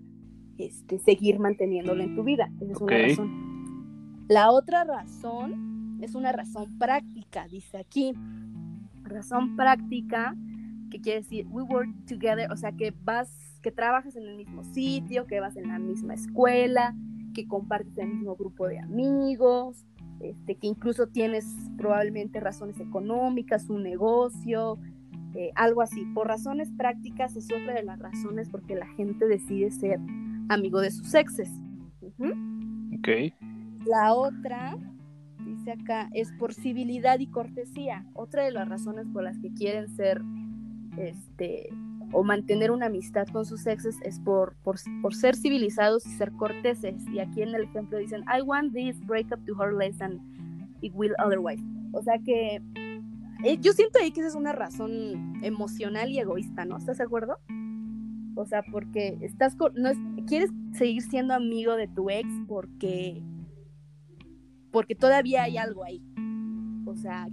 este, 0.58 1.00
seguir 1.00 1.40
manteniéndolo 1.40 2.04
en 2.04 2.16
tu 2.16 2.24
vida. 2.24 2.50
Esa 2.62 2.72
es 2.72 2.82
una 2.82 2.98
razón. 2.98 4.26
La 4.28 4.52
otra 4.52 4.84
razón 4.84 6.00
es 6.02 6.16
una 6.16 6.32
razón 6.32 6.78
práctica, 6.78 7.48
dice 7.48 7.78
aquí. 7.78 8.14
Razón 9.04 9.56
práctica 9.56 10.36
que 10.90 11.02
quiere 11.02 11.22
decir 11.22 11.48
we 11.50 11.64
work 11.64 11.90
together, 12.08 12.52
o 12.52 12.58
sea, 12.58 12.72
que 12.72 12.94
vas, 13.04 13.60
que 13.62 13.72
trabajas 13.72 14.16
en 14.16 14.24
el 14.24 14.36
mismo 14.36 14.64
sitio, 14.64 15.28
que 15.28 15.40
vas 15.40 15.56
en 15.56 15.68
la 15.68 15.80
misma 15.80 16.14
escuela, 16.14 16.96
que 17.34 17.48
compartes 17.48 17.98
el 17.98 18.10
mismo 18.10 18.36
grupo 18.36 18.68
de 18.68 18.80
amigos, 18.80 19.86
este, 20.20 20.56
que 20.56 20.68
incluso 20.68 21.08
tienes 21.08 21.46
probablemente 21.78 22.40
razones 22.40 22.80
económicas, 22.80 23.70
un 23.70 23.84
negocio, 23.84 24.78
eh, 25.36 25.52
algo 25.56 25.82
así. 25.82 26.06
Por 26.14 26.28
razones 26.28 26.70
prácticas 26.78 27.36
es 27.36 27.46
otra 27.46 27.76
de 27.76 27.84
las 27.84 28.00
razones 28.00 28.50
porque 28.50 28.76
la 28.76 28.88
gente 28.88 29.28
decide 29.28 29.72
ser 29.72 30.00
amigo 30.50 30.82
de 30.82 30.92
sus 30.92 31.14
exes. 31.14 31.50
Ok. 32.98 33.34
La 33.86 34.14
otra, 34.14 34.78
dice 35.46 35.72
acá, 35.72 36.10
es 36.14 36.32
por 36.34 36.54
civilidad 36.54 37.20
y 37.20 37.28
cortesía. 37.28 38.06
Otra 38.14 38.44
de 38.44 38.52
las 38.52 38.68
razones 38.68 39.08
por 39.14 39.24
las 39.24 39.38
que 39.40 39.54
quieren 39.54 39.88
ser 39.90 40.22
este, 40.98 41.70
o 42.12 42.24
mantener 42.24 42.72
una 42.72 42.88
amistad 42.88 43.28
con 43.28 43.46
sus 43.46 43.66
exes 43.68 43.98
es 44.04 44.20
por, 44.20 44.56
por, 44.64 44.80
ser 45.14 45.36
civilizados 45.36 46.06
y 46.06 46.10
ser 46.12 46.32
corteses. 46.34 46.96
Y 47.12 47.20
aquí 47.20 47.42
en 47.42 47.54
el 47.54 47.64
ejemplo 47.64 47.98
dicen, 47.98 48.24
I 48.24 48.42
want 48.42 48.74
this 48.74 49.00
breakup 49.06 49.46
to 49.46 49.54
hurt 49.54 49.78
less 49.78 49.98
than 49.98 50.20
it 50.82 50.94
will 50.96 51.14
otherwise. 51.24 51.64
O 51.92 52.02
sea 52.02 52.20
que 52.20 52.62
eh, 53.44 53.58
yo 53.60 53.74
siento 53.74 54.00
ahí 54.00 54.12
que 54.12 54.22
esa 54.22 54.30
es 54.30 54.36
una 54.36 54.54
razón 54.54 55.40
emocional 55.44 56.10
y 56.10 56.20
egoísta, 56.20 56.66
¿no? 56.66 56.78
¿Estás 56.78 56.98
de 56.98 57.04
acuerdo? 57.04 57.38
O 58.36 58.46
sea, 58.46 58.64
porque 58.72 59.18
estás 59.22 59.58
quieres 60.28 60.52
seguir 60.74 61.02
siendo 61.02 61.34
amigo 61.34 61.76
de 61.76 61.88
tu 61.88 62.10
ex 62.10 62.28
porque 62.48 63.22
porque 64.72 64.96
todavía 64.96 65.44
hay 65.44 65.58
algo 65.58 65.84
ahí. 65.84 66.02
O 66.86 66.96
sea, 66.96 67.28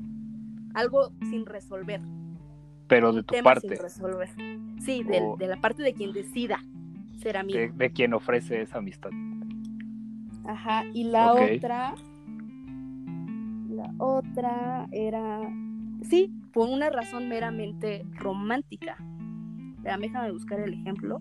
algo 0.74 1.12
sin 1.31 1.47
resolver 1.47 2.01
pero 2.89 3.12
de 3.12 3.22
tu 3.22 3.34
parte. 3.43 3.76
resolver. 3.76 4.28
Sí, 4.80 5.03
de, 5.03 5.47
la 5.47 5.57
parte 5.57 5.82
de 5.82 5.95
quien 5.95 6.12
decida 6.12 6.61
ser 7.18 7.37
amigo. 7.37 7.59
De, 7.74 7.91
quien 7.91 8.14
ofrece 8.14 8.62
esa 8.62 8.78
amistad. 8.78 9.11
Ajá, 10.45 10.84
y 10.95 11.05
la 11.05 11.32
otra, 11.32 11.95
la 13.68 13.95
otra 13.99 14.87
era, 14.93 15.41
sí, 16.03 16.32
por 16.53 16.68
una 16.68 16.91
razón 16.91 17.28
meramente 17.28 18.07
romántica. 18.14 18.97
Déjame 19.82 20.32
buscar 20.32 20.61
el 20.61 20.74
ejemplo. 20.74 21.20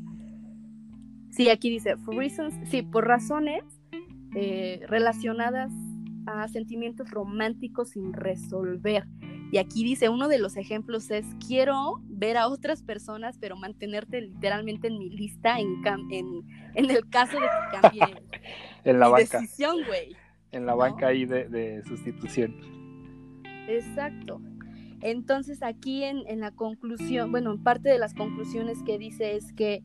Sí, 1.30 1.50
aquí 1.50 1.70
dice, 1.70 1.98
for 1.98 2.16
reasons, 2.16 2.56
sí, 2.70 2.82
por 2.82 3.08
razones 3.08 3.64
eh, 4.36 4.82
relacionadas 4.88 5.72
a 6.26 6.48
sentimientos 6.48 7.10
románticos 7.12 7.90
sin 7.90 8.14
resolver. 8.14 9.06
Y 9.52 9.58
aquí 9.58 9.84
dice, 9.84 10.10
uno 10.10 10.28
de 10.28 10.40
los 10.40 10.58
ejemplos 10.58 11.12
es, 11.12 11.26
quiero 11.48 12.02
ver 12.04 12.38
a 12.38 12.48
otras 12.48 12.82
personas, 12.82 13.38
pero 13.40 13.56
mantenerte 13.56 14.22
literalmente 14.22 14.88
en 14.88 14.98
mi 14.98 15.10
lista 15.10 15.60
en, 15.60 15.82
en, 16.12 16.90
el 16.90 17.10
caso 17.10 17.40
de 17.40 17.46
que 17.46 17.80
cambie 17.82 18.02
en 18.84 19.00
la 19.00 19.08
banca. 19.08 19.40
decisión, 19.40 19.78
güey. 19.88 20.16
En 20.52 20.66
la 20.66 20.74
banca 20.74 21.08
ahí 21.08 21.26
de, 21.26 21.84
sustitución. 21.88 22.56
Exacto. 23.68 24.42
Entonces 25.02 25.62
aquí 25.62 26.04
en, 26.04 26.28
en, 26.28 26.40
la 26.40 26.52
conclusión, 26.52 27.32
bueno, 27.32 27.52
en 27.52 27.62
parte 27.62 27.90
de 27.90 28.00
las 28.00 28.14
conclusiones 28.14 28.82
que 28.84 28.98
dice 28.98 29.36
es 29.36 29.54
que 29.54 29.84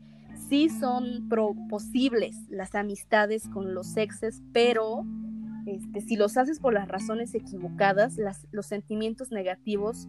sí 0.48 0.68
son 0.68 1.28
posibles 1.68 2.36
las 2.48 2.74
amistades 2.74 3.48
con 3.48 3.74
los 3.74 3.96
exes, 3.96 4.42
pero 4.52 5.04
este, 5.70 6.00
si 6.00 6.16
los 6.16 6.36
haces 6.36 6.58
por 6.58 6.74
las 6.74 6.88
razones 6.88 7.34
equivocadas, 7.34 8.16
los 8.50 8.66
sentimientos 8.66 9.30
negativos 9.30 10.08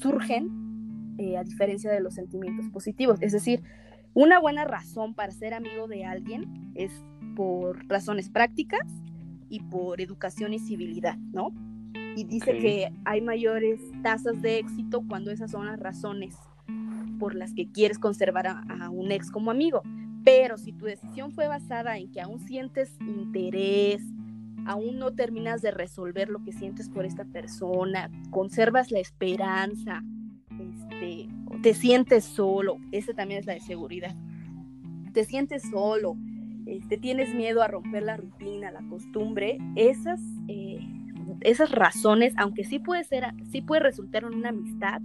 surgen 0.00 1.14
eh, 1.18 1.36
a 1.36 1.44
diferencia 1.44 1.90
de 1.90 2.00
los 2.00 2.14
sentimientos 2.14 2.68
positivos. 2.70 3.18
Es 3.20 3.32
decir, 3.32 3.62
una 4.14 4.38
buena 4.38 4.64
razón 4.64 5.14
para 5.14 5.32
ser 5.32 5.54
amigo 5.54 5.88
de 5.88 6.04
alguien 6.04 6.72
es 6.74 6.92
por 7.34 7.86
razones 7.88 8.30
prácticas 8.30 8.86
y 9.48 9.60
por 9.60 10.00
educación 10.00 10.54
y 10.54 10.58
civilidad, 10.58 11.16
¿no? 11.32 11.52
Y 12.16 12.24
dice 12.24 12.58
que 12.58 12.92
hay 13.04 13.20
mayores 13.20 13.80
tasas 14.02 14.40
de 14.40 14.58
éxito 14.58 15.02
cuando 15.06 15.30
esas 15.30 15.50
son 15.50 15.66
las 15.66 15.78
razones 15.80 16.36
por 17.18 17.34
las 17.34 17.52
que 17.54 17.70
quieres 17.70 17.98
conservar 17.98 18.46
a 18.46 18.90
un 18.90 19.10
ex 19.10 19.30
como 19.30 19.50
amigo. 19.50 19.82
Pero 20.24 20.58
si 20.58 20.72
tu 20.72 20.86
decisión 20.86 21.32
fue 21.32 21.46
basada 21.46 21.98
en 21.98 22.10
que 22.10 22.20
aún 22.20 22.40
sientes 22.40 22.90
interés, 23.00 24.02
aún 24.66 24.98
no 24.98 25.12
terminas 25.12 25.62
de 25.62 25.70
resolver 25.70 26.28
lo 26.28 26.42
que 26.42 26.52
sientes 26.52 26.88
por 26.88 27.06
esta 27.06 27.24
persona, 27.24 28.10
conservas 28.30 28.90
la 28.90 28.98
esperanza, 28.98 30.02
este, 30.50 31.28
te 31.62 31.74
sientes 31.74 32.24
solo, 32.24 32.78
esa 32.92 33.14
también 33.14 33.40
es 33.40 33.46
la 33.46 33.54
de 33.54 33.60
seguridad, 33.60 34.14
te 35.12 35.24
sientes 35.24 35.62
solo, 35.70 36.16
este, 36.66 36.98
tienes 36.98 37.32
miedo 37.34 37.62
a 37.62 37.68
romper 37.68 38.02
la 38.02 38.16
rutina, 38.16 38.72
la 38.72 38.82
costumbre, 38.88 39.58
esas, 39.76 40.20
eh, 40.48 40.80
esas 41.42 41.70
razones, 41.70 42.34
aunque 42.36 42.64
sí 42.64 42.80
puede 42.80 43.04
ser, 43.04 43.24
sí 43.50 43.62
puede 43.62 43.82
resultar 43.82 44.24
en 44.24 44.34
una 44.34 44.48
amistad, 44.48 45.00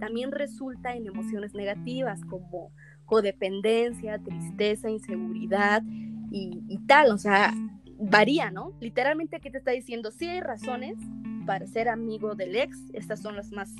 también 0.00 0.32
resulta 0.32 0.94
en 0.94 1.06
emociones 1.06 1.54
negativas 1.54 2.24
como 2.24 2.72
codependencia, 3.04 4.18
tristeza, 4.18 4.90
inseguridad 4.90 5.82
y, 6.30 6.62
y 6.66 6.78
tal, 6.86 7.12
o 7.12 7.18
sea, 7.18 7.52
varía, 7.98 8.50
¿no? 8.50 8.72
Literalmente 8.80 9.36
aquí 9.36 9.50
te 9.50 9.58
está 9.58 9.72
diciendo, 9.72 10.10
sí 10.10 10.26
hay 10.26 10.40
razones 10.40 10.96
para 11.46 11.66
ser 11.66 11.88
amigo 11.88 12.34
del 12.34 12.56
ex, 12.56 12.78
estas 12.92 13.20
son 13.20 13.36
las 13.36 13.52
más 13.52 13.74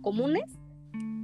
comunes, 0.00 0.58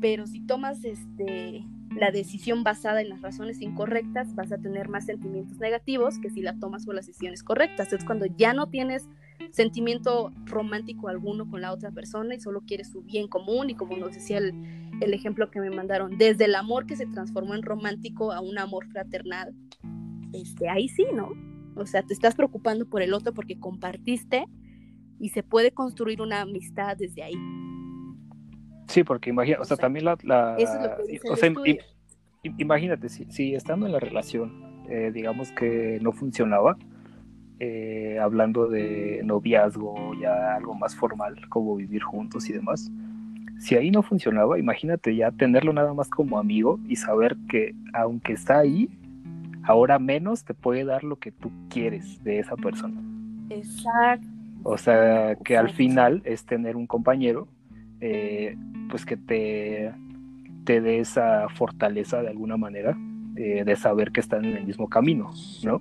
pero 0.00 0.26
si 0.26 0.40
tomas 0.40 0.84
este, 0.84 1.64
la 1.96 2.10
decisión 2.10 2.62
basada 2.62 3.00
en 3.00 3.08
las 3.08 3.22
razones 3.22 3.60
incorrectas, 3.60 4.34
vas 4.34 4.52
a 4.52 4.58
tener 4.58 4.88
más 4.88 5.06
sentimientos 5.06 5.58
negativos 5.58 6.18
que 6.18 6.30
si 6.30 6.42
la 6.42 6.58
tomas 6.58 6.84
por 6.84 6.94
las 6.94 7.06
decisiones 7.06 7.42
correctas. 7.42 7.92
Es 7.92 8.04
cuando 8.04 8.26
ya 8.26 8.52
no 8.52 8.68
tienes 8.68 9.08
sentimiento 9.50 10.30
romántico 10.44 11.08
alguno 11.08 11.48
con 11.48 11.60
la 11.60 11.72
otra 11.72 11.90
persona 11.90 12.34
y 12.34 12.40
solo 12.40 12.62
quieres 12.66 12.90
su 12.90 13.02
bien 13.02 13.28
común 13.28 13.70
y 13.70 13.74
como 13.74 13.96
nos 13.96 14.14
decía 14.14 14.38
el, 14.38 14.54
el 15.00 15.14
ejemplo 15.14 15.50
que 15.50 15.60
me 15.60 15.70
mandaron, 15.70 16.18
desde 16.18 16.44
el 16.44 16.54
amor 16.54 16.86
que 16.86 16.96
se 16.96 17.06
transformó 17.06 17.54
en 17.54 17.62
romántico 17.62 18.32
a 18.32 18.40
un 18.40 18.58
amor 18.58 18.86
fraternal, 18.88 19.54
este, 20.32 20.68
ahí 20.68 20.88
sí, 20.88 21.06
¿no? 21.14 21.32
O 21.76 21.86
sea, 21.86 22.02
te 22.02 22.14
estás 22.14 22.34
preocupando 22.34 22.86
por 22.86 23.02
el 23.02 23.12
otro 23.12 23.32
porque 23.34 23.58
compartiste 23.58 24.46
y 25.18 25.30
se 25.30 25.42
puede 25.42 25.72
construir 25.72 26.20
una 26.20 26.42
amistad 26.42 26.96
desde 26.96 27.22
ahí. 27.22 27.36
Sí, 28.88 29.04
porque 29.04 29.30
imagina, 29.30 29.58
o 29.60 29.64
sea, 29.64 29.76
también 29.76 30.04
la... 30.04 30.14
o 30.14 31.36
sea, 31.36 31.52
imagínate, 32.58 33.08
si, 33.08 33.24
si, 33.30 33.54
estando 33.54 33.86
en 33.86 33.92
la 33.92 34.00
relación, 34.00 34.84
eh, 34.88 35.10
digamos 35.12 35.50
que 35.52 35.98
no 36.00 36.12
funcionaba, 36.12 36.76
eh, 37.58 38.18
hablando 38.20 38.68
de 38.68 39.22
noviazgo, 39.24 40.14
ya 40.20 40.54
algo 40.54 40.74
más 40.74 40.94
formal, 40.94 41.36
como 41.48 41.74
vivir 41.76 42.02
juntos 42.02 42.48
y 42.50 42.52
demás. 42.52 42.90
Si 43.58 43.74
ahí 43.74 43.90
no 43.90 44.02
funcionaba, 44.02 44.58
imagínate 44.58 45.16
ya 45.16 45.30
tenerlo 45.30 45.72
nada 45.72 45.94
más 45.94 46.10
como 46.10 46.38
amigo 46.38 46.78
y 46.86 46.96
saber 46.96 47.36
que 47.48 47.74
aunque 47.94 48.34
está 48.34 48.58
ahí, 48.58 48.90
ahora 49.66 49.98
menos 49.98 50.44
te 50.44 50.54
puede 50.54 50.84
dar 50.84 51.04
lo 51.04 51.16
que 51.16 51.32
tú 51.32 51.50
quieres 51.68 52.22
de 52.22 52.38
esa 52.38 52.56
persona. 52.56 53.00
Exacto. 53.50 54.26
O 54.62 54.78
sea, 54.78 55.36
que 55.44 55.56
al 55.56 55.70
final 55.70 56.22
es 56.24 56.44
tener 56.44 56.76
un 56.76 56.86
compañero, 56.86 57.48
eh, 58.00 58.56
pues 58.90 59.04
que 59.04 59.16
te, 59.16 59.92
te 60.64 60.80
dé 60.80 60.98
esa 60.98 61.48
fortaleza 61.50 62.22
de 62.22 62.28
alguna 62.28 62.56
manera, 62.56 62.96
eh, 63.36 63.64
de 63.64 63.76
saber 63.76 64.12
que 64.12 64.20
están 64.20 64.44
en 64.44 64.56
el 64.56 64.66
mismo 64.66 64.88
camino, 64.88 65.30
¿no? 65.62 65.80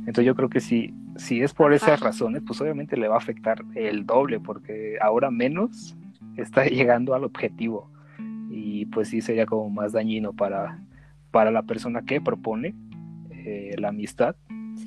Entonces 0.00 0.24
yo 0.24 0.34
creo 0.34 0.48
que 0.48 0.60
si, 0.60 0.94
si 1.16 1.42
es 1.42 1.52
por 1.52 1.72
esas 1.72 2.00
razones, 2.00 2.42
pues 2.46 2.60
obviamente 2.60 2.96
le 2.96 3.08
va 3.08 3.16
a 3.16 3.18
afectar 3.18 3.64
el 3.74 4.06
doble, 4.06 4.40
porque 4.40 4.96
ahora 5.02 5.30
menos 5.30 5.96
está 6.36 6.64
llegando 6.66 7.14
al 7.14 7.24
objetivo. 7.24 7.90
Y 8.48 8.86
pues 8.86 9.08
sí 9.08 9.20
sería 9.20 9.44
como 9.44 9.68
más 9.68 9.92
dañino 9.92 10.32
para, 10.32 10.78
para 11.36 11.50
la 11.50 11.64
persona 11.64 12.00
que 12.00 12.18
propone 12.18 12.74
eh, 13.28 13.74
la 13.76 13.88
amistad 13.88 14.36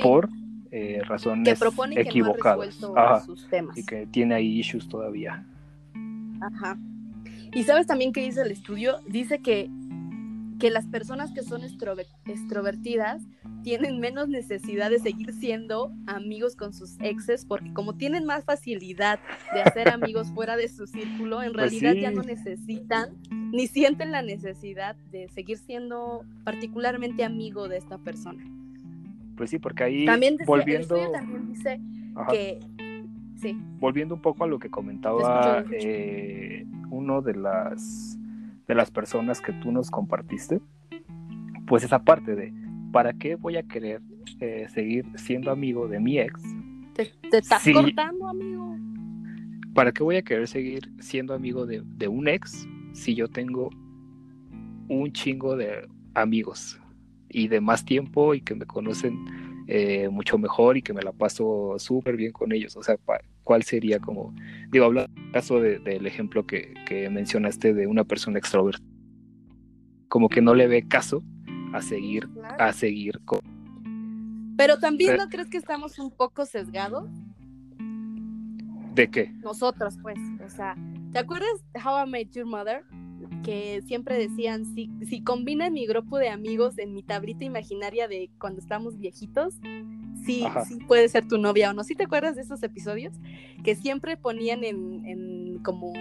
por 0.02 0.28
eh, 0.72 1.00
razones 1.06 1.48
que 1.48 1.56
propone 1.56 2.02
equivocadas. 2.02 2.78
Que 2.78 2.82
no 2.82 2.96
ha 2.98 3.20
sus 3.20 3.48
temas. 3.50 3.78
Y 3.78 3.86
que 3.86 4.08
tiene 4.08 4.34
ahí 4.34 4.58
issues 4.58 4.90
todavía. 4.90 5.46
Ajá. 6.42 6.76
Y 7.54 7.62
sabes 7.66 7.86
también 7.86 8.12
que 8.14 8.22
dice 8.22 8.42
el 8.42 8.50
estudio, 8.50 8.98
dice 9.06 9.44
que, 9.44 9.70
que 10.60 10.70
las 10.70 10.86
personas 10.88 11.32
que 11.32 11.42
son 11.42 11.62
extrovertidas 11.64 13.22
tienen 13.64 14.00
menos 14.00 14.28
necesidad 14.30 14.90
de 14.90 15.00
seguir 15.00 15.34
siendo 15.34 15.92
amigos 16.06 16.56
con 16.56 16.74
sus 16.74 16.98
exes 17.02 17.46
porque 17.46 17.74
como 17.74 17.96
tienen 17.96 18.26
más 18.26 18.44
facilidad 18.44 19.20
de 19.54 19.62
hacer 19.62 19.88
amigos 19.90 20.30
fuera 20.32 20.58
de 20.58 20.68
su 20.68 20.86
círculo, 20.86 21.42
en 21.42 21.54
Pues 21.54 21.72
realidad 21.72 21.94
ya 21.96 22.12
no 22.12 22.24
necesitan 22.24 23.16
ni 23.32 23.68
sienten 23.68 24.12
la 24.12 24.22
necesidad 24.22 24.96
de 25.12 25.28
seguir 25.30 25.58
siendo 25.58 26.24
particularmente 26.44 27.24
amigo 27.24 27.68
de 27.68 27.78
esta 27.78 27.98
persona. 27.98 28.44
Pues 29.36 29.50
sí, 29.50 29.60
porque 29.60 29.84
ahí 29.86 30.06
También 30.06 30.38
volviendo, 30.46 30.96
también 31.12 31.48
dice 31.48 31.80
ajá, 32.16 32.32
que 32.32 32.60
sí, 33.42 33.58
volviendo 33.80 34.14
un 34.16 34.22
poco 34.22 34.44
a 34.44 34.48
lo 34.48 34.60
que 34.60 34.70
comentaba 34.70 35.62
escucho. 35.62 35.78
eh, 35.80 36.66
uno 36.92 37.22
de 37.22 37.36
las 37.36 38.19
de 38.70 38.76
las 38.76 38.92
personas 38.92 39.42
que 39.42 39.52
tú 39.52 39.72
nos 39.74 39.90
compartiste, 39.92 40.62
pues 41.68 41.84
esa 41.84 42.00
parte 42.04 42.36
de 42.36 42.54
¿para 42.94 43.14
qué 43.14 43.36
voy 43.36 43.58
a 43.58 43.64
querer 43.64 44.00
eh, 44.40 44.68
seguir 44.70 45.06
siendo 45.16 45.52
amigo 45.52 45.88
de 45.90 46.00
mi 46.00 46.20
ex? 46.20 46.42
te, 46.94 47.06
te 47.30 47.38
estás 47.40 47.64
cortando, 47.74 48.28
amigo. 48.30 48.78
¿Para 49.74 49.92
qué 49.92 50.04
voy 50.04 50.18
a 50.18 50.22
querer 50.22 50.48
seguir 50.48 50.92
siendo 51.00 51.34
amigo 51.34 51.66
de, 51.66 51.82
de 51.84 52.08
un 52.08 52.28
ex 52.28 52.68
si 52.94 53.16
yo 53.16 53.28
tengo 53.28 53.70
un 54.88 55.12
chingo 55.14 55.56
de 55.56 55.88
amigos 56.16 56.80
y 57.30 57.48
de 57.48 57.62
más 57.62 57.86
tiempo 57.86 58.34
y 58.34 58.42
que 58.42 58.56
me 58.56 58.66
conocen 58.66 59.16
eh, 59.68 60.10
mucho 60.10 60.38
mejor 60.38 60.78
y 60.78 60.82
que 60.82 60.94
me 60.94 61.02
la 61.02 61.12
paso 61.12 61.76
súper 61.78 62.18
bien 62.18 62.32
con 62.34 62.52
ellos? 62.52 62.76
O 62.78 62.84
sea, 62.84 62.98
pa- 62.98 63.22
¿cuál 63.50 63.64
sería 63.64 64.00
como, 64.00 64.32
digo, 64.72 64.86
hablando 64.86 65.12
del 65.16 65.32
caso 65.32 65.60
de- 65.60 65.80
del 65.80 66.06
ejemplo 66.06 66.46
que, 66.46 66.76
que 66.86 67.10
mencionaste 67.10 67.74
de 67.74 67.88
una 67.88 68.04
persona 68.04 68.38
extrovertida, 68.38 68.86
como 70.08 70.30
que 70.30 70.40
no 70.40 70.54
le 70.54 70.68
ve 70.68 70.88
caso 70.88 71.24
a 71.74 71.82
seguir, 71.82 72.28
Claro. 72.30 72.64
a 72.64 72.72
seguir 72.74 73.20
con... 73.26 73.40
Pero 74.56 74.78
también 74.78 75.18
no 75.18 75.28
crees 75.30 75.50
que 75.50 75.58
estamos 75.58 75.98
un 75.98 76.12
poco 76.12 76.46
sesgados 76.46 77.10
¿De 78.94 79.10
qué? 79.10 79.32
nosotros, 79.42 79.98
pues. 80.04 80.20
O 80.46 80.50
sea, 80.52 80.76
¿te 81.12 81.18
acuerdas 81.18 81.50
de 81.74 81.80
How 81.84 82.06
I 82.06 82.10
Met 82.12 82.30
Your 82.34 82.46
Mother? 82.46 82.84
Que 83.44 83.82
siempre 83.88 84.16
decían, 84.16 84.64
si, 84.76 84.92
si 85.08 85.24
combinan 85.24 85.74
mi 85.74 85.88
grupo 85.88 86.20
de 86.20 86.30
amigos 86.30 86.78
en 86.78 86.94
mi 86.94 87.02
tablita 87.02 87.44
imaginaria 87.46 88.08
de 88.08 88.30
cuando 88.40 88.60
estamos 88.60 89.00
viejitos, 89.00 89.56
sí, 90.26 90.46
sí 90.68 90.78
puede 90.88 91.10
ser 91.10 91.28
tu 91.28 91.38
novia 91.38 91.70
o 91.70 91.74
no. 91.74 91.84
¿Sí 91.84 91.96
te 91.96 92.04
acuerdas 92.04 92.36
de 92.36 92.42
esos 92.42 92.62
episodios? 92.64 93.14
Que 93.64 93.76
siempre 93.76 94.18
ponían 94.18 94.64
en, 94.64 95.06
en 95.06 95.60
como 95.60 95.94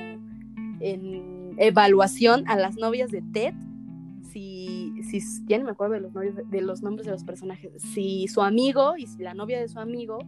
en 0.80 1.54
evaluación 1.58 2.48
a 2.48 2.56
las 2.56 2.76
novias 2.76 3.10
de 3.10 3.22
Ted. 3.32 3.54
Si, 4.30 4.92
si, 5.02 5.20
ya 5.46 5.58
no 5.58 5.64
me 5.64 5.70
acuerdo 5.70 5.94
de 5.94 6.00
los, 6.00 6.12
novios, 6.12 6.34
de 6.50 6.60
los 6.60 6.82
nombres 6.82 7.06
de 7.06 7.12
los 7.12 7.24
personajes. 7.24 7.72
Si 7.82 8.28
su 8.28 8.42
amigo 8.42 8.96
y 8.96 9.06
si 9.06 9.22
la 9.22 9.34
novia 9.34 9.58
de 9.60 9.68
su 9.68 9.80
amigo 9.80 10.18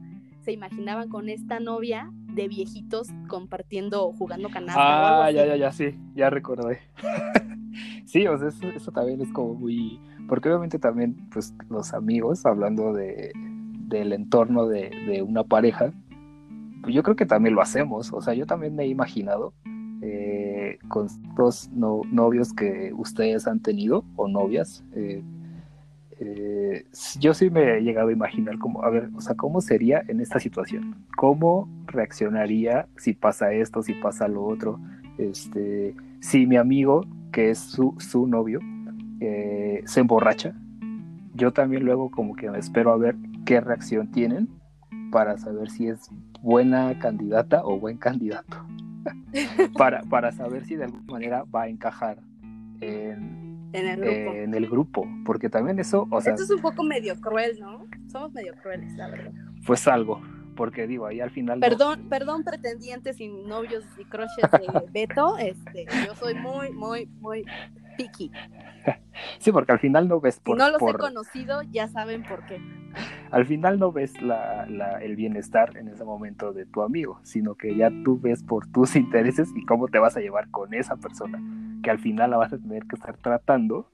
se 0.40 0.52
imaginaban 0.52 1.08
con 1.08 1.28
esta 1.28 1.60
novia 1.60 2.10
de 2.34 2.48
viejitos 2.48 3.08
compartiendo, 3.28 4.12
jugando 4.12 4.48
canasta 4.48 4.80
o 4.80 5.06
algo 5.06 5.22
Ah, 5.22 5.30
ya, 5.30 5.46
ya, 5.46 5.56
ya, 5.56 5.72
sí, 5.72 5.94
ya 6.14 6.30
recordé. 6.30 6.78
sí, 8.06 8.26
o 8.26 8.38
sea, 8.38 8.48
eso, 8.48 8.68
eso 8.68 8.90
también 8.90 9.20
es 9.20 9.30
como 9.32 9.54
muy... 9.54 10.00
Porque 10.28 10.48
obviamente 10.48 10.78
también, 10.78 11.28
pues, 11.30 11.54
los 11.68 11.92
amigos, 11.92 12.46
hablando 12.46 12.92
de, 12.92 13.32
del 13.90 14.14
entorno 14.14 14.66
de, 14.66 14.90
de 15.06 15.22
una 15.22 15.44
pareja, 15.44 15.92
pues 16.82 16.94
yo 16.94 17.02
creo 17.02 17.16
que 17.16 17.26
también 17.26 17.54
lo 17.54 17.60
hacemos. 17.60 18.12
O 18.12 18.22
sea, 18.22 18.32
yo 18.32 18.46
también 18.46 18.74
me 18.74 18.84
he 18.84 18.86
imaginado 18.86 19.52
eh, 20.00 20.78
con 20.88 21.08
dos 21.36 21.68
no- 21.74 22.00
novios 22.10 22.54
que 22.54 22.92
ustedes 22.96 23.46
han 23.46 23.60
tenido, 23.60 24.04
o 24.16 24.28
novias, 24.28 24.82
eh, 24.94 25.22
eh, 26.18 26.84
yo 27.18 27.34
sí 27.34 27.50
me 27.50 27.76
he 27.76 27.80
llegado 27.80 28.08
a 28.08 28.12
imaginar 28.12 28.58
como, 28.58 28.82
a 28.82 28.90
ver, 28.90 29.10
o 29.14 29.20
sea, 29.20 29.34
¿cómo 29.34 29.60
sería 29.60 30.02
en 30.08 30.20
esta 30.20 30.38
situación? 30.38 30.96
¿Cómo 31.16 31.68
reaccionaría 31.86 32.86
si 32.96 33.12
pasa 33.12 33.52
esto, 33.52 33.82
si 33.82 33.94
pasa 33.94 34.28
lo 34.28 34.44
otro? 34.44 34.78
Este, 35.18 35.94
si 36.20 36.46
mi 36.46 36.56
amigo, 36.56 37.04
que 37.32 37.50
es 37.50 37.58
su, 37.58 37.94
su 37.98 38.26
novio, 38.26 38.60
se 39.84 40.00
emborracha, 40.00 40.54
yo 41.34 41.52
también 41.52 41.84
luego 41.84 42.10
como 42.10 42.34
que 42.34 42.50
me 42.50 42.58
espero 42.58 42.90
a 42.92 42.96
ver 42.96 43.16
qué 43.44 43.60
reacción 43.60 44.10
tienen 44.10 44.48
para 45.10 45.38
saber 45.38 45.70
si 45.70 45.88
es 45.88 46.08
buena 46.40 46.98
candidata 46.98 47.62
o 47.64 47.78
buen 47.78 47.98
candidato. 47.98 48.66
para, 49.78 50.02
para 50.02 50.32
saber 50.32 50.64
si 50.64 50.76
de 50.76 50.84
alguna 50.84 51.04
manera 51.12 51.44
va 51.44 51.62
a 51.62 51.68
encajar 51.68 52.18
en, 52.80 53.70
en 53.72 53.86
el 53.86 53.96
grupo. 54.00 54.34
en 54.34 54.54
el 54.54 54.66
grupo, 54.68 55.08
porque 55.24 55.48
también 55.48 55.78
eso, 55.78 56.06
o 56.10 56.20
sea, 56.20 56.34
Esto 56.34 56.44
es 56.44 56.50
un 56.50 56.60
poco 56.60 56.82
medio 56.82 57.18
cruel, 57.20 57.58
¿no? 57.60 57.86
Somos 58.08 58.32
medio 58.32 58.54
crueles, 58.62 58.92
la 58.94 59.08
verdad. 59.08 59.32
fue 59.62 59.76
algo, 59.86 60.20
porque 60.56 60.86
digo, 60.86 61.06
ahí 61.06 61.20
al 61.20 61.30
final... 61.30 61.60
no- 61.60 61.66
Perdón, 61.66 62.08
perdón, 62.08 62.44
pretendientes 62.44 63.20
y 63.20 63.28
novios 63.28 63.84
y 63.98 64.04
crushes 64.04 64.50
de 64.50 64.86
Beto, 64.92 65.38
este, 65.38 65.86
yo 66.04 66.14
soy 66.16 66.34
muy, 66.34 66.70
muy, 66.72 67.06
muy 67.20 67.44
picky. 67.96 68.30
Sí, 69.38 69.52
porque 69.52 69.72
al 69.72 69.78
final 69.78 70.08
no 70.08 70.20
ves 70.20 70.36
Si 70.36 70.40
por, 70.40 70.56
no 70.56 70.70
los 70.70 70.78
por- 70.78 70.94
he 70.94 70.98
conocido, 70.98 71.62
ya 71.70 71.88
saben 71.88 72.22
por 72.22 72.46
qué. 72.46 72.58
al 73.30 73.44
final 73.44 73.78
no 73.78 73.92
ves 73.92 74.20
la, 74.22 74.64
la- 74.66 75.02
el 75.02 75.14
bienestar 75.16 75.76
en 75.76 75.88
ese 75.88 76.04
momento 76.04 76.52
de 76.54 76.64
tu 76.64 76.80
amigo, 76.82 77.20
sino 77.22 77.54
que 77.54 77.76
ya 77.76 77.90
tú 78.04 78.18
ves 78.18 78.42
por 78.42 78.66
tus 78.68 78.96
intereses 78.96 79.50
y 79.54 79.64
cómo 79.66 79.88
te 79.88 79.98
vas 79.98 80.16
a 80.16 80.20
llevar 80.20 80.50
con 80.50 80.72
esa 80.72 80.96
persona, 80.96 81.38
que 81.82 81.90
al 81.90 81.98
final 81.98 82.30
la 82.30 82.38
vas 82.38 82.52
a 82.54 82.58
tener 82.58 82.84
que 82.86 82.96
estar 82.96 83.16
tratando, 83.18 83.90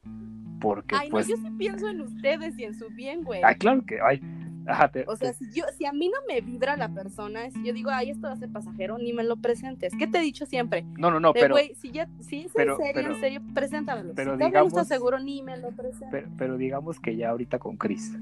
porque 0.60 0.94
Ay, 0.96 1.10
pues, 1.10 1.28
no, 1.28 1.34
yo 1.36 1.42
sí 1.42 1.50
pienso 1.58 1.88
en 1.88 2.00
ustedes 2.02 2.56
y 2.58 2.64
en 2.64 2.74
su 2.74 2.88
bien, 2.90 3.24
güey. 3.24 3.40
ay, 3.42 3.56
claro 3.56 3.84
que, 3.84 3.98
ay, 4.00 4.20
ajá, 4.66 4.88
te- 4.88 5.04
O 5.08 5.16
sea, 5.16 5.32
te- 5.32 5.38
si 5.38 5.50
yo, 5.52 5.64
si 5.76 5.86
a 5.86 5.92
mí 5.92 6.08
no 6.08 6.18
me 6.28 6.40
vibra 6.40 6.76
la 6.76 6.88
persona, 6.88 7.50
si 7.50 7.64
yo 7.64 7.72
digo, 7.72 7.90
ay, 7.90 8.10
esto 8.10 8.26
va 8.28 8.32
a 8.32 8.36
ser 8.36 8.50
pasajero, 8.50 8.98
ni 8.98 9.12
me 9.12 9.24
lo 9.24 9.36
presentes. 9.36 9.92
¿Qué 9.98 10.06
te 10.06 10.18
he 10.18 10.22
dicho 10.22 10.46
siempre? 10.46 10.84
no, 10.98 11.10
no, 11.10 11.20
no, 11.20 11.32
De, 11.32 11.40
pero, 11.40 11.54
güey, 11.54 11.74
si 11.76 11.90
ya, 11.90 12.08
si 12.20 12.42
es 12.44 12.52
pero- 12.54 12.72
en 12.72 12.78
serio, 12.78 12.92
pero- 12.94 13.14
en 13.14 13.20
serio, 13.20 13.40
preséntamelo. 13.54 14.12
pero 14.14 14.36
si 14.38 14.44
digamos- 14.44 14.86
seguro, 14.88 15.18
ni 15.18 15.42
me 15.42 15.56
lo 15.56 15.70
presentes. 15.70 16.08
pero, 16.10 16.28
pero 16.36 16.56
digamos 16.56 17.00
que 17.00 17.16
ya 17.16 17.30
ahorita 17.30 17.58
con 17.58 17.76
Chris, 17.76 18.16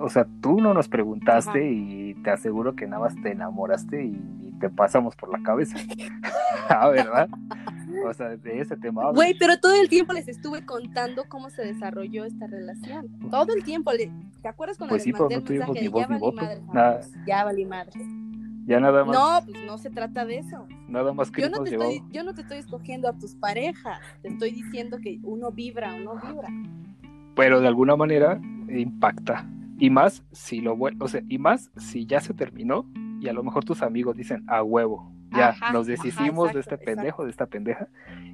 o 0.00 0.08
sea, 0.08 0.26
tú 0.40 0.60
no 0.60 0.74
nos 0.74 0.88
preguntaste 0.88 1.50
Ajá. 1.60 1.68
y 1.68 2.14
te 2.24 2.30
aseguro 2.30 2.74
que 2.74 2.86
nada 2.86 3.02
más 3.02 3.14
te 3.22 3.30
enamoraste 3.32 4.04
y 4.04 4.43
te 4.68 4.74
pasamos 4.74 5.14
por 5.16 5.30
la 5.30 5.42
cabeza, 5.42 5.76
ah, 6.70 6.88
¿verdad? 6.88 7.28
O 8.08 8.12
sea, 8.14 8.30
de 8.36 8.60
ese 8.60 8.76
tema. 8.76 9.10
Güey, 9.12 9.36
pero 9.38 9.58
todo 9.58 9.78
el 9.80 9.88
tiempo 9.88 10.12
les 10.14 10.26
estuve 10.26 10.64
contando 10.64 11.24
cómo 11.28 11.50
se 11.50 11.62
desarrolló 11.62 12.24
esta 12.24 12.46
relación. 12.46 13.08
Todo 13.30 13.54
el 13.54 13.62
tiempo. 13.62 13.92
le- 13.92 14.10
¿Te 14.42 14.48
acuerdas 14.48 14.78
cuando 14.78 14.94
Pues 14.94 15.02
sí, 15.04 15.10
les 15.10 15.18
pero 15.18 15.24
mandé 15.30 15.34
no 15.36 15.46
el 15.46 15.58
mensaje 15.58 15.80
ni 15.82 15.88
voz 15.88 16.00
ya 16.00 16.08
ni 16.08 16.20
valí 16.20 16.60
nada. 16.72 16.90
amigos, 16.96 17.12
ya 17.26 17.44
valí 17.44 17.64
madres? 17.66 18.02
ya 18.66 18.80
nada 18.80 19.04
más, 19.04 19.14
No, 19.14 19.46
pues 19.52 19.64
no 19.66 19.76
se 19.78 19.90
trata 19.90 20.24
de 20.24 20.38
eso. 20.38 20.66
nada 20.88 21.12
más 21.12 21.30
Chris 21.30 21.44
Yo 21.46 21.50
no, 21.50 21.62
te 21.62 21.70
estoy, 21.70 22.02
yo 22.10 22.24
no 22.24 22.34
te 22.34 22.40
estoy 22.40 22.58
escogiendo 22.58 23.08
a 23.08 23.12
tus 23.12 23.34
parejas. 23.36 23.98
Te 24.22 24.28
estoy 24.28 24.50
diciendo 24.52 24.98
que 25.02 25.20
uno 25.22 25.52
vibra 25.52 25.94
o 25.94 25.98
no 26.00 26.14
vibra. 26.16 26.48
pero 27.36 27.60
de 27.60 27.68
alguna 27.68 27.96
manera 27.96 28.40
impacta. 28.68 29.46
Y 29.78 29.90
más 29.90 30.22
si 30.32 30.60
lo 30.60 30.76
vuel- 30.76 30.96
o 31.00 31.08
sea, 31.08 31.22
y 31.28 31.36
más 31.38 31.70
si 31.76 32.06
ya 32.06 32.20
se 32.20 32.32
terminó 32.32 32.86
y 33.24 33.28
a 33.28 33.32
lo 33.32 33.42
mejor 33.42 33.64
tus 33.64 33.82
amigos 33.82 34.16
dicen 34.16 34.44
a 34.46 34.62
huevo, 34.62 35.10
ya 35.32 35.48
Ajá, 35.50 35.72
nos 35.72 35.82
ajá, 35.88 35.90
deshicimos 35.92 36.52
de 36.52 36.60
exacto, 36.60 36.74
este 36.74 36.78
pendejo, 36.78 37.06
exacto. 37.06 37.24
de 37.24 37.30
esta 37.30 37.46
pendeja, 37.46 37.88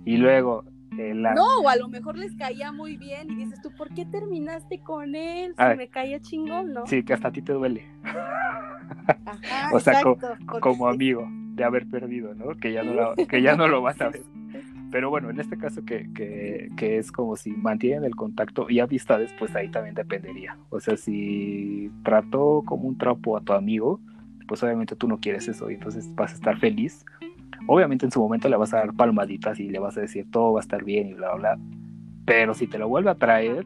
y 0.05 0.17
luego 0.17 0.65
eh, 0.99 1.15
la... 1.15 1.35
No, 1.35 1.61
o 1.63 1.69
a 1.69 1.77
lo 1.77 1.89
mejor 1.89 2.19
les 2.19 2.35
caía 2.35 2.73
muy 2.73 2.97
bien 2.97 3.31
y 3.31 3.37
dices 3.37 3.63
tú, 3.63 3.71
¿por 3.77 3.89
qué 3.95 4.05
terminaste 4.05 4.81
con 4.83 5.15
él? 5.15 5.51
Si 5.53 5.63
Ah. 5.63 5.75
me 5.77 5.89
caía 5.89 6.19
chingón, 6.21 6.73
¿no? 6.75 6.87
Sí, 6.87 7.03
que 7.05 7.13
hasta 7.15 7.29
a 7.29 7.33
ti 7.33 7.41
te 7.43 7.53
duele. 7.53 7.87
Ajá, 8.03 9.71
O 9.73 9.81
sea, 9.81 10.03
co- 10.03 10.13
exacto, 10.13 10.45
porque- 10.47 10.61
como 10.61 10.89
amigo 10.89 11.29
de 11.55 11.65
haber 11.65 11.87
perdido, 11.89 12.35
¿no? 12.35 12.57
Que 12.57 12.73
ya 12.73 12.83
no, 12.83 12.95
la- 12.95 13.15
que 13.29 13.43
ya 13.43 13.57
no 13.57 13.69
lo 13.69 13.83
vas 13.83 14.01
a 14.01 14.09
ver. 14.09 14.23
Pero 14.91 15.09
bueno, 15.09 15.31
en 15.31 15.39
este 15.39 15.57
caso 15.57 15.85
que, 15.85 16.13
que, 16.15 16.69
que 16.77 16.99
es 16.99 17.13
como 17.13 17.37
si 17.37 17.53
mantienen 17.53 18.05
el 18.05 18.17
contacto 18.17 18.69
y 18.69 18.81
amistades, 18.81 19.33
pues 19.39 19.55
ahí 19.55 19.69
también 19.71 19.95
dependería. 19.95 20.59
O 20.71 20.81
sea, 20.81 20.97
si 20.97 21.93
trató 22.03 22.65
como 22.67 22.89
un 22.89 22.99
trapo 22.99 23.37
a 23.37 23.41
tu 23.41 23.53
amigo, 23.53 24.01
pues 24.51 24.61
obviamente 24.65 24.97
tú 24.97 25.07
no 25.07 25.21
quieres 25.21 25.47
eso 25.47 25.71
y 25.71 25.75
entonces 25.75 26.13
vas 26.17 26.33
a 26.33 26.35
estar 26.35 26.59
feliz. 26.59 27.05
Obviamente 27.69 28.05
en 28.05 28.11
su 28.11 28.21
momento 28.21 28.49
le 28.49 28.57
vas 28.57 28.75
a 28.75 28.79
dar 28.79 28.93
palmaditas 28.95 29.61
y 29.61 29.69
le 29.71 29.79
vas 29.79 29.97
a 29.97 30.01
decir 30.01 30.29
todo 30.29 30.55
va 30.55 30.59
a 30.59 30.63
estar 30.63 30.83
bien 30.83 31.07
y 31.11 31.15
bla, 31.15 31.35
bla. 31.37 31.55
bla. 31.55 31.65
Pero 32.27 32.53
si 32.55 32.67
te 32.67 32.77
lo 32.77 32.89
vuelve 32.89 33.11
a 33.11 33.15
traer, 33.15 33.65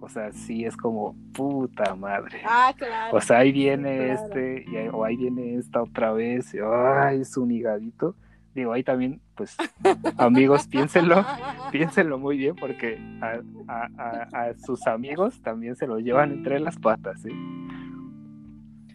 o 0.00 0.08
sea, 0.08 0.32
sí 0.32 0.64
es 0.64 0.76
como 0.76 1.14
puta 1.34 1.94
madre. 1.94 2.40
Ah, 2.44 2.74
claro. 2.76 3.16
O 3.16 3.20
sea, 3.20 3.38
ahí 3.38 3.52
viene 3.52 4.08
claro. 4.08 4.12
este, 4.24 4.64
y 4.68 4.74
ahí- 4.76 4.88
o 4.92 5.04
ahí 5.04 5.16
viene 5.16 5.54
esta 5.54 5.82
otra 5.82 6.12
vez, 6.12 6.52
y, 6.52 6.58
ay, 6.60 7.20
es 7.20 7.36
un 7.36 7.52
higadito. 7.52 8.16
Digo, 8.56 8.72
ahí 8.72 8.82
también, 8.82 9.20
pues, 9.36 9.56
amigos, 10.18 10.66
piénsenlo, 10.66 11.24
piénsenlo 11.70 12.18
muy 12.18 12.36
bien, 12.38 12.56
porque 12.56 12.98
a, 13.20 13.40
a- 13.68 13.88
a- 13.98 14.28
a 14.48 14.54
sus 14.58 14.84
amigos 14.88 15.40
también 15.42 15.76
se 15.76 15.86
los 15.86 16.02
llevan 16.02 16.32
entre 16.32 16.58
las 16.58 16.76
patas, 16.76 17.24
¿eh? 17.24 17.32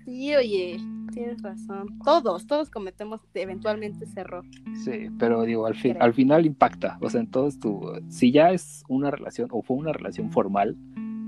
Sí, 0.05 0.35
oye, 0.35 0.77
tienes 1.11 1.41
razón. 1.41 1.99
Todos, 2.03 2.47
todos 2.47 2.69
cometemos 2.69 3.21
eventualmente 3.33 4.05
ese 4.05 4.21
error. 4.21 4.45
Sí, 4.83 5.09
pero 5.17 5.43
digo, 5.43 5.65
al, 5.65 5.75
fin, 5.75 5.97
al 5.99 6.13
final 6.13 6.45
impacta, 6.45 6.97
o 7.01 7.09
sea, 7.09 7.21
entonces 7.21 7.59
tu, 7.59 7.81
si 8.09 8.31
ya 8.31 8.51
es 8.51 8.83
una 8.87 9.11
relación, 9.11 9.49
o 9.51 9.61
fue 9.61 9.77
una 9.77 9.91
relación 9.93 10.31
formal, 10.31 10.77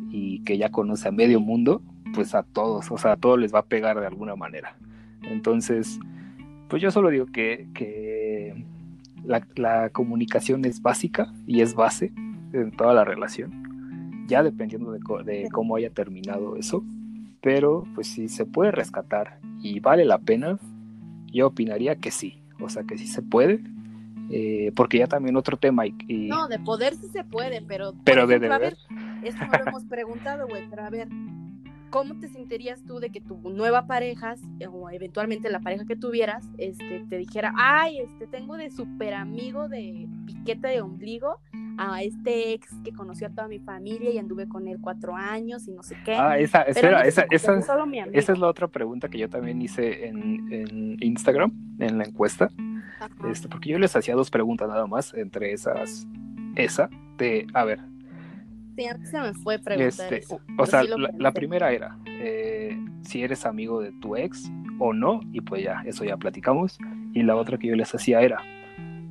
y 0.10 0.44
que 0.44 0.58
ya 0.58 0.70
conoce 0.72 1.08
a 1.08 1.12
medio 1.12 1.40
mundo, 1.40 1.82
pues 2.14 2.36
a 2.36 2.44
todos, 2.44 2.92
o 2.92 2.98
sea, 2.98 3.14
a 3.14 3.16
todos 3.18 3.40
les 3.40 3.54
va 3.54 3.60
a 3.60 3.66
pegar 3.66 4.00
de 4.00 4.08
alguna 4.08 4.36
manera. 4.36 4.76
Entonces, 5.24 6.00
pues 6.68 6.82
yo 6.82 6.92
solo 6.92 7.10
digo 7.10 7.26
que, 7.28 7.68
que 7.74 8.66
la, 9.24 9.46
la 9.56 9.90
comunicación 9.92 10.66
es 10.66 10.82
básica 10.82 11.32
y 11.48 11.62
es 11.62 11.76
base 11.76 12.12
en 12.54 12.72
toda 12.72 12.94
la 12.94 13.06
relación, 13.06 14.26
ya 14.28 14.44
dependiendo 14.44 14.92
de, 14.92 15.00
co- 15.00 15.24
de 15.24 15.48
cómo 15.54 15.78
haya 15.78 15.90
terminado 15.90 16.58
eso, 16.58 16.84
pero 17.42 17.86
pues 17.96 18.08
si 18.08 18.30
se 18.30 18.46
puede 18.46 18.72
rescatar 18.72 19.40
y 19.62 19.80
vale 19.80 20.06
la 20.06 20.20
pena, 20.20 20.60
yo 21.28 21.48
opinaría 21.48 21.96
que 21.96 22.12
sí, 22.12 22.42
o 22.60 22.70
sea, 22.70 22.84
que 22.84 22.98
sí 22.98 23.08
se 23.08 23.22
puede, 23.22 23.62
eh, 24.30 24.72
porque 24.76 25.00
ya 25.00 25.08
también 25.08 25.36
otro 25.36 25.58
tema 25.58 25.86
y, 25.88 25.96
y- 26.08 26.28
No, 26.28 26.48
de 26.48 26.60
poder 26.60 26.96
sí 26.96 27.08
se 27.10 27.24
puede, 27.24 27.62
pero. 27.62 27.94
pero 28.06 28.28
de 28.28 28.36
ejemplo, 28.36 28.54
a 28.56 28.60
deber, 28.60 28.78
ver, 28.90 29.28
esto 29.28 29.46
no 29.46 29.52
lo 29.58 29.68
hemos 29.70 29.86
preguntado, 29.86 30.48
güey, 30.48 30.64
pero 30.70 30.84
a 30.84 30.90
ver, 30.90 31.10
¿cómo 31.90 32.18
te 32.20 32.30
sentirías 32.30 32.84
tú 32.86 33.00
de 33.00 33.10
que 33.10 33.20
tu 33.22 33.38
nueva 33.50 33.88
pareja, 33.88 34.36
o 34.72 34.90
eventualmente 34.90 35.50
la 35.50 35.60
pareja 35.60 35.86
que 35.86 35.96
tuvieras, 35.96 36.48
este, 36.58 37.06
te 37.10 37.18
dijera, 37.18 37.54
ay, 37.58 38.00
este, 38.00 38.28
tengo 38.28 38.56
de 38.56 38.70
súper 38.72 39.14
amigo 39.14 39.68
de 39.68 40.08
piquete 40.26 40.70
de 40.70 40.82
ombligo 40.82 41.40
a 41.78 42.04
este 42.04 42.54
ex 42.54 42.70
que 42.84 42.92
conoció 42.92 43.28
a 43.28 43.30
toda 43.30 43.48
mi 43.48 43.60
familia 43.60 44.12
y 44.12 44.18
anduve 44.18 44.48
con 44.48 44.68
él 44.68 44.78
cuatro 44.82 45.16
años 45.16 45.68
y 45.68 45.72
no 45.72 45.84
sé 45.84 45.96
qué? 46.06 46.14
Ah, 46.14 46.38
esa, 46.38 46.62
espera, 46.64 47.00
no 47.00 47.06
esa, 47.06 47.26
esa, 47.30 47.58
esa 48.14 48.34
es 48.34 48.40
la 48.40 48.48
otra 48.48 48.68
pregunta 48.68 49.10
que 49.10 49.18
yo 49.18 49.30
también 49.30 49.62
hice 49.62 50.08
en, 50.08 50.52
en 50.52 50.98
Instagram, 51.02 51.52
en 51.80 51.98
la 51.98 52.06
encuesta, 52.06 52.50
este, 53.30 53.48
porque 53.48 53.70
yo 53.70 53.80
les 53.80 53.96
hacía 53.96 54.16
dos 54.16 54.30
preguntas 54.30 54.68
nada 54.68 54.86
más, 54.88 55.14
entre 55.14 55.54
esas, 55.54 56.08
esa, 56.56 56.90
de, 57.18 57.48
a 57.54 57.64
ver, 57.64 57.80
Sí, 58.76 58.86
antes 58.86 59.10
se 59.10 59.20
me 59.20 59.34
fue 59.34 59.60
preguntar 59.60 60.14
este, 60.14 60.20
eso. 60.20 60.40
o 60.58 60.66
sea, 60.66 60.84
sí 60.84 60.90
la 61.18 61.32
primera 61.34 61.74
era, 61.74 61.98
eh, 62.08 62.80
si 63.04 63.22
eres 63.22 63.46
amigo 63.46 63.82
de 63.82 63.92
tu 63.92 64.16
ex 64.16 64.50
o 64.80 64.94
no, 64.94 65.20
y 65.32 65.42
pues 65.42 65.64
ya, 65.64 65.84
eso 65.86 66.06
ya 66.06 66.18
platicamos, 66.18 66.80
y 67.14 67.24
la 67.24 67.36
otra 67.36 67.58
que 67.58 67.68
yo 67.68 67.76
les 67.76 67.94
hacía 67.94 68.22
era, 68.22 68.42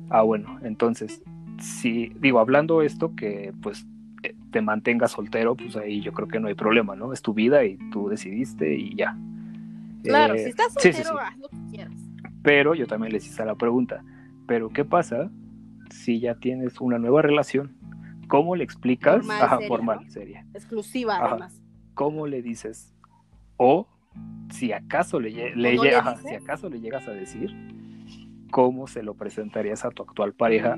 ah, 0.09 0.23
bueno, 0.23 0.59
entonces, 0.63 1.21
si, 1.61 2.11
digo, 2.19 2.39
hablando 2.39 2.81
esto, 2.81 3.15
que 3.15 3.53
pues 3.61 3.85
eh, 4.23 4.35
te 4.51 4.61
mantengas 4.61 5.11
soltero, 5.11 5.55
pues 5.55 5.75
ahí 5.77 6.01
yo 6.01 6.11
creo 6.13 6.27
que 6.27 6.39
no 6.39 6.47
hay 6.47 6.55
problema, 6.55 6.95
¿no? 6.95 7.13
Es 7.13 7.21
tu 7.21 7.33
vida 7.33 7.63
y 7.65 7.77
tú 7.91 8.09
decidiste 8.09 8.75
y 8.75 8.95
ya. 8.95 9.17
Claro, 10.03 10.33
Eh, 10.33 10.39
si 10.43 10.49
estás 10.49 10.73
sí, 10.79 10.91
sí, 10.93 11.03
soltero, 11.03 11.17
sí. 11.19 11.25
haz 11.25 11.37
lo 11.37 11.49
que 11.49 11.57
quieras. 11.69 11.93
Pero 12.43 12.73
yo 12.75 12.87
también 12.87 13.13
les 13.13 13.25
hice 13.25 13.45
la 13.45 13.55
pregunta, 13.55 14.03
¿pero 14.47 14.69
qué 14.69 14.83
pasa 14.83 15.29
si 15.91 16.19
ya 16.19 16.35
tienes 16.35 16.81
una 16.81 16.97
nueva 16.97 17.21
relación? 17.21 17.75
¿Cómo 18.27 18.55
le 18.55 18.63
explicas? 18.63 19.17
Formal, 19.17 19.41
Ajá, 19.41 19.55
seria, 19.57 19.67
formal, 19.67 19.99
¿no? 20.03 20.09
seria. 20.11 20.45
Exclusiva, 20.53 21.15
Ajá. 21.17 21.27
además. 21.31 21.61
¿Cómo 21.93 22.27
le 22.27 22.41
dices? 22.41 22.93
O 23.57 23.87
si 24.49 24.71
acaso 24.73 25.19
le, 25.19 25.55
le 25.55 25.77
si 25.79 26.33
acaso 26.35 26.69
le 26.69 26.79
llegas 26.79 27.07
a 27.07 27.11
decir, 27.11 27.53
¿cómo 28.49 28.87
se 28.87 29.03
lo 29.03 29.13
presentarías 29.13 29.85
a 29.85 29.91
tu 29.91 30.03
actual 30.03 30.33
pareja? 30.33 30.77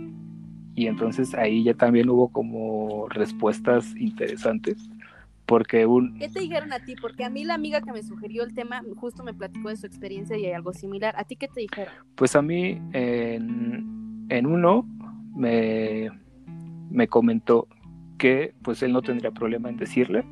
Y 0.76 0.88
entonces 0.88 1.34
ahí 1.36 1.63
ya 1.63 1.74
también 1.74 2.09
hubo 2.09 2.30
como 2.30 3.07
respuestas 3.09 3.95
interesantes, 3.95 4.78
porque 5.45 5.86
un, 5.86 6.17
¿Qué 6.17 6.30
te 6.30 6.39
dijeron 6.39 6.74
a 6.74 6.80
ti? 6.80 6.95
Porque 6.99 7.24
a 7.24 7.30
mí 7.30 7.43
la 7.43 7.53
amiga 7.53 7.82
que 7.82 7.91
me 7.91 8.01
sugirió 8.01 8.43
el 8.43 8.53
tema 8.53 8.82
justo 8.95 9.24
me 9.24 9.34
platicó 9.34 9.69
de 9.69 9.76
su 9.76 9.86
experiencia 9.86 10.38
y 10.38 10.45
hay 10.45 10.53
algo 10.53 10.74
similar. 10.74 11.13
¿A 11.17 11.26
ti 11.26 11.36
qué 11.36 11.47
te 11.47 11.61
dijeron? 11.61 11.93
Pues 12.15 12.36
a 12.36 12.41
mí 12.41 12.82
en, 12.93 14.26
en 14.30 14.45
uno 14.45 14.88
me, 15.36 16.09
me 16.89 17.07
comentó 17.07 17.67
que 18.17 18.53
pues 18.61 18.82
él 18.84 18.93
no 18.93 19.01
tendría 19.01 19.32
problema 19.32 19.69
en 19.69 19.78
decirle, 19.78 20.24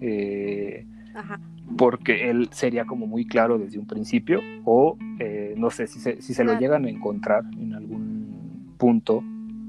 eh, 0.00 0.86
Ajá. 1.14 1.40
porque 1.76 2.30
él 2.30 2.48
sería 2.52 2.84
como 2.84 3.06
muy 3.06 3.26
claro 3.26 3.58
desde 3.58 3.78
un 3.78 3.86
principio, 3.86 4.40
o 4.64 4.96
eh, 5.18 5.54
no 5.56 5.70
sé 5.70 5.86
si 5.86 5.98
se, 5.98 6.22
si 6.22 6.34
se 6.34 6.44
lo 6.44 6.58
llegan 6.58 6.84
a 6.84 6.88
encontrar 6.88 7.44
en 7.58 7.74
algún 7.74 8.74
punto, 8.78 9.24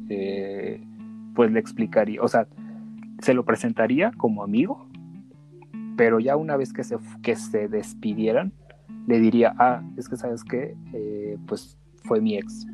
eh, 0.09 0.83
pues 1.35 1.51
le 1.51 1.59
explicaría, 1.59 2.21
o 2.21 2.27
sea, 2.27 2.47
se 3.21 3.33
lo 3.33 3.45
presentaría 3.45 4.11
como 4.17 4.43
amigo, 4.43 4.87
pero 5.95 6.19
ya 6.19 6.35
una 6.35 6.55
vez 6.57 6.73
que 6.73 6.83
se, 6.83 6.97
que 7.21 7.35
se 7.35 7.67
despidieran, 7.67 8.53
le 9.07 9.19
diría, 9.19 9.53
ah, 9.57 9.81
es 9.97 10.07
que 10.09 10.17
sabes 10.17 10.43
qué, 10.43 10.75
Eh, 10.93 11.37
pues 11.47 11.77
fue 12.03 12.21
mi 12.21 12.37
ex. 12.37 12.65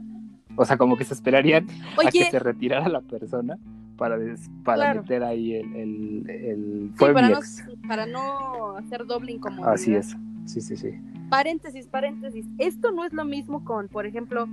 O 0.55 0.65
sea, 0.65 0.77
como 0.77 0.97
que 0.97 1.03
se 1.03 1.13
esperarían 1.13 1.65
a 2.05 2.11
que 2.11 2.25
se 2.25 2.39
retirara 2.39 2.87
la 2.87 3.01
persona 3.01 3.57
para, 3.97 4.17
des- 4.17 4.49
para 4.63 4.77
Claro. 4.77 5.01
meter 5.01 5.23
ahí 5.23 5.53
el, 5.55 5.75
el, 5.75 6.29
el- 6.29 6.87
sí, 6.89 6.95
fue 6.95 7.13
para, 7.13 7.27
mi 7.27 7.33
no, 7.33 7.39
ex. 7.39 7.65
para 7.87 8.05
no 8.05 8.77
hacer 8.77 9.05
doble 9.05 9.31
incomodidad. 9.31 9.73
Así 9.73 9.95
es. 9.95 10.15
Sí, 10.45 10.61
sí, 10.61 10.75
sí. 10.75 10.91
Paréntesis, 11.29 11.87
paréntesis. 11.87 12.45
Esto 12.59 12.91
no 12.91 13.05
es 13.05 13.13
lo 13.13 13.25
mismo 13.25 13.63
con, 13.63 13.87
por 13.87 14.05
ejemplo, 14.05 14.47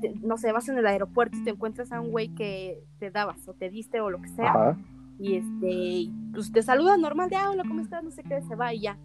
te- 0.00 0.14
no 0.22 0.36
sé, 0.38 0.52
vas 0.52 0.68
en 0.68 0.78
el 0.78 0.86
aeropuerto 0.86 1.36
y 1.36 1.44
te 1.44 1.50
encuentras 1.50 1.92
a 1.92 2.00
un 2.00 2.10
güey 2.10 2.28
que 2.34 2.82
te 2.98 3.10
dabas 3.10 3.46
o 3.48 3.54
te 3.54 3.70
diste 3.70 4.00
o 4.00 4.10
lo 4.10 4.20
que 4.20 4.28
sea. 4.28 4.50
Ajá. 4.50 4.76
y 5.20 5.34
este 5.34 6.10
pues 6.32 6.52
te 6.52 6.62
saluda 6.62 6.96
normal 6.96 7.28
de 7.28 7.34
ah, 7.36 7.50
hola 7.50 7.64
cómo 7.66 7.80
estás 7.80 8.04
no 8.04 8.10
sé 8.12 8.22
qué 8.22 8.40
se 8.42 8.54
va 8.54 8.72
y 8.72 8.80
ya 8.82 8.96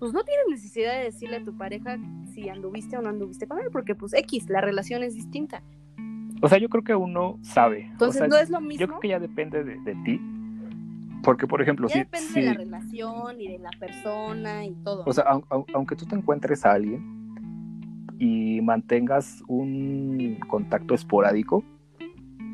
pues 0.00 0.12
no 0.12 0.24
tienes 0.24 0.44
necesidad 0.50 0.92
de 0.98 1.04
decirle 1.04 1.36
a 1.36 1.44
tu 1.44 1.56
pareja 1.56 1.98
si 2.34 2.48
anduviste 2.48 2.96
o 2.96 3.02
no 3.02 3.10
anduviste 3.10 3.46
con 3.46 3.60
él 3.60 3.66
porque 3.72 3.94
pues 3.94 4.12
X 4.12 4.48
la 4.48 4.60
relación 4.60 5.04
es 5.04 5.14
distinta 5.14 5.62
O 6.42 6.48
sea, 6.48 6.58
yo 6.58 6.68
creo 6.68 6.82
que 6.82 6.96
uno 6.96 7.38
sabe. 7.42 7.82
entonces 7.92 8.22
o 8.22 8.24
sea, 8.24 8.28
no 8.28 8.36
es 8.36 8.50
lo 8.50 8.60
mismo 8.60 8.80
yo 8.80 8.88
creo 8.88 8.98
que 9.00 9.08
ya 9.08 9.20
depende 9.20 9.62
de, 9.62 9.78
de 9.80 9.94
ti. 10.04 10.20
Porque, 11.22 11.46
por 11.46 11.62
ejemplo, 11.62 11.86
ya 11.86 11.92
si, 11.92 11.98
depende 12.00 12.26
si- 12.26 12.40
de 12.40 12.46
la 12.46 12.54
relación 12.54 13.40
y 13.40 13.46
de 13.46 13.58
la 13.60 13.70
persona 13.78 14.66
y 14.66 14.72
todo 14.82 15.04
o 15.06 15.12
sea, 15.12 15.22
au- 15.26 15.46
au- 15.50 15.66
aunque 15.74 15.94
tú 15.94 16.04
te 16.06 16.16
encuentres 16.16 16.66
a 16.66 16.72
alguien 16.72 17.21
y 18.18 18.60
mantengas 18.62 19.42
un 19.48 20.38
contacto 20.48 20.94
esporádico, 20.94 21.64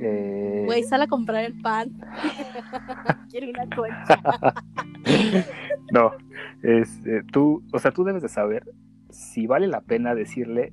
eh, 0.00 0.62
güey 0.66 0.82
sal 0.84 1.02
a 1.02 1.06
comprar 1.08 1.44
el 1.44 1.60
pan. 1.60 1.90
Quiero 3.30 3.50
una 3.50 3.66
concha. 3.74 4.20
No, 5.90 6.12
es, 6.62 7.04
eh, 7.06 7.22
tú, 7.32 7.62
o 7.72 7.78
sea, 7.78 7.92
tú 7.92 8.04
debes 8.04 8.22
de 8.22 8.28
saber 8.28 8.64
si 9.08 9.46
vale 9.46 9.66
la 9.68 9.80
pena 9.80 10.14
decirle 10.14 10.72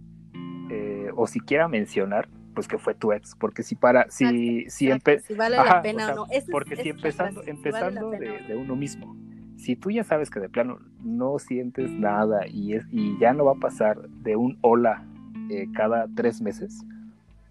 eh, 0.69 1.09
o 1.15 1.25
siquiera 1.25 1.69
mencionar, 1.69 2.27
pues 2.53 2.67
que 2.67 2.77
fue 2.77 2.95
tu 2.95 3.13
ex, 3.13 3.33
porque 3.39 3.63
si 3.63 3.75
para, 3.75 4.07
si, 4.09 4.25
Exacto, 4.25 4.69
si 4.75 4.85
exacto, 4.87 5.11
empe- 5.11 5.19
si 5.21 5.33
vale 5.35 5.57
Ajá, 5.57 5.75
la 5.75 5.81
pena 5.81 6.03
o 6.03 6.05
sea, 6.05 6.13
o 6.15 6.17
no 6.17 6.27
porque 6.51 6.75
si 6.75 6.89
empezando, 6.89 7.41
si 7.43 7.47
vale 7.47 7.57
empezando 7.57 8.09
de 8.09 8.55
uno 8.57 8.75
mismo, 8.75 9.15
si 9.57 9.75
tú 9.75 9.91
ya 9.91 10.03
sabes 10.03 10.29
que 10.29 10.39
de 10.39 10.49
plano 10.49 10.79
no 11.03 11.39
sientes 11.39 11.89
nada 11.91 12.47
y, 12.47 12.73
es, 12.73 12.85
y 12.91 13.17
ya 13.19 13.33
no 13.33 13.45
va 13.45 13.53
a 13.53 13.59
pasar 13.59 14.07
de 14.09 14.35
un 14.35 14.57
hola 14.61 15.05
eh, 15.49 15.67
cada 15.73 16.07
tres 16.15 16.41
meses, 16.41 16.83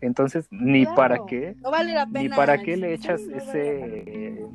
entonces 0.00 0.48
ni 0.50 0.84
Claro, 0.84 0.96
para 0.96 1.18
qué, 1.26 1.56
no 1.62 1.70
vale 1.70 1.94
la 1.94 2.06
pena 2.06 2.20
ni 2.20 2.28
para 2.28 2.58
qué 2.58 2.76
le 2.76 2.88
sí, 2.88 2.94
echas 2.94 3.22
vale 3.26 3.38
ese, 3.38 4.46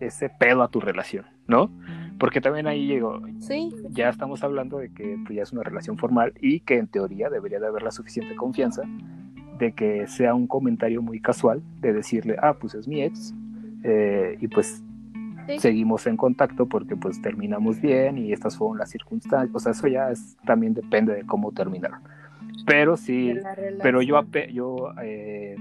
ese 0.00 0.28
pedo 0.28 0.62
a 0.62 0.68
tu 0.68 0.80
relación, 0.80 1.24
¿no? 1.46 1.70
Porque 2.18 2.40
también 2.40 2.68
ahí 2.68 2.86
llegó, 2.86 3.20
sí. 3.38 3.74
ya 3.90 4.08
estamos 4.08 4.44
hablando 4.44 4.78
de 4.78 4.92
que 4.92 5.16
pues, 5.24 5.36
ya 5.36 5.42
es 5.42 5.52
una 5.52 5.62
relación 5.62 5.98
formal 5.98 6.32
y 6.40 6.60
que 6.60 6.78
en 6.78 6.86
teoría 6.86 7.30
debería 7.30 7.58
de 7.58 7.66
haber 7.66 7.82
la 7.82 7.90
suficiente 7.90 8.36
confianza 8.36 8.82
de 9.58 9.72
que 9.72 10.06
sea 10.06 10.34
un 10.34 10.46
comentario 10.46 11.02
muy 11.02 11.20
casual, 11.20 11.62
de 11.80 11.92
decirle, 11.92 12.36
ah, 12.42 12.54
pues 12.60 12.74
es 12.74 12.88
mi 12.88 13.02
ex, 13.02 13.34
eh, 13.84 14.36
y 14.40 14.48
pues 14.48 14.82
seguimos 15.58 16.06
en 16.06 16.16
contacto 16.16 16.66
porque 16.66 16.96
pues 16.96 17.20
terminamos 17.20 17.80
bien 17.80 18.18
y 18.18 18.32
estas 18.32 18.56
fueron 18.56 18.78
las 18.78 18.90
circunstancias, 18.90 19.54
o 19.54 19.58
sea, 19.58 19.72
eso 19.72 19.86
ya 19.88 20.10
es, 20.10 20.36
también 20.44 20.74
depende 20.74 21.14
de 21.14 21.24
cómo 21.24 21.52
terminaron. 21.52 22.00
Pero 22.66 22.96
sí, 22.96 23.34
pero 23.82 24.02
yo, 24.02 24.20
yo 24.52 24.92
eh, 25.02 25.56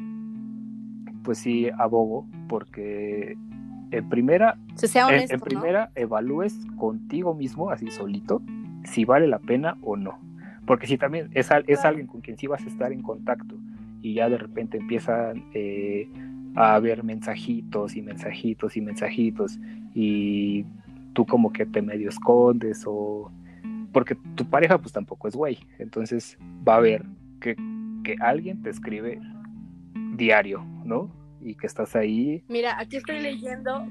pues 1.23 1.39
sí 1.39 1.69
abogo 1.77 2.27
porque 2.47 3.37
en 3.91 4.09
primera, 4.09 4.57
en, 4.81 5.39
primera 5.39 5.91
evalúes 5.95 6.55
contigo 6.77 7.33
mismo, 7.33 7.71
así 7.71 7.89
solito, 7.91 8.41
si 8.83 9.05
vale 9.05 9.27
la 9.27 9.39
pena 9.39 9.77
o 9.81 9.97
no. 9.97 10.19
Porque 10.65 10.87
si 10.87 10.97
también 10.97 11.29
es, 11.33 11.49
es 11.67 11.85
alguien 11.85 12.07
con 12.07 12.21
quien 12.21 12.37
sí 12.37 12.47
vas 12.47 12.63
a 12.63 12.67
estar 12.67 12.91
en 12.91 13.01
contacto 13.01 13.57
y 14.01 14.15
ya 14.15 14.29
de 14.29 14.37
repente 14.37 14.77
empiezan 14.77 15.43
eh, 15.53 16.09
a 16.55 16.75
haber 16.75 17.03
mensajitos 17.03 17.95
y 17.95 18.01
mensajitos 18.01 18.75
y 18.77 18.81
mensajitos 18.81 19.59
y 19.93 20.65
tú 21.13 21.25
como 21.25 21.51
que 21.51 21.65
te 21.65 21.81
medio 21.81 22.09
escondes 22.09 22.83
o 22.85 23.31
porque 23.91 24.15
tu 24.35 24.45
pareja 24.45 24.77
pues 24.77 24.93
tampoco 24.93 25.27
es 25.27 25.35
güey, 25.35 25.57
entonces 25.79 26.37
va 26.67 26.75
a 26.75 26.79
ver 26.79 27.05
que, 27.39 27.55
que 28.03 28.15
alguien 28.19 28.61
te 28.61 28.69
escribe 28.69 29.19
diario, 30.15 30.63
¿no? 30.85 31.11
Y 31.41 31.55
que 31.55 31.67
estás 31.67 31.95
ahí. 31.95 32.43
Mira, 32.47 32.79
aquí 32.79 32.97
estoy 32.97 33.19
leyendo, 33.19 33.85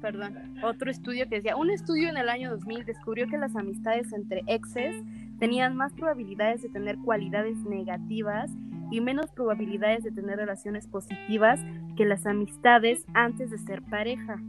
perdón, 0.00 0.58
otro 0.62 0.90
estudio 0.90 1.28
que 1.28 1.36
decía, 1.36 1.56
un 1.56 1.70
estudio 1.70 2.08
en 2.08 2.16
el 2.16 2.28
año 2.28 2.50
2000 2.50 2.84
descubrió 2.84 3.26
que 3.26 3.38
las 3.38 3.56
amistades 3.56 4.12
entre 4.12 4.42
exes 4.46 5.02
tenían 5.38 5.74
más 5.76 5.92
probabilidades 5.94 6.62
de 6.62 6.68
tener 6.68 6.96
cualidades 6.98 7.56
negativas 7.64 8.50
y 8.90 9.00
menos 9.00 9.30
probabilidades 9.32 10.04
de 10.04 10.12
tener 10.12 10.36
relaciones 10.36 10.86
positivas 10.86 11.60
que 11.96 12.04
las 12.04 12.26
amistades 12.26 13.04
antes 13.14 13.50
de 13.50 13.58
ser 13.58 13.82
pareja. 13.82 14.40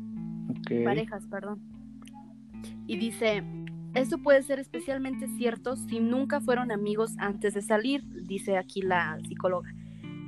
Parejas, 0.84 1.26
perdón. 1.28 1.62
Y 2.86 2.98
dice, 2.98 3.44
esto 3.94 4.18
puede 4.20 4.44
ser 4.44 4.60
especialmente 4.60 5.28
cierto 5.38 5.76
si 5.76 6.00
nunca 6.00 6.40
fueron 6.40 6.72
amigos 6.72 7.16
antes 7.18 7.54
de 7.54 7.62
salir, 7.62 8.04
dice 8.26 8.58
aquí 8.58 8.82
la 8.82 9.20
psicóloga. 9.28 9.74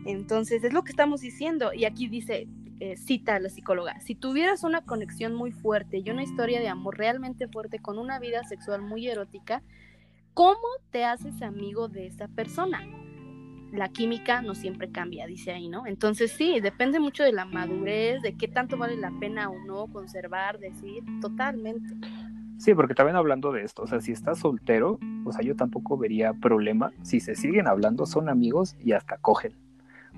Entonces, 0.06 0.64
es 0.64 0.74
lo 0.74 0.84
que 0.84 0.92
estamos 0.92 1.22
diciendo. 1.22 1.74
Y 1.74 1.86
aquí 1.86 2.08
dice, 2.08 2.48
eh, 2.80 2.96
cita 2.96 3.36
a 3.36 3.40
la 3.40 3.50
psicóloga, 3.50 4.00
si 4.00 4.16
tuvieras 4.16 4.64
una 4.64 4.82
conexión 4.82 5.36
muy 5.36 5.52
fuerte 5.52 5.98
y 5.98 6.10
una 6.10 6.24
historia 6.24 6.60
de 6.60 6.70
amor 6.70 6.98
realmente 6.98 7.48
fuerte 7.48 7.80
con 7.80 8.00
una 8.00 8.20
vida 8.20 8.44
sexual 8.46 8.82
muy 8.82 9.08
erótica, 9.08 9.62
¿cómo 10.34 10.68
te 10.90 11.04
haces 11.04 11.42
amigo 11.42 11.90
de 11.90 12.08
esa 12.08 12.28
persona? 12.30 12.80
La 13.72 13.90
química 13.90 14.42
no 14.42 14.56
siempre 14.56 14.90
cambia, 14.92 15.28
dice 15.28 15.52
ahí, 15.52 15.70
¿no? 15.70 15.86
Entonces 15.86 16.32
sí, 16.32 16.60
depende 16.60 17.00
mucho 17.00 17.24
de 17.24 17.32
la 17.32 17.46
madurez, 17.46 18.22
de 18.22 18.36
qué 18.36 18.48
tanto 18.48 18.78
vale 18.78 18.98
la 18.98 19.12
pena 19.20 19.50
o 19.50 19.60
no 19.66 19.88
conservar, 19.88 20.60
decir, 20.60 21.04
totalmente. 21.22 21.96
Sí, 22.58 22.74
porque 22.74 22.94
también 22.94 23.16
hablando 23.16 23.52
de 23.52 23.64
esto, 23.64 23.84
o 23.84 23.88
sea, 23.88 24.02
si 24.02 24.12
estás 24.12 24.40
soltero, 24.40 25.00
o 25.24 25.32
sea, 25.32 25.46
yo 25.46 25.56
tampoco 25.56 25.98
vería 25.98 26.34
problema 26.34 26.92
si 27.04 27.20
se 27.20 27.36
siguen 27.36 27.68
hablando, 27.68 28.06
son 28.06 28.28
amigos 28.28 28.76
y 28.84 28.92
hasta 28.92 29.18
cogen. 29.18 29.54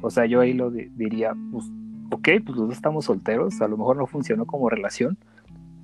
O 0.01 0.09
sea, 0.09 0.25
yo 0.25 0.39
ahí 0.39 0.53
lo 0.53 0.71
diría, 0.71 1.35
pues, 1.51 1.65
ok, 2.11 2.29
pues 2.43 2.57
los 2.57 2.67
dos 2.67 2.73
estamos 2.73 3.05
solteros, 3.05 3.61
a 3.61 3.67
lo 3.67 3.77
mejor 3.77 3.97
no 3.97 4.07
funcionó 4.07 4.45
como 4.45 4.69
relación, 4.69 5.17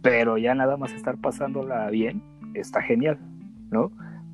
pero 0.01 0.37
ya 0.37 0.55
nada 0.55 0.77
más 0.77 0.93
estar 0.93 1.17
pasándola 1.17 1.89
bien, 1.89 2.23
está 2.53 2.81
genial, 2.81 3.19
¿no? 3.69 3.91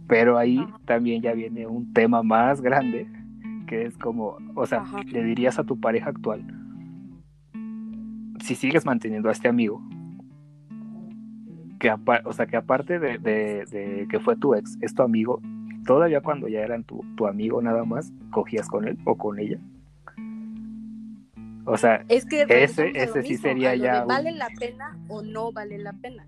Pero 0.08 0.38
ahí 0.38 0.66
también 0.86 1.22
ya 1.22 1.34
viene 1.34 1.68
un 1.68 1.92
tema 1.94 2.24
más 2.24 2.62
grande, 2.62 3.08
que 3.66 3.86
es 3.86 3.98
como, 3.98 4.38
o 4.56 4.66
sea, 4.66 4.84
le 5.06 5.24
dirías 5.24 5.60
a 5.60 5.64
tu 5.64 5.80
pareja 5.80 6.10
actual, 6.10 6.46
si 8.44 8.56
sigues 8.56 8.86
manteniendo 8.86 9.30
a 9.30 9.32
este 9.32 9.48
amigo, 9.48 9.82
que 11.80 11.92
o 12.26 12.34
sea, 12.34 12.46
que 12.46 12.58
aparte 12.58 13.00
de, 13.00 14.08
que 14.10 14.20
fue 14.20 14.36
tu 14.36 14.56
ex, 14.56 14.78
es 14.82 14.94
tu 14.94 15.04
amigo, 15.04 15.42
todavía 15.86 16.22
cuando 16.22 16.48
ya 16.48 16.62
eran 16.62 16.84
tu, 16.84 17.04
amigo 17.28 17.62
nada 17.62 17.84
más, 17.84 18.12
cogías 18.32 18.68
con 18.68 18.88
él 18.88 18.98
o 19.06 19.18
con 19.18 19.40
ella. 19.40 19.60
O 21.66 21.78
sea, 21.78 22.04
es 22.10 22.26
que 22.26 22.46
ese, 22.50 22.92
ese 22.94 23.24
sí 23.24 23.38
sería 23.38 23.76
ya. 23.76 24.04
¿Vale 24.04 24.32
la 24.32 24.50
pena 24.60 24.98
o 25.08 25.22
no 25.22 25.54
vale 25.54 25.78
la 25.78 25.94
pena? 25.94 26.28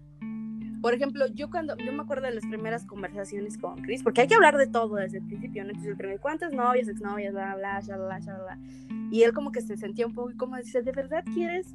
Por 0.85 0.93
ejemplo, 0.93 1.25
yo 1.33 1.49
cuando, 1.49 1.75
yo 1.77 1.91
me 1.93 2.03
acuerdo 2.03 2.27
de 2.27 2.35
las 2.35 2.45
primeras 2.45 2.85
conversaciones 2.85 3.57
con 3.57 3.81
Chris, 3.81 4.03
porque 4.03 4.21
hay 4.21 4.27
que 4.27 4.35
hablar 4.35 4.55
de 4.55 4.67
todo 4.67 4.97
desde 4.97 5.17
el 5.17 5.25
principio, 5.25 5.63
¿no? 5.63 5.69
Entonces, 5.69 5.93
el 5.93 5.97
primer, 5.97 6.19
¿cuántas 6.19 6.53
novias, 6.53 6.87
exnovias, 6.87 7.33
bla, 7.33 7.55
bla, 7.55 7.81
bla, 7.83 7.97
bla, 7.97 8.19
bla, 8.19 8.59
Y 9.09 9.23
él 9.23 9.33
como 9.33 9.51
que 9.51 9.61
se 9.61 9.77
sentía 9.77 10.05
un 10.05 10.13
poco 10.13 10.33
como 10.37 10.57
dice, 10.57 10.83
¿de 10.83 10.91
verdad 10.91 11.23
quieres 11.33 11.73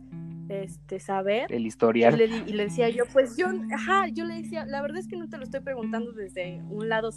este, 0.49 1.01
saber? 1.01 1.53
El 1.53 1.67
historial. 1.67 2.21
Y 2.21 2.53
le, 2.53 2.63
decía 2.63 2.89
yo, 2.89 3.03
pues 3.13 3.37
yo, 3.37 3.49
ajá, 3.75 4.07
yo 4.07 4.25
le 4.25 4.43
decía, 4.43 4.65
la 4.65 4.81
verdad 4.81 4.99
es 4.99 5.09
que 5.09 5.17
no 5.17 5.29
te 5.29 5.39
lo 5.39 5.43
estoy 5.43 5.59
preguntando 5.59 6.13
desde 6.13 6.63
un 6.71 6.89
lado 6.89 7.11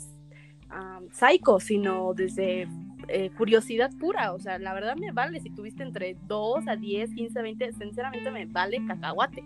um, 0.72 1.08
psycho, 1.12 1.60
sino 1.60 2.16
desde 2.16 2.68
eh, 3.08 3.30
curiosidad 3.38 3.92
pura, 4.00 4.34
o 4.34 4.40
sea, 4.40 4.58
la 4.58 4.74
verdad 4.74 4.96
me 4.96 5.12
vale, 5.12 5.40
si 5.42 5.52
tuviste 5.52 5.84
entre 5.84 6.18
2 6.26 6.68
a 6.68 6.76
10, 6.76 7.14
15, 7.14 7.40
20, 7.40 7.74
sinceramente 7.74 8.32
me 8.32 8.48
vale 8.48 8.84
cacahuate. 8.88 9.44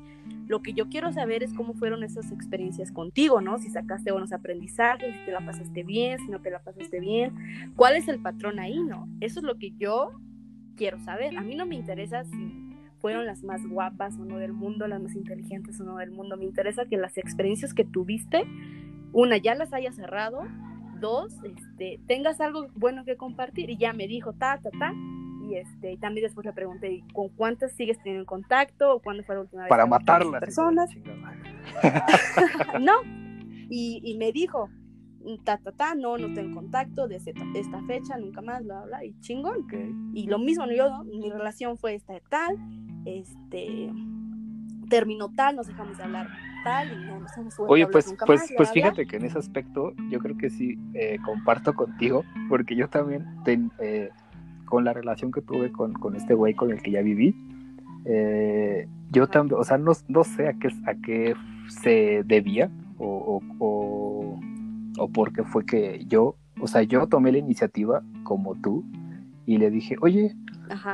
Lo 0.47 0.61
que 0.61 0.73
yo 0.73 0.87
quiero 0.87 1.11
saber 1.11 1.43
es 1.43 1.53
cómo 1.53 1.73
fueron 1.73 2.03
esas 2.03 2.31
experiencias 2.31 2.91
contigo, 2.91 3.41
¿no? 3.41 3.57
Si 3.57 3.69
sacaste 3.69 4.11
buenos 4.11 4.31
aprendizajes, 4.31 5.13
si 5.13 5.25
te 5.25 5.31
la 5.31 5.45
pasaste 5.45 5.83
bien, 5.83 6.19
si 6.19 6.29
no 6.29 6.39
te 6.39 6.51
la 6.51 6.59
pasaste 6.59 6.99
bien, 6.99 7.35
cuál 7.75 7.95
es 7.95 8.07
el 8.07 8.19
patrón 8.19 8.59
ahí, 8.59 8.81
¿no? 8.81 9.07
Eso 9.19 9.39
es 9.39 9.45
lo 9.45 9.57
que 9.57 9.71
yo 9.77 10.11
quiero 10.77 10.99
saber. 10.99 11.37
A 11.37 11.41
mí 11.41 11.55
no 11.55 11.65
me 11.65 11.75
interesa 11.75 12.23
si 12.23 12.67
fueron 12.99 13.25
las 13.25 13.43
más 13.43 13.67
guapas 13.67 14.17
o 14.17 14.25
no 14.25 14.37
del 14.37 14.53
mundo, 14.53 14.87
las 14.87 15.01
más 15.01 15.15
inteligentes 15.15 15.79
o 15.81 15.83
no 15.83 15.97
del 15.97 16.11
mundo. 16.11 16.37
Me 16.37 16.45
interesa 16.45 16.85
que 16.85 16.97
las 16.97 17.17
experiencias 17.17 17.73
que 17.73 17.83
tuviste, 17.83 18.43
una, 19.11 19.37
ya 19.37 19.55
las 19.55 19.73
hayas 19.73 19.95
cerrado, 19.95 20.43
dos, 20.99 21.33
este, 21.43 21.99
tengas 22.07 22.39
algo 22.39 22.67
bueno 22.75 23.03
que 23.05 23.17
compartir. 23.17 23.69
Y 23.69 23.77
ya 23.77 23.93
me 23.93 24.07
dijo, 24.07 24.33
ta, 24.33 24.59
ta, 24.61 24.69
ta, 24.71 24.93
y 25.47 25.55
este 25.55 25.97
también 25.97 26.25
después 26.25 26.45
le 26.45 26.53
pregunté 26.53 27.03
con 27.13 27.29
cuántas 27.29 27.71
sigues 27.73 27.97
teniendo 28.03 28.25
contacto 28.25 28.95
o 28.95 28.99
cuándo 28.99 29.23
fue 29.23 29.35
la 29.35 29.41
última 29.41 29.63
vez 29.63 29.69
para 29.69 29.85
matarlas 29.85 30.39
personas 30.39 30.89
no 32.81 32.93
y, 33.69 34.15
me 34.17 34.31
dijo 34.31 34.69
ta 35.43 35.57
ta 35.57 35.71
ta 35.71 35.95
no 35.95 36.17
no 36.17 36.33
tengo 36.33 36.55
contacto 36.55 37.07
desde 37.07 37.33
esta 37.53 37.83
fecha 37.83 38.17
nunca 38.17 38.41
más 38.41 38.63
bla 38.63 38.85
bla 38.85 39.03
y 39.03 39.19
chingón. 39.19 39.67
Y 40.13 40.27
lo 40.27 40.39
mismo 40.39 40.65
yo 40.67 41.03
mi 41.03 41.29
relación 41.29 41.77
fue 41.77 41.95
esta 41.95 42.13
tal 42.29 42.57
este 43.05 43.91
terminó 44.89 45.29
tal 45.33 45.57
nos 45.57 45.67
dejamos 45.67 45.97
de 45.97 46.03
hablar 46.03 46.27
tal 46.63 46.91
y 46.91 47.05
no 47.05 47.19
nos 47.19 47.37
hemos 47.37 47.59
Oye, 47.59 47.87
pues, 47.87 48.13
pues, 48.25 48.53
pues 48.55 48.71
fíjate 48.71 49.05
que 49.05 49.17
en 49.17 49.25
ese 49.25 49.37
aspecto 49.37 49.93
yo 50.09 50.19
creo 50.19 50.37
que 50.37 50.49
sí 50.49 50.77
eh, 50.93 51.17
comparto 51.23 51.73
contigo, 51.73 52.23
porque 52.49 52.75
yo 52.75 52.87
también 52.89 53.25
eh, 53.79 54.09
con 54.67 54.83
la 54.83 54.93
relación 54.93 55.31
que 55.31 55.41
tuve 55.41 55.71
con, 55.71 56.15
este 56.15 56.35
güey 56.35 56.53
con 56.53 56.71
el 56.71 56.81
que 56.81 56.91
ya 56.91 57.01
viví, 57.01 57.35
eh, 58.05 58.87
yo 59.09 59.27
también, 59.27 59.59
o 59.59 59.63
sea, 59.63 59.77
no, 59.77 59.93
sé 60.23 60.47
a 60.47 60.53
qué, 60.53 60.67
a 60.85 60.93
qué 60.95 61.35
se 61.69 62.23
debía 62.25 62.69
o, 62.99 63.41
o, 63.59 64.39
o, 64.99 65.07
por 65.09 65.33
qué 65.33 65.43
fue 65.43 65.65
que 65.65 66.05
yo, 66.07 66.35
o 66.59 66.67
sea, 66.67 66.83
yo 66.83 67.07
tomé 67.07 67.31
la 67.31 67.37
iniciativa 67.37 68.03
como 68.23 68.55
tú 68.55 68.83
y 69.45 69.57
le 69.57 69.71
dije, 69.71 69.95
oye, 70.01 70.35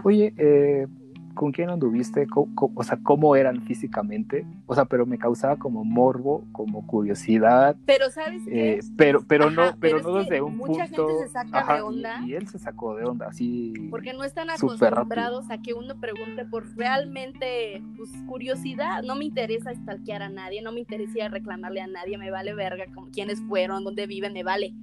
oye, 0.03 0.33
eh, 0.37 0.87
con 1.33 1.51
quién 1.51 1.69
anduviste, 1.69 2.27
o 2.55 2.83
sea, 2.83 2.99
cómo 3.03 3.35
eran 3.35 3.61
físicamente, 3.63 4.45
o 4.65 4.75
sea, 4.75 4.85
pero 4.85 5.05
me 5.05 5.17
causaba 5.17 5.57
como 5.57 5.83
morbo, 5.83 6.45
como 6.51 6.85
curiosidad. 6.87 7.75
Pero 7.85 8.09
sabes 8.09 8.43
eh, 8.47 8.79
pero, 8.97 9.23
pero 9.27 9.49
no, 9.49 9.75
pero, 9.79 10.01
no 10.01 10.13
desde 10.15 10.41
un 10.41 10.57
mucha 10.57 10.85
punto. 10.87 11.07
Gente 11.07 11.27
se 11.27 11.29
saca 11.29 11.75
de 11.75 11.81
onda. 11.81 12.21
Y, 12.25 12.33
él 12.33 12.47
se 12.47 12.59
sacó 12.59 12.95
de 12.95 13.05
onda, 13.05 13.27
así. 13.27 13.73
Porque 13.89 14.13
no 14.13 14.23
están 14.23 14.49
acostumbrados 14.49 15.49
a 15.49 15.61
que 15.61 15.73
uno 15.73 15.99
pregunte 15.99 16.45
por 16.45 16.75
realmente, 16.75 17.83
pues, 17.97 18.11
curiosidad. 18.27 19.03
No 19.03 19.15
me 19.15 19.25
interesa 19.25 19.73
stalkear 19.73 20.21
a 20.21 20.29
nadie, 20.29 20.61
no 20.61 20.71
me 20.71 20.79
interesa 20.79 21.27
reclamarle 21.29 21.81
a 21.81 21.87
nadie, 21.87 22.17
me 22.17 22.31
vale 22.31 22.53
verga 22.53 22.85
como 22.93 23.09
quiénes 23.09 23.41
fueron, 23.41 23.83
dónde 23.83 24.07
viven, 24.07 24.33
me 24.33 24.43
vale, 24.43 24.73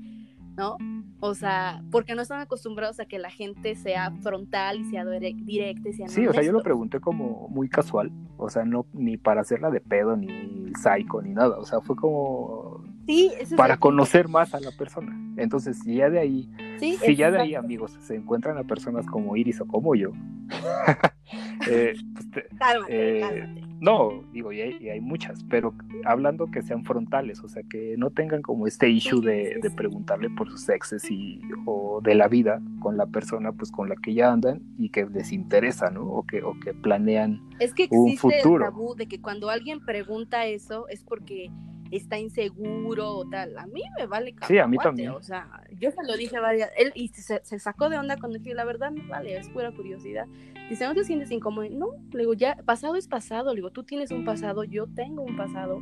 ¿no? 0.56 0.76
O 1.20 1.34
sea, 1.34 1.82
porque 1.90 2.14
no 2.14 2.22
están 2.22 2.40
acostumbrados 2.40 2.98
a 2.98 3.04
que 3.04 3.18
la 3.18 3.30
gente 3.30 3.74
sea 3.74 4.10
frontal 4.22 4.80
y 4.80 4.84
sea 4.86 5.04
directa 5.04 5.88
y 5.88 5.92
sea 5.92 6.08
Sí, 6.08 6.26
o 6.26 6.32
sea, 6.32 6.42
yo 6.42 6.52
lo 6.52 6.62
pregunté 6.62 6.98
como 6.98 7.46
muy 7.48 7.68
casual, 7.68 8.10
o 8.38 8.48
sea, 8.48 8.64
no 8.64 8.86
ni 8.94 9.18
para 9.18 9.42
hacerla 9.42 9.70
de 9.70 9.80
pedo, 9.80 10.16
ni 10.16 10.72
psycho, 10.74 11.20
ni 11.20 11.34
nada, 11.34 11.58
o 11.58 11.64
sea, 11.64 11.80
fue 11.80 11.94
como 11.94 12.82
sí, 13.10 13.54
para 13.56 13.76
conocer 13.76 14.28
más 14.28 14.54
a 14.54 14.60
la 14.60 14.70
persona. 14.72 15.16
Entonces, 15.36 15.78
ya 15.84 16.08
de 16.10 16.18
ahí 16.18 16.50
Sí, 16.78 16.96
si 17.04 17.14
ya 17.16 17.30
de 17.30 17.40
ahí, 17.40 17.54
amigos, 17.54 17.92
se 18.00 18.14
encuentran 18.16 18.56
a 18.56 18.64
personas 18.64 19.04
como 19.06 19.36
Iris 19.36 19.60
o 19.60 19.66
como 19.66 19.94
yo, 19.94 20.12
eh, 21.68 21.94
pues 22.14 22.30
te- 22.30 22.46
Cálmate, 22.58 23.18
Eh, 23.18 23.20
cálmate. 23.20 23.62
no, 23.80 24.24
digo, 24.32 24.52
y 24.52 24.60
hay, 24.62 24.76
y 24.80 24.88
hay 24.88 25.00
muchas, 25.00 25.44
pero 25.44 25.74
hablando 26.04 26.50
que 26.50 26.62
sean 26.62 26.84
frontales, 26.84 27.40
o 27.42 27.48
sea, 27.48 27.62
que 27.68 27.96
no 27.98 28.10
tengan 28.10 28.40
como 28.42 28.66
este 28.66 28.88
issue 28.88 29.20
de, 29.20 29.60
preguntarle 29.76 30.30
por 30.30 30.50
sus 30.50 30.68
exes 30.68 31.10
y, 31.10 31.40
o 31.66 32.00
de 32.02 32.14
la 32.14 32.28
vida 32.28 32.60
con 32.80 32.96
la 32.96 33.06
persona 33.06 33.52
pues 33.52 33.70
con 33.70 33.88
la 33.88 33.96
que 33.96 34.14
ya 34.14 34.32
andan 34.32 34.62
y 34.78 34.88
que 34.90 35.04
les 35.06 35.32
interesa, 35.32 35.90
¿no? 35.90 36.02
O 36.04 36.22
que, 36.26 36.42
o 36.42 36.58
que 36.60 36.72
planean. 36.74 37.40
Es 37.58 37.74
que 37.74 37.88
un 37.90 38.08
existe 38.08 38.36
el 38.36 38.42
futuro. 38.42 38.64
tabú 38.64 38.94
de 38.94 39.06
que 39.06 39.20
cuando 39.20 39.50
alguien 39.50 39.84
pregunta 39.84 40.46
eso 40.46 40.88
es 40.88 41.02
porque 41.04 41.50
está 41.90 42.18
inseguro 42.18 43.10
o 43.16 43.28
tal. 43.28 43.58
A 43.58 43.66
mí 43.66 43.82
me 43.98 44.06
vale 44.06 44.34
Sí, 44.46 44.58
a 44.58 44.66
mí 44.66 44.76
cacahuate, 44.76 44.82
también. 44.82 45.10
O 45.10 45.22
sea, 45.22 45.62
yo 45.78 45.90
se 45.90 46.02
lo 46.04 46.16
dije 46.16 46.38
varias 46.38 46.70
él 46.76 46.92
y 46.94 47.08
se, 47.08 47.40
se 47.44 47.58
sacó 47.58 47.88
de 47.88 47.98
onda 47.98 48.16
cuando 48.16 48.38
dije, 48.38 48.54
la 48.54 48.64
verdad 48.64 48.90
me 48.90 49.06
vale, 49.06 49.36
es 49.36 49.48
pura 49.48 49.72
curiosidad. 49.72 50.26
Dice, 50.68 50.86
¿no 50.86 50.94
te 50.94 51.04
sientes 51.04 51.30
incómodo? 51.30 51.68
No, 51.70 51.88
le 52.12 52.20
digo, 52.20 52.34
ya, 52.34 52.56
pasado 52.64 52.96
es 52.96 53.08
pasado. 53.08 53.50
Le 53.50 53.56
digo, 53.56 53.70
tú 53.70 53.84
tienes 53.84 54.10
un 54.10 54.24
pasado, 54.24 54.64
yo 54.64 54.86
tengo 54.86 55.22
un 55.22 55.36
pasado 55.36 55.80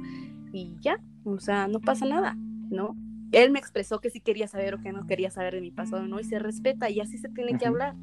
y 0.52 0.76
ya, 0.80 1.00
o 1.24 1.38
sea, 1.38 1.68
no 1.68 1.80
pasa 1.80 2.06
nada, 2.06 2.34
¿no? 2.70 2.96
Él 3.32 3.50
me 3.50 3.59
expresó 3.59 4.00
que 4.00 4.09
sí 4.09 4.20
quería 4.20 4.48
saber 4.48 4.74
o 4.74 4.78
que 4.80 4.92
no 4.92 5.06
quería 5.06 5.30
saber 5.30 5.54
de 5.54 5.61
mi 5.61 5.70
pasado, 5.70 6.06
¿no? 6.06 6.18
Y 6.18 6.24
se 6.24 6.38
respeta 6.38 6.88
y 6.88 7.00
así 7.00 7.18
se 7.18 7.28
tiene 7.28 7.50
que 7.59 7.66
Ujú. 7.66 7.74
hablar. 7.74 7.94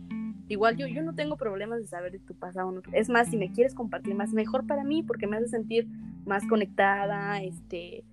Igual 0.48 0.78
yo, 0.78 0.88
yo 0.88 1.02
no 1.02 1.14
tengo 1.16 1.38
problemas 1.38 1.80
de 1.80 1.88
saber 1.88 2.12
de 2.12 2.20
tu 2.20 2.36
pasado. 2.36 2.72
¿no? 2.72 2.82
Es 2.93 3.10
más, 3.10 3.30
si 3.30 3.38
me 3.38 3.52
quieres 3.52 3.74
compartir 3.74 4.14
más, 4.16 4.32
mejor 4.34 4.66
para 4.68 4.84
mí, 4.84 5.02
porque 5.04 5.28
me 5.28 5.38
hace 5.38 5.48
sentir 5.48 5.88
más 6.26 6.46
conectada, 6.48 7.41
este, 7.41 8.04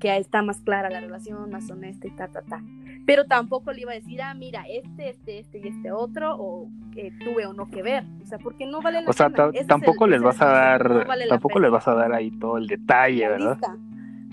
que 0.00 0.16
está 0.16 0.40
más 0.42 0.60
clara 0.62 0.88
la 0.88 1.00
relación, 1.00 1.50
más 1.50 1.70
honesta 1.70 2.06
y 2.06 2.10
ta, 2.12 2.28
ta, 2.28 2.42
ta. 2.42 2.62
Pero 3.04 3.26
tampoco 3.26 3.72
le 3.72 3.82
iba 3.82 3.92
a 3.92 3.94
decir, 3.94 4.22
ah, 4.22 4.32
mira, 4.34 4.64
este, 4.68 5.10
este, 5.10 5.38
este 5.40 5.58
y 5.58 5.68
este 5.68 5.92
otro, 5.92 6.34
o 6.38 6.68
eh, 6.96 7.12
tuve 7.22 7.44
o 7.46 7.52
no 7.52 7.70
que 7.70 7.82
ver. 7.82 8.04
O 8.22 8.26
sea, 8.26 8.38
porque 8.38 8.66
no 8.66 8.80
vale 8.80 9.02
la 9.02 9.10
O 9.10 9.12
sea, 9.12 9.28
tampoco 9.66 10.06
el- 10.06 10.12
les 10.12 10.22
vas 10.22 10.40
a 10.40 10.46
dar, 10.46 10.90
no 10.90 11.04
vale 11.04 11.28
tampoco 11.28 11.60
les 11.60 11.70
vas 11.70 11.86
a 11.86 11.94
dar 11.94 12.12
ahí 12.14 12.30
todo 12.30 12.56
el 12.56 12.66
detalle, 12.66 13.28
¿verdad? 13.28 13.58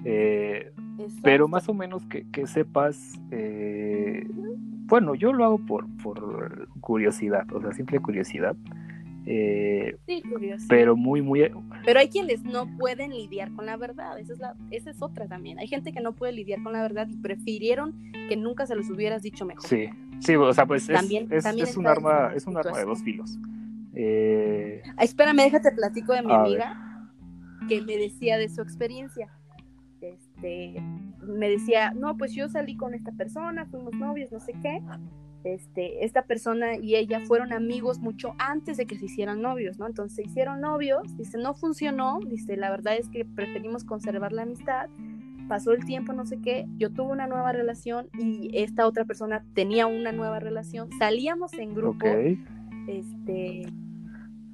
Eh, 0.06 0.72
Exacto. 1.00 1.22
pero 1.24 1.48
más 1.48 1.68
o 1.70 1.74
menos 1.74 2.06
que, 2.06 2.26
que 2.32 2.46
sepas, 2.48 3.20
eh, 3.32 4.28
bueno, 4.86 5.16
yo 5.16 5.34
lo 5.34 5.44
hago 5.46 5.58
por, 5.60 5.86
por 6.04 6.68
curiosidad, 6.82 7.46
o 7.54 7.62
sea, 7.62 7.72
simple 7.74 8.00
curiosidad, 8.00 8.56
eh, 9.26 9.96
Sí, 10.06 10.22
curioso. 10.22 10.66
pero 10.70 10.96
muy, 10.96 11.22
muy, 11.22 11.50
Pero 11.86 12.00
hay 12.00 12.10
quienes 12.10 12.44
no 12.44 12.68
pueden 12.78 13.12
lidiar 13.12 13.52
con 13.54 13.66
la 13.66 13.78
verdad, 13.78 14.20
esa 14.20 14.34
es, 14.34 14.40
la, 14.40 14.56
esa 14.72 14.90
es 14.92 15.02
otra 15.02 15.28
también. 15.28 15.60
Hay 15.60 15.68
gente 15.68 15.94
que 15.94 16.02
no 16.02 16.14
puede 16.14 16.34
lidiar 16.34 16.62
con 16.62 16.74
la 16.74 16.82
verdad 16.82 17.08
y 17.10 17.16
prefirieron 17.16 17.94
que 18.30 18.36
nunca 18.36 18.66
se 18.68 18.76
los 18.76 18.90
hubieras 18.90 19.22
dicho 19.22 19.46
mejor. 19.46 19.66
sí, 19.66 19.90
sí, 20.20 20.36
o 20.36 20.54
sea, 20.54 20.66
pues 20.66 20.90
es, 20.90 20.96
También- 21.00 21.28
es, 21.32 21.44
también 21.44 21.68
es 21.68 21.78
un 21.78 21.88
arma, 21.88 22.32
es 22.36 22.46
un 22.48 22.58
arma 22.58 22.78
de 22.78 22.86
dos 22.86 23.02
filos. 23.02 23.40
Eh, 23.96 24.82
Ah, 24.98 25.04
espérame, 25.04 25.38
déjate 25.38 25.72
platico 25.72 26.14
de 26.14 26.22
mi 26.22 26.28
ver. 26.28 26.36
amiga 26.38 27.10
que 27.70 27.82
me 27.82 27.96
decía 27.98 28.38
de 28.38 28.50
su 28.50 28.62
experiencia. 28.62 29.30
Este, 30.36 30.82
me 31.22 31.50
decía, 31.50 31.92
no, 31.92 32.18
pues 32.18 32.34
yo 32.34 32.50
salí 32.50 32.76
con 32.76 32.94
esta 32.94 33.12
persona, 33.12 33.66
fuimos 33.66 33.94
novios, 33.94 34.32
no 34.32 34.40
sé 34.40 34.54
qué. 34.62 34.82
Este, 35.44 36.06
esta 36.06 36.22
persona 36.24 36.78
y 36.78 36.96
ella 36.96 37.20
fueron 37.22 37.52
amigos 37.52 38.00
mucho 38.00 38.34
antes 38.40 38.78
de 38.78 38.86
que 38.86 38.98
se 38.98 39.06
hicieran 39.06 39.42
novios, 39.42 39.78
¿no? 39.78 39.88
Entonces 39.88 40.16
se 40.16 40.24
hicieron 40.24 40.62
novios, 40.62 41.18
dice, 41.18 41.38
no 41.38 41.54
funcionó, 41.54 42.20
dice, 42.26 42.56
la 42.56 42.70
verdad 42.70 42.96
es 42.96 43.10
que 43.10 43.26
preferimos 43.26 43.84
conservar 43.84 44.32
la 44.32 44.44
amistad. 44.44 44.90
Pasó 45.50 45.74
el 45.74 45.84
tiempo, 45.84 46.14
no 46.14 46.26
sé 46.26 46.40
qué, 46.40 46.66
yo 46.78 46.92
tuve 46.92 47.12
una 47.12 47.28
nueva 47.28 47.52
relación 47.52 48.08
y 48.18 48.52
esta 48.54 48.88
otra 48.88 49.04
persona 49.04 49.44
tenía 49.54 49.86
una 49.86 50.14
nueva 50.14 50.40
relación. 50.40 50.90
Salíamos 50.98 51.54
en 51.54 51.74
grupo 51.74 52.06
ok, 52.06 52.38
este 52.88 53.66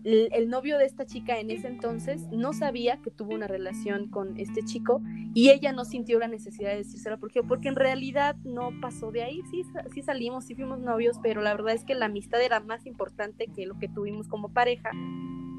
el, 0.04 0.50
novio 0.50 0.78
de 0.78 0.86
esta 0.86 1.06
chica 1.06 1.39
en 1.39 1.52
ese 1.52 1.68
entonces 1.68 2.28
no 2.32 2.54
sabía 2.54 2.97
que 3.02 3.12
tuvo 3.12 3.34
una 3.34 3.47
relación 3.47 4.08
con 4.10 4.38
este 4.38 4.64
chico 4.64 5.02
y 5.34 5.50
ella 5.50 5.72
no 5.72 5.86
sintió 5.86 6.20
la 6.20 6.28
necesidad 6.28 6.72
de 6.72 6.78
decírselo. 6.78 7.20
Porque 7.20 7.43
porque 7.43 7.68
en 7.68 7.76
realidad 7.76 8.36
no 8.43 8.72
pasó 8.82 9.12
de 9.12 9.24
ahí. 9.24 9.41
Sí 9.52 9.64
sí 9.93 10.02
salimos 10.02 10.45
sí 10.45 10.56
fuimos 10.56 10.80
novios 10.80 11.18
pero 11.22 11.41
la 11.41 11.54
verdad 11.54 11.74
es 11.74 11.84
que 11.84 11.95
la 11.95 12.06
amistad 12.06 12.41
era 12.41 12.60
más 12.60 12.86
importante 12.86 13.47
que 13.47 13.66
lo 13.66 13.78
que 13.78 13.88
tuvimos 13.88 14.28
como 14.28 14.50
pareja. 14.50 14.91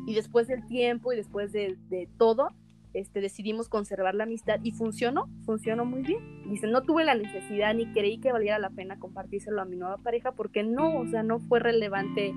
Y 0.07 0.15
después 0.15 0.49
del 0.49 0.67
tiempo 0.67 1.13
y 1.13 1.17
después 1.17 1.53
de, 1.53 1.77
de 1.89 2.09
todo 2.17 2.51
este 2.95 3.21
decidimos 3.21 3.69
conservar 3.69 4.15
la 4.15 4.25
amistad 4.25 4.59
y 4.63 4.73
funcionó 4.73 5.29
funcionó 5.45 5.85
muy 5.85 6.03
bien. 6.03 6.49
Dice 6.49 6.67
no 6.67 6.83
tuve 6.83 7.05
la 7.05 7.15
necesidad 7.15 7.75
ni 7.75 7.93
creí 7.93 8.19
que 8.19 8.33
valiera 8.33 8.59
la 8.59 8.71
pena 8.71 8.99
compartírselo 8.99 9.61
a 9.61 9.65
mi 9.65 9.77
nueva 9.77 9.99
pareja 9.99 10.33
porque 10.33 10.63
no 10.63 10.99
o 10.99 11.07
sea 11.07 11.23
no 11.23 11.39
fue 11.41 11.61
relevante 11.61 12.35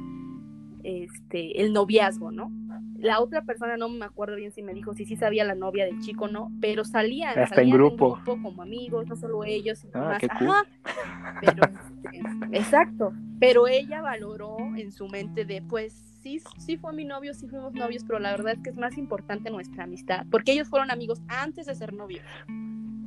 este, 0.83 1.61
el 1.61 1.73
noviazgo, 1.73 2.31
¿no? 2.31 2.51
La 2.97 3.19
otra 3.19 3.43
persona 3.43 3.75
no 3.75 3.89
me 3.89 4.05
acuerdo 4.05 4.35
bien 4.37 4.51
si 4.53 4.63
me 4.63 4.73
dijo 4.73 4.93
si 4.93 5.05
sí 5.05 5.17
sabía 5.17 5.43
la 5.43 5.55
novia 5.55 5.85
del 5.85 5.99
chico 5.99 6.27
no, 6.29 6.51
pero 6.61 6.85
salían, 6.85 7.31
Hasta 7.31 7.41
en 7.43 7.47
salían 7.55 7.77
grupo. 7.77 8.19
como 8.25 8.61
amigos, 8.61 9.07
no 9.07 9.15
solo 9.17 9.43
ellos, 9.43 9.79
sino 9.79 9.91
Ah, 9.95 10.07
más. 10.09 10.19
qué 10.19 10.27
cool. 10.39 10.49
Ajá. 10.49 11.39
Pero, 11.41 11.63
este, 12.13 12.57
exacto. 12.57 13.13
Pero 13.39 13.67
ella 13.67 14.01
valoró 14.01 14.55
en 14.77 14.91
su 14.93 15.07
mente 15.09 15.43
de, 15.43 15.61
pues, 15.61 15.93
sí, 16.21 16.41
sí 16.57 16.77
fue 16.77 16.93
mi 16.93 17.03
novio, 17.03 17.33
sí 17.33 17.47
fuimos 17.49 17.73
novios, 17.73 18.05
pero 18.07 18.19
la 18.19 18.31
verdad 18.31 18.53
es 18.53 18.59
que 18.59 18.69
es 18.69 18.77
más 18.77 18.97
importante 18.97 19.49
nuestra 19.49 19.83
amistad, 19.83 20.25
porque 20.31 20.53
ellos 20.53 20.69
fueron 20.69 20.89
amigos 20.89 21.21
antes 21.27 21.65
de 21.65 21.75
ser 21.75 21.91
novios. 21.93 22.23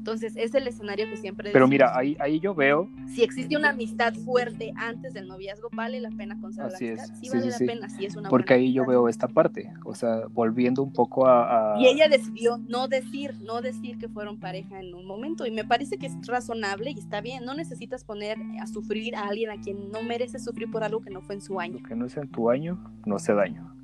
Entonces, 0.07 0.35
es 0.37 0.55
el 0.55 0.69
escenario 0.69 1.09
que 1.11 1.17
siempre 1.17 1.51
pero 1.53 1.65
decimos. 1.67 1.71
mira, 1.71 1.99
ahí, 1.99 2.17
ahí 2.21 2.39
yo 2.39 2.55
veo, 2.55 2.89
si 3.09 3.25
existe 3.25 3.57
una 3.57 3.71
amistad 3.71 4.15
fuerte 4.15 4.73
antes 4.77 5.13
del 5.15 5.27
noviazgo, 5.27 5.69
vale 5.73 6.01
la 6.01 6.11
pena 6.11 6.39
conservar 6.41 6.73
Así 6.75 6.87
la 6.87 6.93
es, 6.93 6.99
amistad. 7.01 7.17
Sí, 7.19 7.27
sí, 7.27 7.37
vale 7.37 7.51
sí, 7.53 7.67
la 7.67 7.73
pena, 7.73 7.89
sí 7.89 8.05
es 8.07 8.15
una 8.17 8.29
porque 8.29 8.55
ahí 8.55 8.73
yo 8.73 8.83
amistad. 8.83 8.93
veo 8.93 9.09
esta 9.09 9.27
parte, 9.27 9.73
o 9.85 9.95
sea, 9.97 10.21
volviendo 10.31 10.83
un 10.85 10.93
poco 10.93 11.27
a... 11.27 11.75
a- 11.75 11.81
Y 11.81 11.89
ella 11.89 12.07
decidió 12.09 12.59
no 12.69 12.87
decir, 12.87 13.35
no 13.45 13.61
decir 13.63 13.99
que 13.99 14.09
fueron 14.09 14.39
pareja 14.39 14.79
en 14.81 14.95
un 14.95 15.07
momento. 15.07 15.45
Y 15.45 15.51
me 15.51 15.65
parece 15.65 15.99
que 15.99 16.07
es 16.07 16.15
razonable 16.27 16.93
y 16.93 16.99
está 17.01 17.21
bien. 17.21 17.45
No 17.45 17.55
necesitas 17.55 18.05
poner 18.05 18.39
a 18.63 18.67
sufrir 18.69 19.17
a 19.17 19.27
alguien 19.27 19.51
a 19.51 19.61
quien 19.61 19.91
no 19.91 20.03
merece 20.05 20.39
sufrir 20.39 20.71
por 20.71 20.85
algo 20.85 21.01
que 21.03 21.11
no 21.11 21.21
fue 21.21 21.35
en 21.35 21.41
su 21.43 21.59
año. 21.59 21.79
lo 21.81 21.83
que 21.89 21.97
no 21.97 22.07
es 22.07 22.17
en 22.17 22.29
tu 22.29 22.49
año, 22.49 22.79
no 23.05 23.19
se 23.19 23.35
daño. 23.35 23.76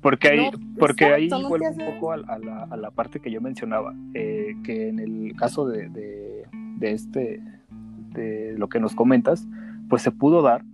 Porque 0.00 0.28
ahí, 0.28 0.50
No, 0.50 0.58
porque 0.78 1.04
ahí 1.06 1.28
vuelvo 1.48 1.68
un 1.70 1.76
poco 1.94 2.12
a, 2.12 2.14
a 2.14 2.38
la, 2.38 2.62
a 2.70 2.76
la 2.76 2.90
parte 2.90 3.20
que 3.20 3.30
yo 3.30 3.40
mencionaba, 3.40 3.94
eh, 4.14 4.56
que 4.64 4.88
en 4.88 4.98
el 4.98 5.34
caso 5.36 5.66
de, 5.66 5.88
de, 5.90 6.44
de 6.78 6.92
este, 6.92 7.42
de 8.14 8.54
lo 8.56 8.68
que 8.68 8.80
nos 8.80 8.94
comentas, 8.94 9.46
pues 9.88 10.02
se 10.02 10.10
pudo 10.10 10.40
dar 10.42 10.64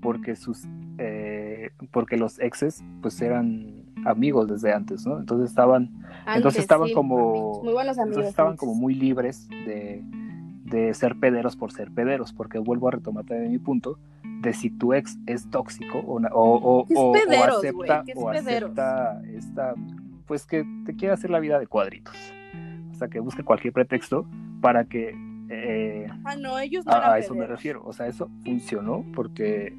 porque 0.00 0.36
sus, 0.36 0.64
eh, 0.98 1.70
porque 1.90 2.16
los 2.18 2.38
exes, 2.38 2.84
pues 3.00 3.20
eran 3.22 3.84
amigos 4.04 4.46
desde 4.46 4.72
antes, 4.72 5.06
¿no? 5.06 5.18
Entonces 5.18 5.48
estaban, 5.50 5.90
Antes, 6.26 6.36
Entonces 6.36 6.60
estaban 6.60 6.88
sí, 6.88 6.94
como- 6.94 7.62
muy 7.64 7.72
buenos 7.72 7.96
amigos. 7.98 8.08
entonces 8.08 8.30
estaban 8.30 8.56
como 8.56 8.74
muy 8.74 8.94
libres 8.94 9.48
de, 9.48 10.02
de 10.64 10.92
ser 10.94 11.16
pederos 11.16 11.56
por 11.56 11.72
ser 11.72 11.90
pederos, 11.92 12.32
porque 12.32 12.58
vuelvo 12.58 12.88
a 12.88 12.90
retomar 12.92 13.24
también 13.24 13.50
mi 13.52 13.58
punto 13.58 13.98
de 14.42 14.52
si 14.52 14.70
tu 14.70 14.92
ex 14.92 15.18
es 15.26 15.48
tóxico 15.50 15.98
o, 15.98 16.20
o, 16.20 16.80
o, 16.80 16.86
¿Qué 16.86 16.92
es 16.92 16.98
o- 16.98 17.44
acepta, 17.44 18.04
es 18.06 18.16
o 18.16 18.28
acepta 18.30 19.22
esta, 19.34 19.74
pues 20.26 20.46
que 20.46 20.64
te 20.84 20.94
quiere 20.94 21.14
hacer 21.14 21.30
la 21.30 21.38
vida 21.40 21.58
de 21.58 21.66
cuadritos. 21.66 22.16
O 22.90 22.94
sea, 22.94 23.08
que 23.08 23.20
busque 23.20 23.42
cualquier 23.42 23.72
pretexto 23.72 24.26
para 24.60 24.84
que... 24.84 25.14
eh, 25.50 26.06
Ah, 26.24 26.36
no, 26.36 26.58
ellos 26.58 26.84
no 26.86 26.92
a, 26.92 27.18
eso 27.18 27.34
me 27.34 27.46
refiero. 27.46 27.82
O 27.84 27.92
sea, 27.92 28.06
eso 28.06 28.30
funcionó 28.44 29.04
porque 29.14 29.76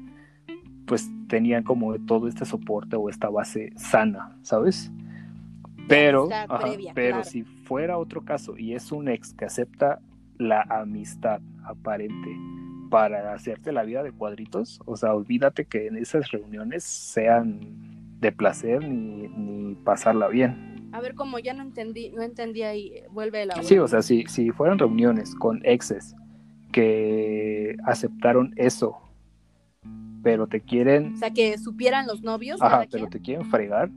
pues 0.86 1.10
tenían 1.28 1.64
como 1.64 1.94
todo 2.06 2.28
este 2.28 2.44
soporte 2.46 2.96
o 2.96 3.10
esta 3.10 3.28
base 3.28 3.72
sana, 3.76 4.36
¿sabes? 4.42 4.90
Pero, 5.86 6.22
amistad 6.22 6.46
ajá, 6.48 6.58
previa, 6.66 6.92
pero 6.94 7.16
claro. 7.16 7.24
si 7.30 7.42
fuera 7.42 7.98
otro 7.98 8.22
caso 8.24 8.56
y 8.56 8.72
es 8.74 8.90
un 8.92 9.08
ex 9.08 9.34
que 9.34 9.44
acepta 9.44 10.00
la 10.38 10.62
amistad 10.62 11.40
aparente 11.64 12.30
para 12.90 13.32
hacerte 13.32 13.72
la 13.72 13.82
vida 13.82 14.02
de 14.02 14.12
cuadritos, 14.12 14.80
o 14.86 14.96
sea, 14.96 15.14
olvídate 15.14 15.64
que 15.64 15.86
en 15.86 15.96
esas 15.96 16.30
reuniones 16.30 16.84
sean 16.84 17.60
de 18.20 18.32
placer 18.32 18.86
ni, 18.86 19.28
ni 19.28 19.74
pasarla 19.76 20.28
bien. 20.28 20.90
A 20.92 21.00
ver, 21.00 21.14
como 21.14 21.38
ya 21.38 21.52
no 21.52 21.62
entendí, 21.62 22.10
no 22.10 22.22
entendí 22.22 22.62
ahí, 22.62 23.02
vuelve 23.10 23.44
la 23.46 23.62
Sí, 23.62 23.78
o 23.78 23.86
sea, 23.86 24.02
si, 24.02 24.24
si 24.26 24.50
fueran 24.50 24.78
reuniones 24.78 25.34
con 25.34 25.60
exes 25.64 26.16
que 26.72 27.76
aceptaron 27.84 28.52
eso, 28.56 28.96
pero 30.22 30.46
te 30.46 30.60
quieren, 30.60 31.14
O 31.14 31.16
sea, 31.16 31.30
que 31.30 31.56
supieran 31.58 32.06
los 32.06 32.22
novios. 32.22 32.60
ajá, 32.60 32.86
pero 32.90 33.06
quien. 33.06 33.10
te 33.10 33.20
quieren 33.20 33.46
fregar, 33.50 33.90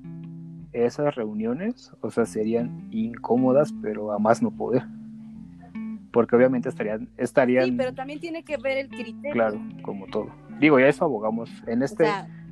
esas 0.74 1.16
reuniones, 1.16 1.92
o 2.02 2.12
sea, 2.12 2.26
serían 2.26 2.88
incómodas, 2.92 3.74
pero 3.82 4.12
a 4.12 4.20
más 4.20 4.42
no 4.42 4.52
poder. 4.52 4.84
Porque 6.12 6.36
obviamente 6.36 6.68
estarían, 6.70 7.08
estarían, 7.18 7.66
Sí, 7.66 7.72
pero 7.72 7.94
también 7.94 8.20
tiene 8.20 8.44
que 8.44 8.58
ver 8.58 8.78
el 8.78 8.90
criterio. 8.90 9.32
claro, 9.32 9.62
como 9.82 10.06
todo. 10.08 10.28
Digo, 10.60 10.80
ya 10.80 10.88
eso 10.88 11.06
abogamos. 11.06 11.50
En 11.68 11.82
este, 11.84 12.04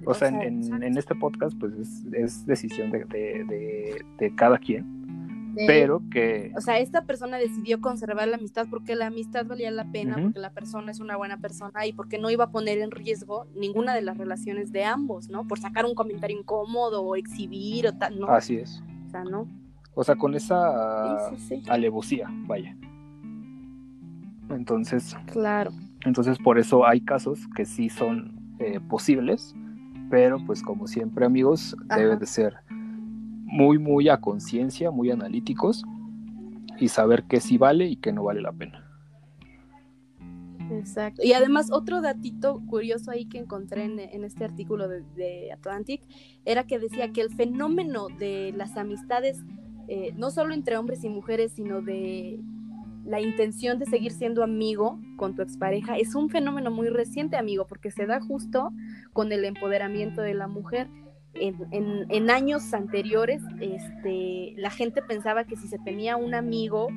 o 0.05 0.13
sea, 0.13 0.29
en, 0.29 0.59
o 0.61 0.63
sea, 0.63 0.77
en- 0.77 0.97
este 0.97 1.13
podcast, 1.15 1.57
pues 1.59 1.73
es, 1.73 2.05
es 2.13 2.45
decisión 2.45 2.89
de, 2.91 2.99
de- 3.05 3.43
de- 3.43 4.05
de 4.17 4.35
cada 4.35 4.57
quien. 4.57 4.97
pero 5.67 6.01
que... 6.09 6.53
O 6.55 6.61
sea, 6.61 6.79
esta 6.79 7.03
persona 7.03 7.37
decidió 7.37 7.81
conservar 7.81 8.29
la 8.29 8.37
amistad 8.37 8.67
porque 8.69 8.95
la 8.95 9.07
amistad 9.07 9.45
valía 9.45 9.69
la 9.71 9.83
pena, 9.91 10.15
porque 10.21 10.39
la 10.39 10.51
persona 10.51 10.89
es 10.91 11.01
una 11.01 11.17
buena 11.17 11.37
persona 11.37 11.85
y 11.85 11.91
porque 11.91 12.17
no 12.17 12.29
iba 12.29 12.45
a 12.45 12.51
poner 12.51 12.77
en 12.77 12.91
riesgo 12.91 13.45
ninguna 13.57 13.93
de 13.93 14.01
las 14.03 14.17
relaciones 14.17 14.71
de 14.71 14.85
ambos, 14.85 15.27
¿no? 15.27 15.45
Por 15.47 15.59
sacar 15.59 15.83
un 15.85 15.95
comentario 15.95 16.37
incómodo 16.39 17.01
o 17.03 17.15
exhibir 17.17 17.87
o 17.87 17.97
tal, 17.97 18.19
¿no? 18.21 18.27
Así 18.29 18.55
es. 18.55 18.81
O 19.07 19.09
sea, 19.09 19.23
¿no? 19.25 19.47
O 19.95 20.03
sea, 20.03 20.15
con 20.15 20.33
esa 20.33 21.29
alevosía, 21.67 22.27
vaya. 22.47 22.77
Entonces... 24.49 25.15
Claro. 25.31 25.71
Entonces, 26.05 26.37
por 26.37 26.57
eso 26.57 26.85
hay 26.85 27.01
casos 27.01 27.39
que 27.55 27.65
sí 27.65 27.89
son 27.89 28.39
eh, 28.59 28.79
posibles, 28.79 29.53
pero 30.09 30.37
pues 30.45 30.61
como 30.63 30.87
siempre 30.87 31.25
amigos, 31.25 31.75
debe 31.95 32.15
de 32.15 32.25
ser 32.25 32.55
muy, 33.45 33.77
muy 33.77 34.09
a 34.09 34.21
conciencia, 34.21 34.91
muy 34.91 35.11
analíticos 35.11 35.83
y 36.79 36.87
saber 36.87 37.23
qué 37.23 37.41
sí 37.41 37.57
vale 37.57 37.87
y 37.87 37.95
qué 37.97 38.13
no 38.13 38.23
vale 38.23 38.41
la 38.41 38.51
pena. 38.51 38.85
Exacto. 40.71 41.21
Y 41.23 41.33
además 41.33 41.69
otro 41.71 42.01
datito 42.01 42.61
curioso 42.67 43.11
ahí 43.11 43.25
que 43.25 43.39
encontré 43.39 43.85
en, 43.85 44.23
este 44.23 44.45
artículo 44.45 44.87
de, 44.87 45.51
Atlantic 45.51 46.01
era 46.45 46.65
que 46.67 46.79
decía 46.79 47.11
que 47.11 47.21
el 47.21 47.31
fenómeno 47.31 48.07
de 48.07 48.53
las 48.55 48.77
amistades, 48.77 49.43
eh, 49.87 50.13
no 50.15 50.29
solo 50.29 50.53
entre 50.53 50.77
hombres 50.77 51.03
y 51.03 51.09
mujeres, 51.09 51.53
sino 51.53 51.81
de 51.81 52.39
la 53.05 53.21
intención 53.21 53.79
de 53.79 53.85
seguir 53.85 54.11
siendo 54.11 54.43
amigo 54.43 54.99
con 55.15 55.35
tu 55.35 55.41
expareja, 55.41 55.97
es 55.97 56.15
un 56.15 56.29
fenómeno 56.29 56.71
muy 56.71 56.89
reciente, 56.89 57.37
amigo, 57.37 57.65
porque 57.67 57.91
se 57.91 58.05
da 58.05 58.21
justo 58.21 58.71
con 59.13 59.31
el 59.31 59.45
empoderamiento 59.45 60.21
de 60.21 60.33
la 60.33 60.47
mujer 60.47 60.89
en, 61.33 62.29
años 62.29 62.73
anteriores, 62.73 63.41
este, 63.59 64.53
la 64.57 64.69
gente 64.69 65.01
pensaba 65.01 65.45
que 65.45 65.55
si 65.55 65.67
se 65.67 65.77
tenía 65.79 66.17
un 66.17 66.33
amigo 66.33 66.87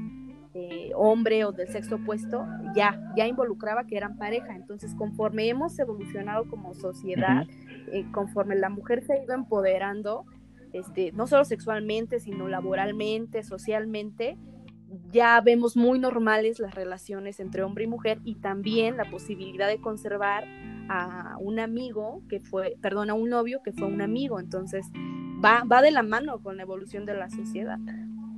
eh, 0.55 0.91
hombre 0.95 1.45
o 1.45 1.53
del 1.53 1.69
sexo 1.69 1.97
opuesto, 1.97 2.45
ya, 2.75 3.01
ya 3.17 3.27
involucraba 3.27 3.85
que 3.85 3.97
eran 3.97 4.17
pareja. 4.17 4.55
Entonces, 4.55 4.95
conforme 4.95 5.49
hemos 5.49 5.79
evolucionado 5.79 6.49
como 6.49 6.75
sociedad, 6.75 7.47
eh, 7.93 8.05
conforme 8.13 8.57
la 8.57 8.69
mujer 8.69 9.05
se 9.05 9.15
ha 9.15 9.23
ido 9.23 9.35
empoderando, 9.35 10.25
este, 10.73 11.13
no 11.13 11.27
solo 11.27 11.45
sexualmente, 11.45 12.19
sino 12.19 12.49
laboralmente, 12.49 13.43
socialmente, 13.43 14.37
ya 15.11 15.41
vemos 15.41 15.77
muy 15.77 15.99
normales 15.99 16.59
las 16.59 16.75
relaciones 16.75 17.41
entre 17.41 17.63
hombre 17.63 17.85
y 17.85 17.87
mujer 17.87 18.19
y 18.25 18.37
también 18.37 18.97
la 18.97 19.05
posibilidad 19.11 19.69
de 19.69 19.81
conservar 19.81 20.45
a 20.89 21.37
un 21.41 21.59
amigo 21.59 22.23
que 22.29 22.41
fue, 22.41 22.77
perdón, 22.81 23.11
a 23.11 23.15
un 23.15 23.31
novio 23.31 23.61
que 23.63 23.73
fue 23.73 23.89
un 23.89 24.03
amigo. 24.03 24.41
Entonces, 24.41 24.87
va, 25.45 25.65
va 25.65 25.83
de 25.83 25.91
la 25.91 26.03
mano 26.03 26.41
con 26.41 26.57
la 26.57 26.63
evolución 26.63 27.07
de 27.07 27.15
la 27.15 27.31
sociedad. 27.31 27.79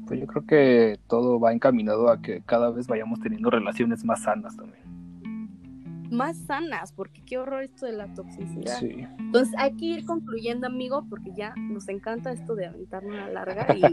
Pues 0.06 0.20
yo 0.20 0.26
creo 0.26 0.44
que 0.46 0.98
todo 1.08 1.40
va 1.40 1.52
encaminado 1.52 2.10
a 2.10 2.20
que 2.20 2.42
cada 2.42 2.70
vez 2.70 2.86
vayamos 2.86 3.20
teniendo 3.20 3.50
relaciones 3.50 4.04
más 4.04 4.22
sanas 4.22 4.56
también. 4.56 4.83
Más 6.14 6.36
sanas, 6.46 6.92
porque 6.92 7.22
qué 7.24 7.38
horror 7.38 7.64
esto 7.64 7.86
de 7.86 7.92
la 7.92 8.12
toxicidad. 8.14 8.78
Sí. 8.78 9.06
Entonces 9.18 9.54
hay 9.58 9.74
que 9.74 9.86
ir 9.86 10.04
concluyendo, 10.04 10.66
amigo, 10.66 11.04
porque 11.10 11.32
ya 11.36 11.54
nos 11.56 11.88
encanta 11.88 12.32
esto 12.32 12.54
de 12.54 12.66
aventar 12.66 13.04
una 13.04 13.28
larga 13.28 13.66
y 13.76 13.80
la, 13.80 13.88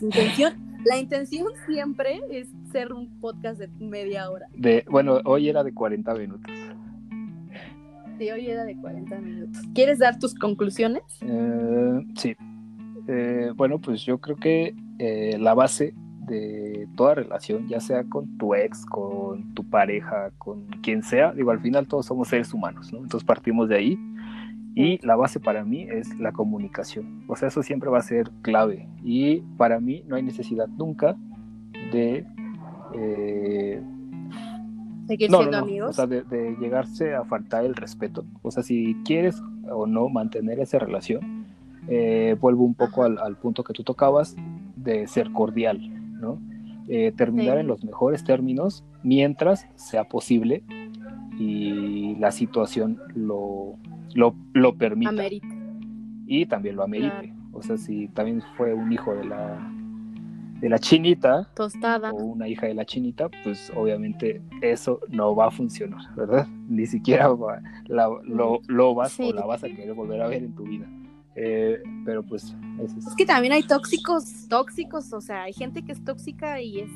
intención, 0.00 0.54
la 0.84 0.98
intención 0.98 1.48
siempre 1.66 2.20
es 2.30 2.48
ser 2.70 2.92
un 2.92 3.20
podcast 3.20 3.58
de 3.58 3.68
media 3.84 4.30
hora. 4.30 4.46
De, 4.54 4.84
bueno, 4.88 5.20
hoy 5.24 5.48
era 5.48 5.64
de 5.64 5.74
40 5.74 6.14
minutos. 6.14 6.52
Sí, 8.18 8.30
hoy 8.30 8.48
era 8.48 8.64
de 8.64 8.76
40 8.76 9.18
minutos. 9.18 9.62
¿Quieres 9.74 9.98
dar 9.98 10.18
tus 10.18 10.34
conclusiones? 10.34 11.02
Eh, 11.22 12.00
sí. 12.16 12.36
Eh, 13.06 13.52
bueno, 13.56 13.80
pues 13.80 14.02
yo 14.04 14.18
creo 14.18 14.36
que 14.36 14.74
eh, 14.98 15.36
la 15.38 15.54
base 15.54 15.94
de 16.28 16.88
toda 16.96 17.14
relación, 17.14 17.66
ya 17.68 17.80
sea 17.80 18.04
con 18.04 18.38
tu 18.38 18.54
ex, 18.54 18.84
con 18.86 19.54
tu 19.54 19.64
pareja, 19.64 20.30
con 20.38 20.66
quien 20.82 21.02
sea, 21.02 21.32
digo, 21.32 21.50
al 21.50 21.60
final 21.60 21.88
todos 21.88 22.06
somos 22.06 22.28
seres 22.28 22.52
humanos, 22.52 22.92
¿no? 22.92 22.98
Entonces 22.98 23.26
partimos 23.26 23.68
de 23.68 23.76
ahí. 23.76 23.98
Y 24.74 25.04
la 25.04 25.16
base 25.16 25.40
para 25.40 25.64
mí 25.64 25.88
es 25.90 26.16
la 26.20 26.30
comunicación. 26.30 27.24
O 27.26 27.34
sea, 27.34 27.48
eso 27.48 27.64
siempre 27.64 27.90
va 27.90 27.98
a 27.98 28.02
ser 28.02 28.30
clave. 28.42 28.88
Y 29.02 29.40
para 29.56 29.80
mí 29.80 30.04
no 30.06 30.14
hay 30.14 30.22
necesidad 30.22 30.68
nunca 30.68 31.16
de 31.92 32.24
Seguir 35.08 35.30
siendo 35.30 35.56
amigos. 35.56 35.90
O 35.90 35.92
sea, 35.94 36.06
de, 36.06 36.56
llegarse 36.60 37.14
a 37.14 37.24
faltar 37.24 37.64
el 37.64 37.74
respeto. 37.74 38.26
O 38.42 38.50
sea, 38.50 38.62
si 38.62 38.94
quieres 39.06 39.42
o 39.70 39.86
no 39.86 40.10
mantener 40.10 40.60
esa 40.60 40.78
relación, 40.78 41.46
eh, 41.88 42.36
vuelvo 42.38 42.64
un 42.64 42.74
poco 42.74 43.04
al, 43.04 43.36
punto 43.36 43.64
que 43.64 43.72
tú 43.72 43.82
tocabas 43.84 44.36
de 44.76 45.06
ser 45.06 45.32
cordial, 45.32 45.80
¿no? 46.18 46.40
Eh, 46.88 47.12
terminar 47.16 47.58
en 47.58 47.66
los 47.66 47.84
mejores 47.84 48.24
términos 48.24 48.84
mientras 49.02 49.66
sea 49.74 50.04
posible 50.04 50.64
y 51.38 52.16
la 52.16 52.30
situación 52.30 52.98
lo, 53.14 53.76
lo, 54.14 54.34
lo 54.54 54.76
permita. 54.76 55.12
Y 56.26 56.46
también 56.46 56.76
lo 56.76 56.82
amerite. 56.82 57.34
O 57.52 57.62
sea, 57.62 57.76
si 57.76 58.08
también 58.08 58.42
fue 58.56 58.74
un 58.74 58.92
hijo 58.92 59.14
de 59.14 59.24
la 59.24 59.58
de 60.60 60.68
la 60.68 60.78
chinita 60.78 61.48
tostada 61.54 62.10
o 62.12 62.16
una 62.16 62.48
hija 62.48 62.66
de 62.66 62.74
la 62.74 62.84
chinita, 62.84 63.28
pues 63.44 63.72
obviamente 63.76 64.42
eso 64.60 65.00
no 65.08 65.34
va 65.34 65.46
a 65.46 65.50
funcionar, 65.50 66.00
¿verdad? 66.16 66.48
Ni 66.68 66.86
siquiera 66.86 67.28
lo, 67.28 68.94
vas 68.94 69.20
o 69.20 69.32
la 69.32 69.46
vas 69.46 69.62
a 69.62 69.68
querer 69.68 69.94
volver 69.94 70.20
a 70.20 70.28
ver 70.28 70.42
en 70.42 70.54
tu 70.54 70.64
vida. 70.64 70.86
Eh, 71.40 71.80
pero 72.04 72.24
pues 72.24 72.56
es, 72.82 73.14
que 73.14 73.24
también 73.24 73.52
hay 73.52 73.62
tóxicos, 73.62 74.48
tóxicos, 74.48 75.12
o 75.12 75.20
sea, 75.20 75.42
hay 75.42 75.52
gente 75.52 75.84
que 75.84 75.92
es 75.92 76.02
tóxica 76.04 76.60
y 76.60 76.80
es, 76.80 76.90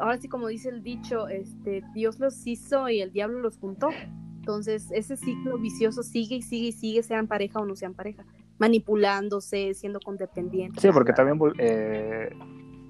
ahora 0.00 0.18
sí 0.18 0.28
como 0.28 0.48
dice 0.48 0.70
el 0.70 0.82
dicho, 0.82 1.28
este, 1.28 1.84
Dios 1.94 2.18
los 2.18 2.44
hizo 2.48 2.88
y 2.88 3.00
el 3.00 3.12
diablo 3.12 3.38
los 3.38 3.58
juntó. 3.58 3.90
Entonces, 4.38 4.88
ese 4.90 5.16
ciclo 5.16 5.56
vicioso 5.56 6.02
sigue 6.02 6.36
y 6.36 6.42
sigue 6.42 6.66
y 6.66 6.72
sigue, 6.72 7.02
sean 7.02 7.28
pareja 7.28 7.60
o 7.60 7.64
no 7.64 7.76
sean 7.76 7.94
pareja 7.94 8.26
manipulándose, 8.58 9.74
siendo 9.74 10.00
condependientes. 10.00 10.82
Sí, 10.82 10.88
porque 10.92 11.12
también 11.12 11.38
eh, 11.58 12.30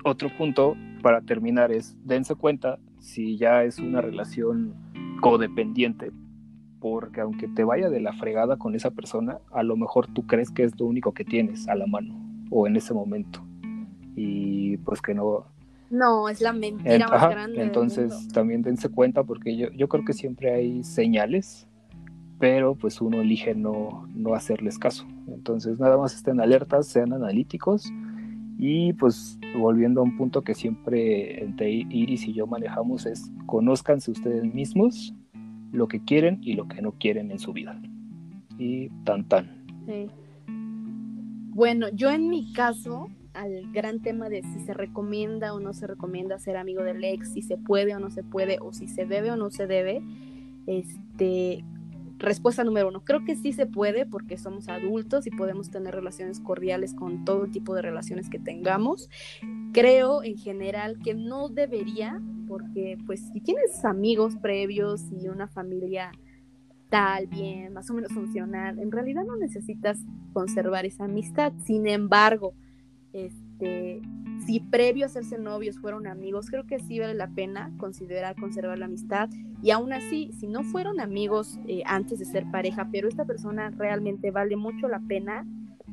otro 0.04 0.28
punto 0.36 0.76
para 1.02 1.20
terminar 1.20 1.72
es, 1.72 1.96
dense 2.04 2.34
cuenta 2.34 2.78
si 2.98 3.36
ya 3.36 3.64
es 3.64 3.78
una 3.78 4.00
relación 4.00 4.74
codependiente, 5.20 6.10
porque 6.84 7.22
aunque 7.22 7.48
te 7.48 7.64
vaya 7.64 7.88
de 7.88 7.98
la 7.98 8.12
fregada 8.12 8.58
con 8.58 8.74
esa 8.74 8.90
persona, 8.90 9.38
a 9.52 9.62
lo 9.62 9.74
mejor 9.74 10.06
tú 10.06 10.26
crees 10.26 10.50
que 10.50 10.64
es 10.64 10.78
lo 10.78 10.84
único 10.84 11.12
que 11.12 11.24
tienes 11.24 11.66
a 11.66 11.74
la 11.74 11.86
mano 11.86 12.14
o 12.50 12.66
en 12.66 12.76
ese 12.76 12.92
momento. 12.92 13.42
Y 14.14 14.76
pues 14.76 15.00
que 15.00 15.14
no... 15.14 15.46
No, 15.88 16.28
es 16.28 16.42
la 16.42 16.52
mentira 16.52 17.08
más 17.08 17.30
grande. 17.30 17.62
Entonces 17.62 18.28
también 18.34 18.60
dense 18.60 18.90
cuenta 18.90 19.24
porque 19.24 19.56
yo, 19.56 19.70
yo 19.70 19.88
creo 19.88 20.04
que 20.04 20.12
siempre 20.12 20.52
hay 20.52 20.84
señales, 20.84 21.66
pero 22.38 22.74
pues 22.74 23.00
uno 23.00 23.22
elige 23.22 23.54
no, 23.54 24.06
no 24.14 24.34
hacerles 24.34 24.78
caso. 24.78 25.06
Entonces 25.26 25.78
nada 25.78 25.96
más 25.96 26.14
estén 26.14 26.38
alertas, 26.38 26.86
sean 26.86 27.14
analíticos 27.14 27.90
y 28.58 28.92
pues 28.92 29.38
volviendo 29.56 30.02
a 30.02 30.04
un 30.04 30.18
punto 30.18 30.42
que 30.42 30.54
siempre 30.54 31.42
entre 31.42 31.70
Iris 31.70 32.28
y 32.28 32.34
yo 32.34 32.46
manejamos 32.46 33.06
es 33.06 33.32
conózcanse 33.46 34.10
ustedes 34.10 34.44
mismos 34.52 35.14
lo 35.74 35.88
que 35.88 36.00
quieren 36.00 36.38
y 36.42 36.54
lo 36.54 36.68
que 36.68 36.80
no 36.80 36.92
quieren 36.92 37.30
en 37.30 37.38
su 37.38 37.52
vida. 37.52 37.78
Y 38.58 38.88
tan 39.04 39.28
tan. 39.28 39.50
Bueno, 41.50 41.88
yo 41.90 42.10
en 42.10 42.28
mi 42.28 42.52
caso, 42.52 43.08
al 43.34 43.70
gran 43.72 44.00
tema 44.00 44.28
de 44.28 44.42
si 44.42 44.60
se 44.60 44.72
recomienda 44.72 45.52
o 45.52 45.60
no 45.60 45.72
se 45.74 45.86
recomienda 45.86 46.38
ser 46.38 46.56
amigo 46.56 46.82
del 46.82 47.02
ex, 47.02 47.32
si 47.32 47.42
se 47.42 47.56
puede 47.56 47.94
o 47.94 48.00
no 48.00 48.10
se 48.10 48.22
puede, 48.22 48.58
o 48.60 48.72
si 48.72 48.86
se 48.86 49.04
debe 49.04 49.32
o 49.32 49.36
no 49.36 49.50
se 49.50 49.66
debe, 49.66 50.02
este, 50.66 51.64
Respuesta 52.18 52.64
número 52.64 52.88
uno, 52.88 53.02
creo 53.02 53.24
que 53.24 53.36
sí 53.36 53.52
se 53.52 53.66
puede 53.66 54.06
porque 54.06 54.38
somos 54.38 54.68
adultos 54.68 55.26
y 55.26 55.30
podemos 55.30 55.70
tener 55.70 55.94
relaciones 55.94 56.40
cordiales 56.40 56.94
con 56.94 57.24
todo 57.24 57.48
tipo 57.48 57.74
de 57.74 57.82
relaciones 57.82 58.30
que 58.30 58.38
tengamos. 58.38 59.10
Creo 59.72 60.22
en 60.22 60.38
general 60.38 60.98
que 61.02 61.14
no 61.14 61.48
debería, 61.48 62.20
porque 62.46 62.98
pues 63.06 63.20
si 63.32 63.40
tienes 63.40 63.84
amigos 63.84 64.36
previos 64.36 65.02
y 65.10 65.28
una 65.28 65.48
familia 65.48 66.12
tal, 66.88 67.26
bien, 67.26 67.72
más 67.72 67.90
o 67.90 67.94
menos 67.94 68.12
funcional, 68.12 68.78
en 68.78 68.92
realidad 68.92 69.24
no 69.24 69.36
necesitas 69.36 69.98
conservar 70.32 70.86
esa 70.86 71.04
amistad. 71.04 71.52
Sin 71.64 71.88
embargo, 71.88 72.54
este, 73.12 73.43
si 74.46 74.60
previo 74.60 75.04
a 75.04 75.06
hacerse 75.06 75.38
novios 75.38 75.78
fueron 75.78 76.06
amigos, 76.06 76.50
creo 76.50 76.66
que 76.66 76.78
sí 76.78 76.98
vale 76.98 77.14
la 77.14 77.28
pena 77.28 77.72
considerar 77.78 78.36
conservar 78.36 78.78
la 78.78 78.86
amistad. 78.86 79.30
Y 79.62 79.70
aún 79.70 79.92
así, 79.92 80.30
si 80.38 80.46
no 80.46 80.62
fueron 80.64 81.00
amigos 81.00 81.58
eh, 81.66 81.82
antes 81.86 82.18
de 82.18 82.24
ser 82.26 82.44
pareja, 82.50 82.88
pero 82.92 83.08
esta 83.08 83.24
persona 83.24 83.70
realmente 83.70 84.30
vale 84.30 84.56
mucho 84.56 84.88
la 84.88 85.00
pena, 85.00 85.46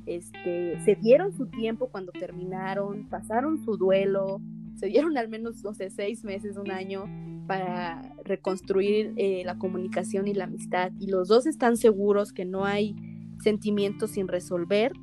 este, 0.06 0.80
se 0.84 0.96
dieron 0.96 1.32
su 1.32 1.48
tiempo 1.48 1.88
cuando 1.90 2.12
terminaron, 2.12 3.08
pasaron 3.08 3.64
su 3.64 3.78
duelo, 3.78 4.42
se 4.76 4.88
dieron 4.88 5.18
al 5.18 5.30
menos, 5.30 5.64
no 5.64 5.74
sé, 5.74 5.90
seis 5.90 6.24
meses, 6.24 6.58
un 6.58 6.72
año 6.72 7.06
para 7.48 8.16
reconstruir 8.24 9.14
eh, 9.16 9.44
la 9.46 9.58
comunicación 9.58 10.28
y 10.28 10.34
la 10.34 10.46
amistad. 10.46 10.92
Y 11.00 11.08
los 11.08 11.28
dos 11.28 11.46
están 11.46 11.78
seguros 11.78 12.34
que 12.34 12.46
no 12.46 12.66
hay 12.66 12.96
sentimientos 13.42 14.12
sin 14.12 14.28
resolver 14.28 14.94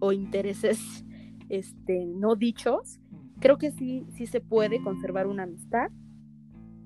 o 0.00 0.12
intereses 0.12 1.04
este, 1.50 2.06
no 2.06 2.36
dichos, 2.36 2.98
creo 3.40 3.58
que 3.58 3.70
sí, 3.72 4.06
sí 4.16 4.26
se 4.26 4.40
puede 4.40 4.82
conservar 4.82 5.26
una 5.26 5.42
amistad, 5.42 5.90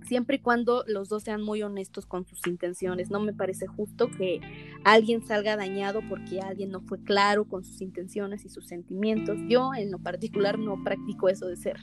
siempre 0.05 0.37
y 0.37 0.39
cuando 0.39 0.85
los 0.87 1.09
dos 1.09 1.23
sean 1.23 1.43
muy 1.43 1.63
honestos 1.63 2.07
con 2.07 2.27
sus 2.27 2.47
intenciones. 2.47 3.11
No 3.11 3.21
me 3.21 3.33
parece 3.33 3.67
justo 3.67 4.11
que 4.11 4.41
alguien 4.85 5.25
salga 5.25 5.57
dañado 5.57 6.01
porque 6.09 6.41
alguien 6.41 6.71
no 6.71 6.81
fue 6.81 7.03
claro 7.03 7.47
con 7.47 7.65
sus 7.65 7.81
intenciones 7.81 8.45
y 8.45 8.49
sus 8.49 8.67
sentimientos. 8.67 9.39
Yo 9.49 9.73
en 9.75 9.91
lo 9.91 9.99
particular 9.99 10.59
no 10.59 10.83
practico 10.83 11.29
eso 11.29 11.47
de 11.47 11.57
ser 11.57 11.79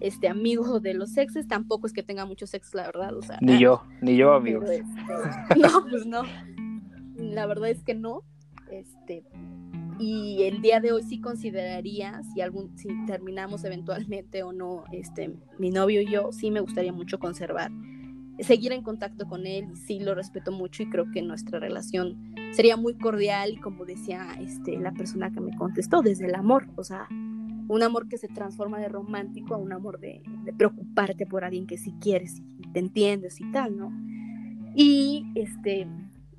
este 0.00 0.28
amigo 0.28 0.80
de 0.80 0.94
los 0.94 1.16
exes, 1.16 1.46
tampoco 1.46 1.86
es 1.86 1.92
que 1.92 2.02
tenga 2.02 2.24
muchos 2.24 2.54
exes, 2.54 2.74
la 2.74 2.86
verdad. 2.86 3.16
O 3.16 3.22
sea, 3.22 3.38
ni 3.40 3.58
yo, 3.58 3.82
ni 4.00 4.16
yo, 4.16 4.32
amigos. 4.32 4.68
Este, 4.68 4.84
no, 5.60 5.86
pues 5.88 6.06
no. 6.06 6.22
La 7.16 7.46
verdad 7.46 7.68
es 7.70 7.84
que 7.84 7.94
no. 7.94 8.22
Este, 8.70 9.24
y 10.00 10.44
el 10.44 10.62
día 10.62 10.80
de 10.80 10.92
hoy 10.92 11.02
sí 11.02 11.20
consideraría 11.20 12.22
si 12.32 12.40
algún 12.40 12.76
si 12.78 12.88
terminamos 13.06 13.64
eventualmente 13.64 14.42
o 14.42 14.52
no 14.52 14.84
este 14.92 15.34
mi 15.58 15.70
novio 15.70 16.00
y 16.00 16.10
yo 16.10 16.32
sí 16.32 16.50
me 16.50 16.60
gustaría 16.60 16.92
mucho 16.92 17.18
conservar 17.18 17.70
seguir 18.38 18.72
en 18.72 18.82
contacto 18.82 19.28
con 19.28 19.46
él 19.46 19.68
y 19.70 19.76
sí 19.76 20.00
lo 20.00 20.14
respeto 20.14 20.52
mucho 20.52 20.82
y 20.82 20.88
creo 20.88 21.10
que 21.12 21.20
nuestra 21.20 21.60
relación 21.60 22.34
sería 22.52 22.78
muy 22.78 22.94
cordial 22.94 23.52
y 23.52 23.56
como 23.58 23.84
decía 23.84 24.26
este 24.40 24.78
la 24.78 24.92
persona 24.92 25.30
que 25.30 25.40
me 25.40 25.54
contestó 25.54 26.00
desde 26.00 26.26
el 26.26 26.34
amor 26.34 26.66
o 26.76 26.82
sea 26.82 27.06
un 27.10 27.82
amor 27.82 28.08
que 28.08 28.16
se 28.16 28.28
transforma 28.28 28.78
de 28.78 28.88
romántico 28.88 29.54
a 29.54 29.58
un 29.58 29.72
amor 29.72 30.00
de, 30.00 30.22
de 30.44 30.52
preocuparte 30.54 31.26
por 31.26 31.44
alguien 31.44 31.66
que 31.66 31.76
sí 31.76 31.94
quieres 32.00 32.40
y 32.58 32.72
te 32.72 32.80
entiendes 32.80 33.38
y 33.38 33.52
tal 33.52 33.76
no 33.76 33.92
y 34.74 35.26
este 35.34 35.86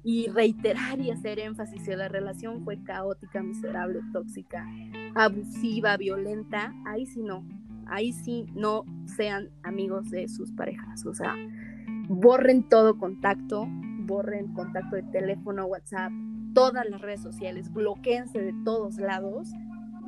y 0.04 0.28
reiterar 0.28 1.00
y 1.00 1.12
hacer 1.12 1.40
énfasis 1.40 1.84
si 1.84 1.96
la 1.96 2.08
relación 2.08 2.64
fue 2.64 2.82
caótica, 2.84 3.44
miserable, 3.44 4.02
tóxica, 4.12 4.68
abusiva, 5.14 5.98
violenta, 5.98 6.74
ahí 6.86 7.06
sí 7.06 7.22
no, 7.22 7.46
ahí 7.86 8.12
sí 8.12 8.46
no 8.56 8.86
sean 9.06 9.50
amigos 9.64 10.10
de 10.10 10.28
sus 10.28 10.52
parejas, 10.54 11.06
o 11.06 11.14
sea, 11.14 11.36
borren 12.08 12.68
todo 12.68 12.98
contacto, 12.98 13.68
borren 14.06 14.54
contacto 14.54 14.96
de 14.96 15.04
teléfono, 15.04 15.66
WhatsApp, 15.66 16.12
todas 16.54 16.90
las 16.90 17.02
redes 17.02 17.22
sociales, 17.22 17.72
bloqueense 17.72 18.42
de 18.42 18.54
todos 18.66 18.98
lados 18.98 19.50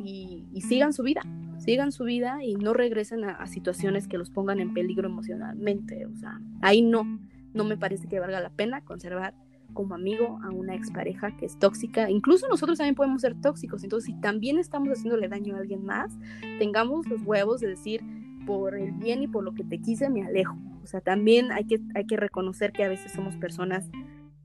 y, 0.03 0.45
sigan 0.67 0.91
su 0.91 1.03
vida, 1.03 1.21
sigan 1.59 1.91
su 1.91 2.03
vida 2.03 2.43
y 2.43 2.55
no 2.55 2.73
regresen 2.73 3.23
a, 3.23 3.33
a 3.33 3.45
situaciones 3.45 4.07
que 4.07 4.17
los 4.17 4.31
pongan 4.31 4.59
en 4.59 4.73
peligro 4.73 5.07
emocionalmente, 5.07 6.07
o 6.07 6.15
sea, 6.15 6.41
ahí 6.61 6.81
no, 6.81 7.19
no 7.53 7.63
me 7.63 7.77
parece 7.77 8.07
que 8.07 8.19
valga 8.19 8.41
la 8.41 8.49
pena 8.49 8.81
conservar 8.81 9.35
como 9.73 9.95
amigo 9.95 10.39
a 10.43 10.49
una 10.49 10.75
expareja 10.75 11.35
que 11.37 11.45
es 11.45 11.57
tóxica. 11.57 12.09
Incluso 12.09 12.47
nosotros 12.47 12.77
también 12.77 12.95
podemos 12.95 13.21
ser 13.21 13.35
tóxicos. 13.41 13.83
Entonces, 13.83 14.13
si 14.13 14.21
también 14.21 14.57
estamos 14.59 14.89
haciéndole 14.89 15.27
daño 15.27 15.55
a 15.55 15.59
alguien 15.59 15.85
más, 15.85 16.17
tengamos 16.59 17.07
los 17.07 17.21
huevos 17.23 17.61
de 17.61 17.67
decir, 17.67 18.01
por 18.45 18.75
el 18.75 18.91
bien 18.91 19.23
y 19.23 19.27
por 19.27 19.43
lo 19.43 19.53
que 19.53 19.63
te 19.63 19.79
quise, 19.79 20.09
me 20.09 20.23
alejo. 20.23 20.57
O 20.83 20.87
sea, 20.87 21.01
también 21.01 21.51
hay 21.51 21.65
que, 21.65 21.79
hay 21.95 22.05
que 22.05 22.17
reconocer 22.17 22.71
que 22.71 22.83
a 22.83 22.89
veces 22.89 23.11
somos 23.11 23.35
personas 23.37 23.89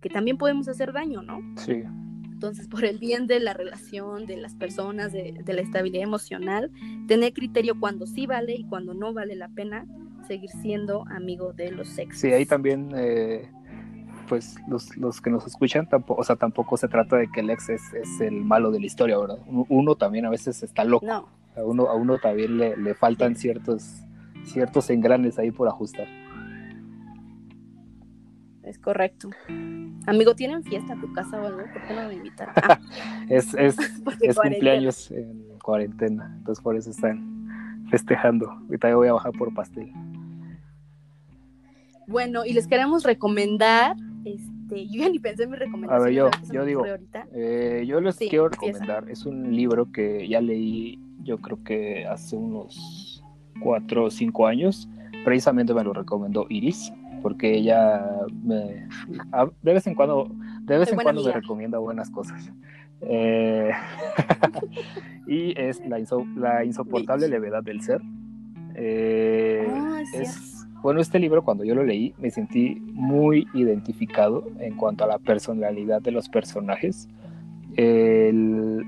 que 0.00 0.08
también 0.08 0.38
podemos 0.38 0.68
hacer 0.68 0.92
daño, 0.92 1.22
¿no? 1.22 1.40
Sí. 1.56 1.82
Entonces, 2.24 2.68
por 2.68 2.84
el 2.84 2.98
bien 2.98 3.26
de 3.26 3.40
la 3.40 3.52
relación, 3.52 4.26
de 4.26 4.36
las 4.36 4.54
personas, 4.54 5.12
de, 5.12 5.40
de 5.44 5.52
la 5.52 5.60
estabilidad 5.60 6.04
emocional, 6.04 6.70
tener 7.08 7.32
criterio 7.32 7.78
cuando 7.80 8.06
sí 8.06 8.26
vale 8.26 8.54
y 8.54 8.64
cuando 8.64 8.94
no 8.94 9.12
vale 9.12 9.34
la 9.34 9.48
pena 9.48 9.86
seguir 10.28 10.50
siendo 10.62 11.04
amigo 11.08 11.52
de 11.52 11.72
los 11.72 11.88
sexos. 11.88 12.20
Sí, 12.20 12.32
ahí 12.32 12.46
también 12.46 12.90
eh, 12.94 13.50
pues 14.28 14.56
los, 14.68 14.96
los, 14.96 15.20
que 15.20 15.30
nos 15.30 15.46
escuchan, 15.46 15.88
tampoco, 15.88 16.20
o 16.20 16.24
sea, 16.24 16.36
tampoco 16.36 16.76
se 16.76 16.88
trata 16.88 17.16
de 17.16 17.28
que 17.30 17.40
el 17.40 17.50
ex 17.50 17.68
es, 17.68 17.82
es 17.94 18.20
el 18.20 18.44
malo 18.44 18.70
de 18.70 18.80
la 18.80 18.86
historia, 18.86 19.18
¿verdad? 19.18 19.38
Uno, 19.46 19.94
también 19.94 20.26
a 20.26 20.30
veces 20.30 20.62
está 20.62 20.84
loco. 20.84 21.06
No. 21.06 21.28
A 21.56 21.64
uno, 21.64 21.88
a 21.88 21.94
uno 21.94 22.18
también 22.18 22.58
le, 22.58 22.76
le 22.76 22.94
faltan 22.94 23.34
ciertos, 23.34 24.02
ciertos 24.44 24.90
engranes 24.90 25.38
ahí 25.38 25.50
por 25.50 25.68
ajustar. 25.68 26.06
Es 28.68 28.78
correcto. 28.78 29.30
Amigo, 30.06 30.34
¿tienen 30.34 30.62
fiesta 30.62 30.92
a 30.92 31.00
tu 31.00 31.10
casa 31.14 31.40
o 31.40 31.46
algo? 31.46 31.62
¿Por 31.72 31.86
qué 31.86 31.94
no 31.94 32.06
me 32.08 32.14
invitan? 32.14 32.48
Ah. 32.62 32.78
es 33.28 33.54
es, 33.54 33.76
es 34.20 34.36
cumpleaños 34.36 35.10
en 35.10 35.58
cuarentena, 35.58 36.34
entonces 36.38 36.62
por 36.62 36.76
eso 36.76 36.90
están 36.90 37.86
festejando. 37.90 38.50
Ahorita 38.50 38.94
voy 38.94 39.08
a 39.08 39.14
bajar 39.14 39.32
por 39.32 39.54
pastel. 39.54 39.90
Bueno, 42.06 42.44
y 42.44 42.52
les 42.52 42.66
queremos 42.66 43.04
recomendar 43.04 43.96
este, 44.24 44.86
yo 44.88 45.00
ya 45.00 45.08
ni 45.08 45.18
pensé 45.18 45.44
en 45.44 45.50
mi 45.50 45.56
recomendación. 45.56 46.00
A 46.00 46.04
ver, 46.04 46.14
yo, 46.14 46.30
yo 46.52 46.64
digo, 46.64 46.84
eh, 47.32 47.84
yo 47.86 48.00
les 48.00 48.16
sí, 48.16 48.28
quiero 48.28 48.48
recomendar, 48.48 48.98
empieza. 49.00 49.20
es 49.20 49.26
un 49.26 49.54
libro 49.54 49.90
que 49.92 50.28
ya 50.28 50.40
leí, 50.40 50.98
yo 51.22 51.38
creo 51.38 51.62
que 51.62 52.06
hace 52.06 52.36
unos 52.36 53.24
cuatro 53.60 54.04
o 54.04 54.10
cinco 54.10 54.46
años, 54.46 54.88
precisamente 55.24 55.74
me 55.74 55.84
lo 55.84 55.92
recomendó 55.92 56.46
Iris, 56.48 56.92
porque 57.22 57.56
ella 57.56 58.04
me, 58.42 58.86
de 59.62 59.72
vez 59.72 59.86
en 59.86 59.94
cuando, 59.94 60.30
de 60.62 60.78
vez 60.78 60.92
en 60.92 60.98
cuando 60.98 61.24
me 61.24 61.32
recomienda 61.32 61.78
buenas 61.78 62.10
cosas. 62.10 62.50
Eh, 63.00 63.70
y 65.26 65.58
es 65.60 65.80
la, 65.86 65.98
inso 65.98 66.26
la 66.36 66.64
insoportable 66.64 67.28
levedad 67.28 67.62
del 67.62 67.80
ser. 67.80 68.00
Eh, 68.74 69.66
ah, 69.70 70.02
es 70.14 70.57
bueno, 70.82 71.00
este 71.00 71.18
libro 71.18 71.44
cuando 71.44 71.64
yo 71.64 71.74
lo 71.74 71.84
leí 71.84 72.14
me 72.18 72.30
sentí 72.30 72.80
muy 72.92 73.46
identificado 73.54 74.46
en 74.60 74.76
cuanto 74.76 75.04
a 75.04 75.06
la 75.06 75.18
personalidad 75.18 76.00
de 76.00 76.12
los 76.12 76.28
personajes. 76.28 77.08
El, 77.76 78.84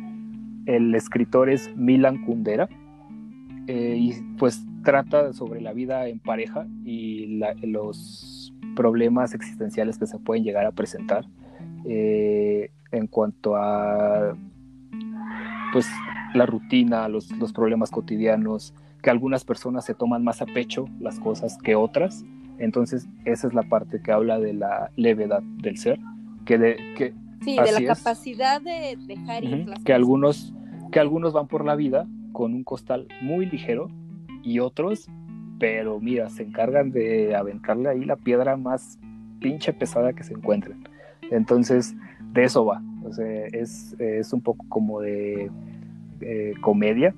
el 0.66 0.94
escritor 0.94 1.50
es 1.50 1.74
Milan 1.76 2.24
Kundera 2.24 2.68
eh, 3.66 3.96
y 3.98 4.12
pues 4.38 4.64
trata 4.82 5.32
sobre 5.32 5.60
la 5.60 5.72
vida 5.72 6.08
en 6.08 6.18
pareja 6.18 6.66
y 6.84 7.38
la, 7.38 7.54
los 7.62 8.52
problemas 8.74 9.34
existenciales 9.34 9.98
que 9.98 10.06
se 10.06 10.18
pueden 10.18 10.44
llegar 10.44 10.66
a 10.66 10.72
presentar 10.72 11.26
eh, 11.86 12.70
en 12.92 13.06
cuanto 13.06 13.56
a 13.56 14.36
pues 15.72 15.86
la 16.34 16.46
rutina, 16.46 17.08
los, 17.08 17.30
los 17.32 17.52
problemas 17.52 17.90
cotidianos, 17.90 18.74
que 19.02 19.10
algunas 19.10 19.44
personas 19.44 19.84
se 19.84 19.94
toman 19.94 20.24
más 20.24 20.42
a 20.42 20.46
pecho 20.46 20.86
las 21.00 21.18
cosas 21.20 21.58
que 21.62 21.74
otras. 21.74 22.24
Entonces, 22.58 23.08
esa 23.24 23.46
es 23.48 23.54
la 23.54 23.62
parte 23.62 24.02
que 24.02 24.12
habla 24.12 24.38
de 24.38 24.52
la 24.52 24.90
levedad 24.96 25.42
del 25.42 25.78
ser, 25.78 25.98
que 26.44 26.58
de 26.58 26.76
que 26.96 27.14
sí, 27.42 27.56
de 27.56 27.72
la 27.72 27.78
es, 27.78 27.86
capacidad 27.86 28.60
de 28.60 28.96
dejar 29.06 29.44
ir 29.44 29.54
uh 29.54 29.56
-huh, 29.58 29.66
las 29.66 29.78
que 29.78 29.92
cosas. 29.92 29.96
algunos 29.96 30.54
que 30.92 31.00
algunos 31.00 31.32
van 31.32 31.46
por 31.48 31.64
la 31.64 31.76
vida 31.76 32.06
con 32.32 32.54
un 32.54 32.64
costal 32.64 33.06
muy 33.20 33.46
ligero 33.46 33.88
y 34.42 34.58
otros, 34.58 35.08
pero 35.58 36.00
mira, 36.00 36.28
se 36.30 36.42
encargan 36.42 36.90
de 36.90 37.34
aventarle 37.36 37.88
ahí 37.88 38.04
la 38.04 38.16
piedra 38.16 38.56
más 38.56 38.98
pinche 39.40 39.72
pesada 39.72 40.12
que 40.12 40.24
se 40.24 40.34
encuentren. 40.34 40.82
Entonces, 41.30 41.94
de 42.32 42.44
eso 42.44 42.64
va. 42.64 42.82
O 43.04 43.12
sea, 43.12 43.46
es, 43.46 43.94
es 43.98 44.32
un 44.32 44.40
poco 44.40 44.64
como 44.68 45.00
de 45.00 45.50
eh, 46.20 46.54
comedia, 46.60 47.14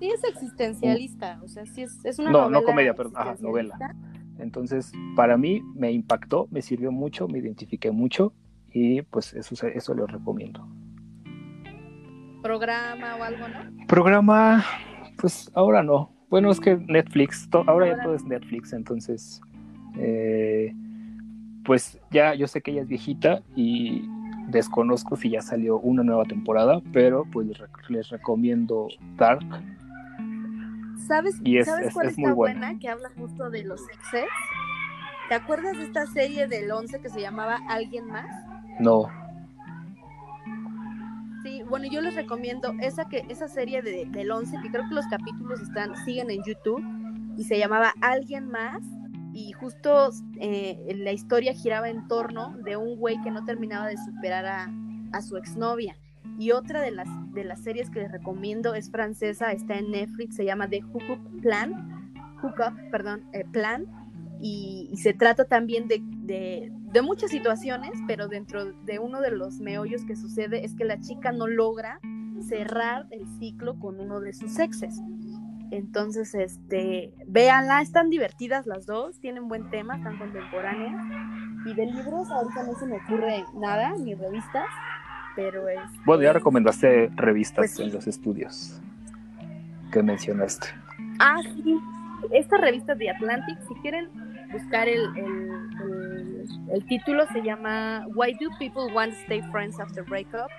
Sí, 0.00 0.08
es 0.08 0.24
existencialista, 0.24 1.38
o 1.44 1.48
sea, 1.48 1.66
sí 1.66 1.82
es, 1.82 2.02
es 2.06 2.18
una 2.18 2.30
no, 2.30 2.38
novela. 2.40 2.60
No, 2.60 2.64
comedia, 2.64 2.94
perdón, 2.94 3.12
ajá, 3.16 3.36
novela. 3.40 3.76
Entonces, 4.38 4.92
para 5.14 5.36
mí 5.36 5.62
me 5.74 5.92
impactó, 5.92 6.48
me 6.50 6.62
sirvió 6.62 6.90
mucho, 6.90 7.28
me 7.28 7.38
identifiqué 7.38 7.90
mucho 7.90 8.32
y 8.72 9.02
pues 9.02 9.34
eso, 9.34 9.66
eso 9.66 9.94
lo 9.94 10.06
recomiendo. 10.06 10.66
¿Programa 12.42 13.16
o 13.16 13.22
algo, 13.22 13.46
no? 13.46 13.86
Programa, 13.86 14.64
pues 15.18 15.50
ahora 15.54 15.82
no. 15.82 16.10
Bueno, 16.30 16.50
es 16.50 16.60
que 16.60 16.76
Netflix, 16.76 17.50
to, 17.50 17.58
ahora, 17.58 17.70
ahora, 17.72 17.96
ya 17.98 18.02
todo 18.02 18.14
es 18.14 18.24
Netflix, 18.24 18.72
entonces, 18.72 19.42
eh, 19.98 20.74
pues 21.66 22.00
ya 22.10 22.34
yo 22.34 22.46
sé 22.46 22.62
que 22.62 22.70
ella 22.70 22.80
es 22.80 22.88
viejita 22.88 23.42
y 23.54 24.08
desconozco 24.48 25.16
si 25.16 25.28
ya 25.28 25.42
salió 25.42 25.78
una 25.78 26.02
nueva 26.02 26.24
temporada, 26.24 26.80
pero 26.90 27.26
pues 27.30 27.46
les, 27.48 27.58
les 27.90 28.08
recomiendo 28.08 28.88
Dark, 29.18 29.44
¿Sabes, 31.10 31.40
es, 31.44 31.66
¿sabes 31.66 31.88
es, 31.88 31.92
cuál 31.92 32.06
es 32.06 32.16
está 32.16 32.32
buena? 32.32 32.60
buena? 32.60 32.78
Que 32.78 32.88
habla 32.88 33.10
justo 33.16 33.50
de 33.50 33.64
los 33.64 33.80
exes. 33.88 34.28
¿Te 35.28 35.34
acuerdas 35.34 35.76
de 35.76 35.82
esta 35.82 36.06
serie 36.06 36.46
del 36.46 36.70
11 36.70 37.00
que 37.00 37.08
se 37.08 37.20
llamaba 37.20 37.58
Alguien 37.68 38.06
más? 38.06 38.28
No. 38.78 39.08
Sí, 41.42 41.64
bueno, 41.68 41.86
yo 41.90 42.00
les 42.00 42.14
recomiendo 42.14 42.74
esa 42.80 43.06
que 43.08 43.24
esa 43.28 43.48
serie 43.48 43.82
de, 43.82 44.04
del 44.06 44.30
11, 44.30 44.58
que 44.62 44.70
creo 44.70 44.88
que 44.88 44.94
los 44.94 45.06
capítulos 45.08 45.60
están 45.60 45.96
siguen 46.04 46.30
en 46.30 46.44
YouTube 46.44 46.84
y 47.36 47.42
se 47.42 47.58
llamaba 47.58 47.92
Alguien 48.02 48.48
más 48.48 48.80
y 49.32 49.50
justo 49.50 50.10
eh, 50.38 50.94
la 50.96 51.10
historia 51.10 51.54
giraba 51.54 51.88
en 51.88 52.06
torno 52.06 52.56
de 52.64 52.76
un 52.76 52.96
güey 52.96 53.20
que 53.22 53.32
no 53.32 53.44
terminaba 53.44 53.88
de 53.88 53.96
superar 53.96 54.46
a, 54.46 54.72
a 55.12 55.22
su 55.22 55.36
exnovia. 55.36 55.96
Y 56.40 56.52
otra 56.52 56.80
de 56.80 56.90
las, 56.90 57.06
de 57.34 57.44
las 57.44 57.60
series 57.60 57.90
que 57.90 58.00
les 58.00 58.10
recomiendo 58.10 58.74
es 58.74 58.90
francesa, 58.90 59.52
está 59.52 59.74
en 59.74 59.90
Netflix, 59.90 60.36
se 60.36 60.46
llama 60.46 60.70
The 60.70 60.80
Hookup 60.80 61.42
Plan, 61.42 62.14
Hookup, 62.40 62.90
perdón, 62.90 63.26
eh, 63.34 63.44
Plan, 63.52 63.84
y, 64.40 64.88
y, 64.90 64.96
se 64.96 65.12
trata 65.12 65.44
también 65.44 65.86
de, 65.86 66.00
de, 66.02 66.72
de, 66.72 67.02
muchas 67.02 67.30
situaciones, 67.30 67.90
pero 68.06 68.26
dentro 68.26 68.72
de 68.72 68.98
uno 68.98 69.20
de 69.20 69.32
los 69.32 69.60
meollos 69.60 70.06
que 70.06 70.16
sucede 70.16 70.64
es 70.64 70.74
que 70.74 70.86
la 70.86 70.98
chica 70.98 71.30
no 71.30 71.46
logra 71.46 72.00
cerrar 72.48 73.06
el 73.10 73.26
ciclo 73.38 73.78
con 73.78 74.00
uno 74.00 74.20
de 74.20 74.32
sus 74.32 74.58
exes. 74.58 74.98
Entonces, 75.70 76.34
este, 76.34 77.12
véanla, 77.26 77.82
están 77.82 78.08
divertidas 78.08 78.66
las 78.66 78.86
dos, 78.86 79.20
tienen 79.20 79.46
buen 79.46 79.68
tema, 79.68 79.98
están 79.98 80.18
contemporáneas. 80.18 81.04
Y 81.66 81.74
de 81.74 81.84
libros 81.84 82.30
ahorita 82.30 82.62
no 82.62 82.72
se 82.78 82.86
me 82.86 82.96
ocurre 82.96 83.44
nada, 83.54 83.94
ni 83.98 84.14
revistas, 84.14 84.64
pero 85.36 85.68
es... 85.68 85.78
Bueno, 86.04 86.22
ya 86.22 86.32
recomendaste 86.32 87.10
revistas 87.14 87.74
pues 87.74 87.80
en 87.80 87.92
los 87.92 88.06
estudios 88.06 88.80
que 89.92 90.02
mencionaste. 90.02 90.68
Ah, 91.18 91.40
sí, 91.42 91.76
estas 92.32 92.60
revistas 92.60 92.98
de 92.98 93.10
Atlantic, 93.10 93.58
si 93.68 93.74
quieren 93.80 94.08
buscar 94.52 94.88
el, 94.88 95.04
el, 95.16 96.44
el, 96.72 96.86
título, 96.86 97.26
se 97.32 97.42
llama 97.42 98.06
Why 98.14 98.32
Do 98.40 98.48
People 98.58 98.92
Want 98.94 99.12
to 99.12 99.18
Stay 99.20 99.42
Friends 99.50 99.78
After 99.78 100.04
Breakup? 100.04 100.50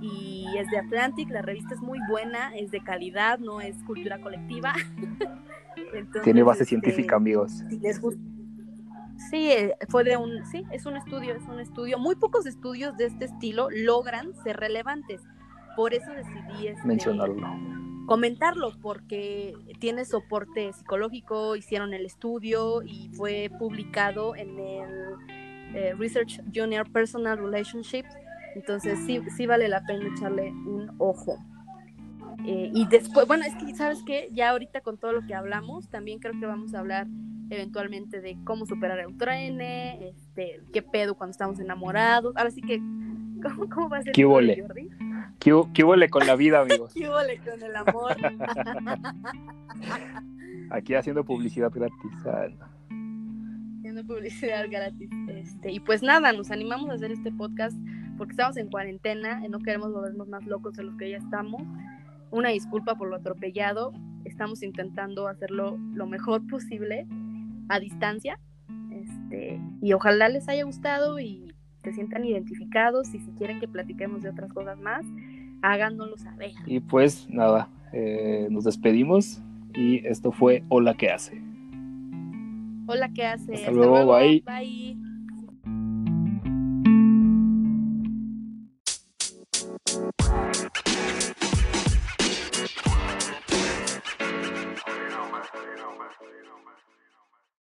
Y 0.00 0.46
es 0.58 0.68
de 0.70 0.78
Atlantic, 0.78 1.30
la 1.30 1.42
revista 1.42 1.74
es 1.74 1.80
muy 1.80 1.98
buena, 2.08 2.54
es 2.56 2.70
de 2.70 2.80
calidad, 2.82 3.38
no 3.38 3.60
es 3.60 3.76
cultura 3.84 4.18
colectiva. 4.20 4.74
Tiene 6.22 6.42
base 6.42 6.62
este, 6.62 6.70
científica, 6.70 7.16
amigos. 7.16 7.62
Sí, 9.30 9.50
eh, 9.50 9.76
fue 9.88 10.04
de 10.04 10.16
un, 10.16 10.44
sí, 10.46 10.64
es 10.70 10.86
un 10.86 10.96
estudio, 10.96 11.34
es 11.34 11.42
un 11.44 11.60
estudio. 11.60 11.98
Muy 11.98 12.16
pocos 12.16 12.46
estudios 12.46 12.96
de 12.96 13.06
este 13.06 13.26
estilo 13.26 13.68
logran 13.70 14.34
ser 14.42 14.56
relevantes. 14.58 15.22
Por 15.74 15.94
eso 15.94 16.10
decidí 16.12 16.68
este, 16.68 16.86
mencionarlo 16.86 17.46
comentarlo 18.06 18.72
porque 18.80 19.54
tiene 19.80 20.04
soporte 20.04 20.72
psicológico, 20.72 21.56
hicieron 21.56 21.92
el 21.92 22.06
estudio 22.06 22.82
y 22.82 23.10
fue 23.14 23.50
publicado 23.58 24.34
en 24.36 24.58
el 24.58 25.16
eh, 25.74 25.94
Research 25.98 26.40
Junior 26.54 26.90
Personal 26.90 27.38
Relationships, 27.38 28.08
entonces 28.54 28.98
sí, 29.04 29.20
sí 29.36 29.46
vale 29.46 29.68
la 29.68 29.84
pena 29.84 30.08
echarle 30.08 30.50
un 30.50 30.94
ojo. 30.98 31.36
Eh, 32.44 32.70
y 32.74 32.86
después, 32.86 33.26
bueno, 33.26 33.44
es 33.44 33.54
que 33.56 33.74
sabes 33.74 34.02
que 34.02 34.28
ya 34.32 34.50
ahorita 34.50 34.80
con 34.80 34.98
todo 34.98 35.12
lo 35.12 35.26
que 35.26 35.34
hablamos, 35.34 35.88
también 35.88 36.18
creo 36.18 36.38
que 36.38 36.46
vamos 36.46 36.74
a 36.74 36.80
hablar 36.80 37.06
eventualmente 37.50 38.20
de 38.20 38.36
cómo 38.44 38.66
superar 38.66 38.98
el 38.98 39.16
tren, 39.16 39.60
este, 39.60 40.60
qué 40.72 40.82
pedo 40.82 41.14
cuando 41.14 41.32
estamos 41.32 41.60
enamorados. 41.60 42.36
Ahora 42.36 42.50
sí 42.50 42.60
que, 42.60 42.78
¿cómo, 43.74 43.88
va 43.88 43.98
a 43.98 44.02
ser? 44.02 44.12
¿Qué 44.12 44.24
¿Qué, 45.38 45.84
huele 45.84 46.08
con 46.08 46.26
la 46.26 46.34
vida, 46.34 46.60
amigos? 46.60 46.92
¿Qué 46.94 47.08
huele 47.08 47.38
con 47.38 47.62
el 47.62 47.76
amor? 47.76 48.16
Aquí 50.70 50.94
haciendo 50.94 51.24
publicidad 51.24 51.70
gratis. 51.72 52.12
Ah, 52.24 52.48
haciendo 53.78 54.04
publicidad 54.04 54.66
gratis. 54.68 55.10
Este, 55.28 55.70
y 55.70 55.80
pues 55.80 56.02
nada, 56.02 56.32
nos 56.32 56.50
animamos 56.50 56.90
a 56.90 56.94
hacer 56.94 57.12
este 57.12 57.30
podcast 57.30 57.76
porque 58.18 58.32
estamos 58.32 58.56
en 58.56 58.68
cuarentena 58.68 59.42
y 59.44 59.48
no 59.48 59.60
queremos 59.60 59.92
volvernos 59.92 60.28
más 60.28 60.44
locos 60.46 60.74
de 60.74 60.82
los 60.82 60.96
que 60.96 61.10
ya 61.10 61.18
estamos. 61.18 61.62
Una 62.36 62.50
disculpa 62.50 62.96
por 62.96 63.08
lo 63.08 63.16
atropellado. 63.16 63.94
Estamos 64.26 64.62
intentando 64.62 65.26
hacerlo 65.26 65.78
lo 65.94 66.06
mejor 66.06 66.46
posible 66.46 67.06
a 67.70 67.80
distancia. 67.80 68.38
Este, 68.92 69.58
y 69.80 69.94
ojalá 69.94 70.28
les 70.28 70.46
haya 70.46 70.64
gustado 70.64 71.18
y 71.18 71.54
se 71.82 71.94
sientan 71.94 72.26
identificados 72.26 73.14
y 73.14 73.20
si 73.20 73.30
quieren 73.38 73.58
que 73.58 73.68
platiquemos 73.68 74.22
de 74.22 74.28
otras 74.28 74.52
cosas 74.52 74.78
más, 74.78 75.06
háganoslo 75.62 76.18
saber. 76.18 76.50
Y 76.66 76.80
pues 76.80 77.26
nada, 77.30 77.70
eh, 77.94 78.48
nos 78.50 78.64
despedimos 78.64 79.40
y 79.74 80.06
esto 80.06 80.30
fue 80.30 80.62
Hola, 80.68 80.92
¿qué 80.92 81.08
hace? 81.08 81.40
Hola, 82.86 83.08
¿qué 83.14 83.24
hace? 83.24 83.54
Hasta, 83.54 83.70
luego, 83.70 84.12
bye. 84.12 84.42
Bye. 84.44 85.05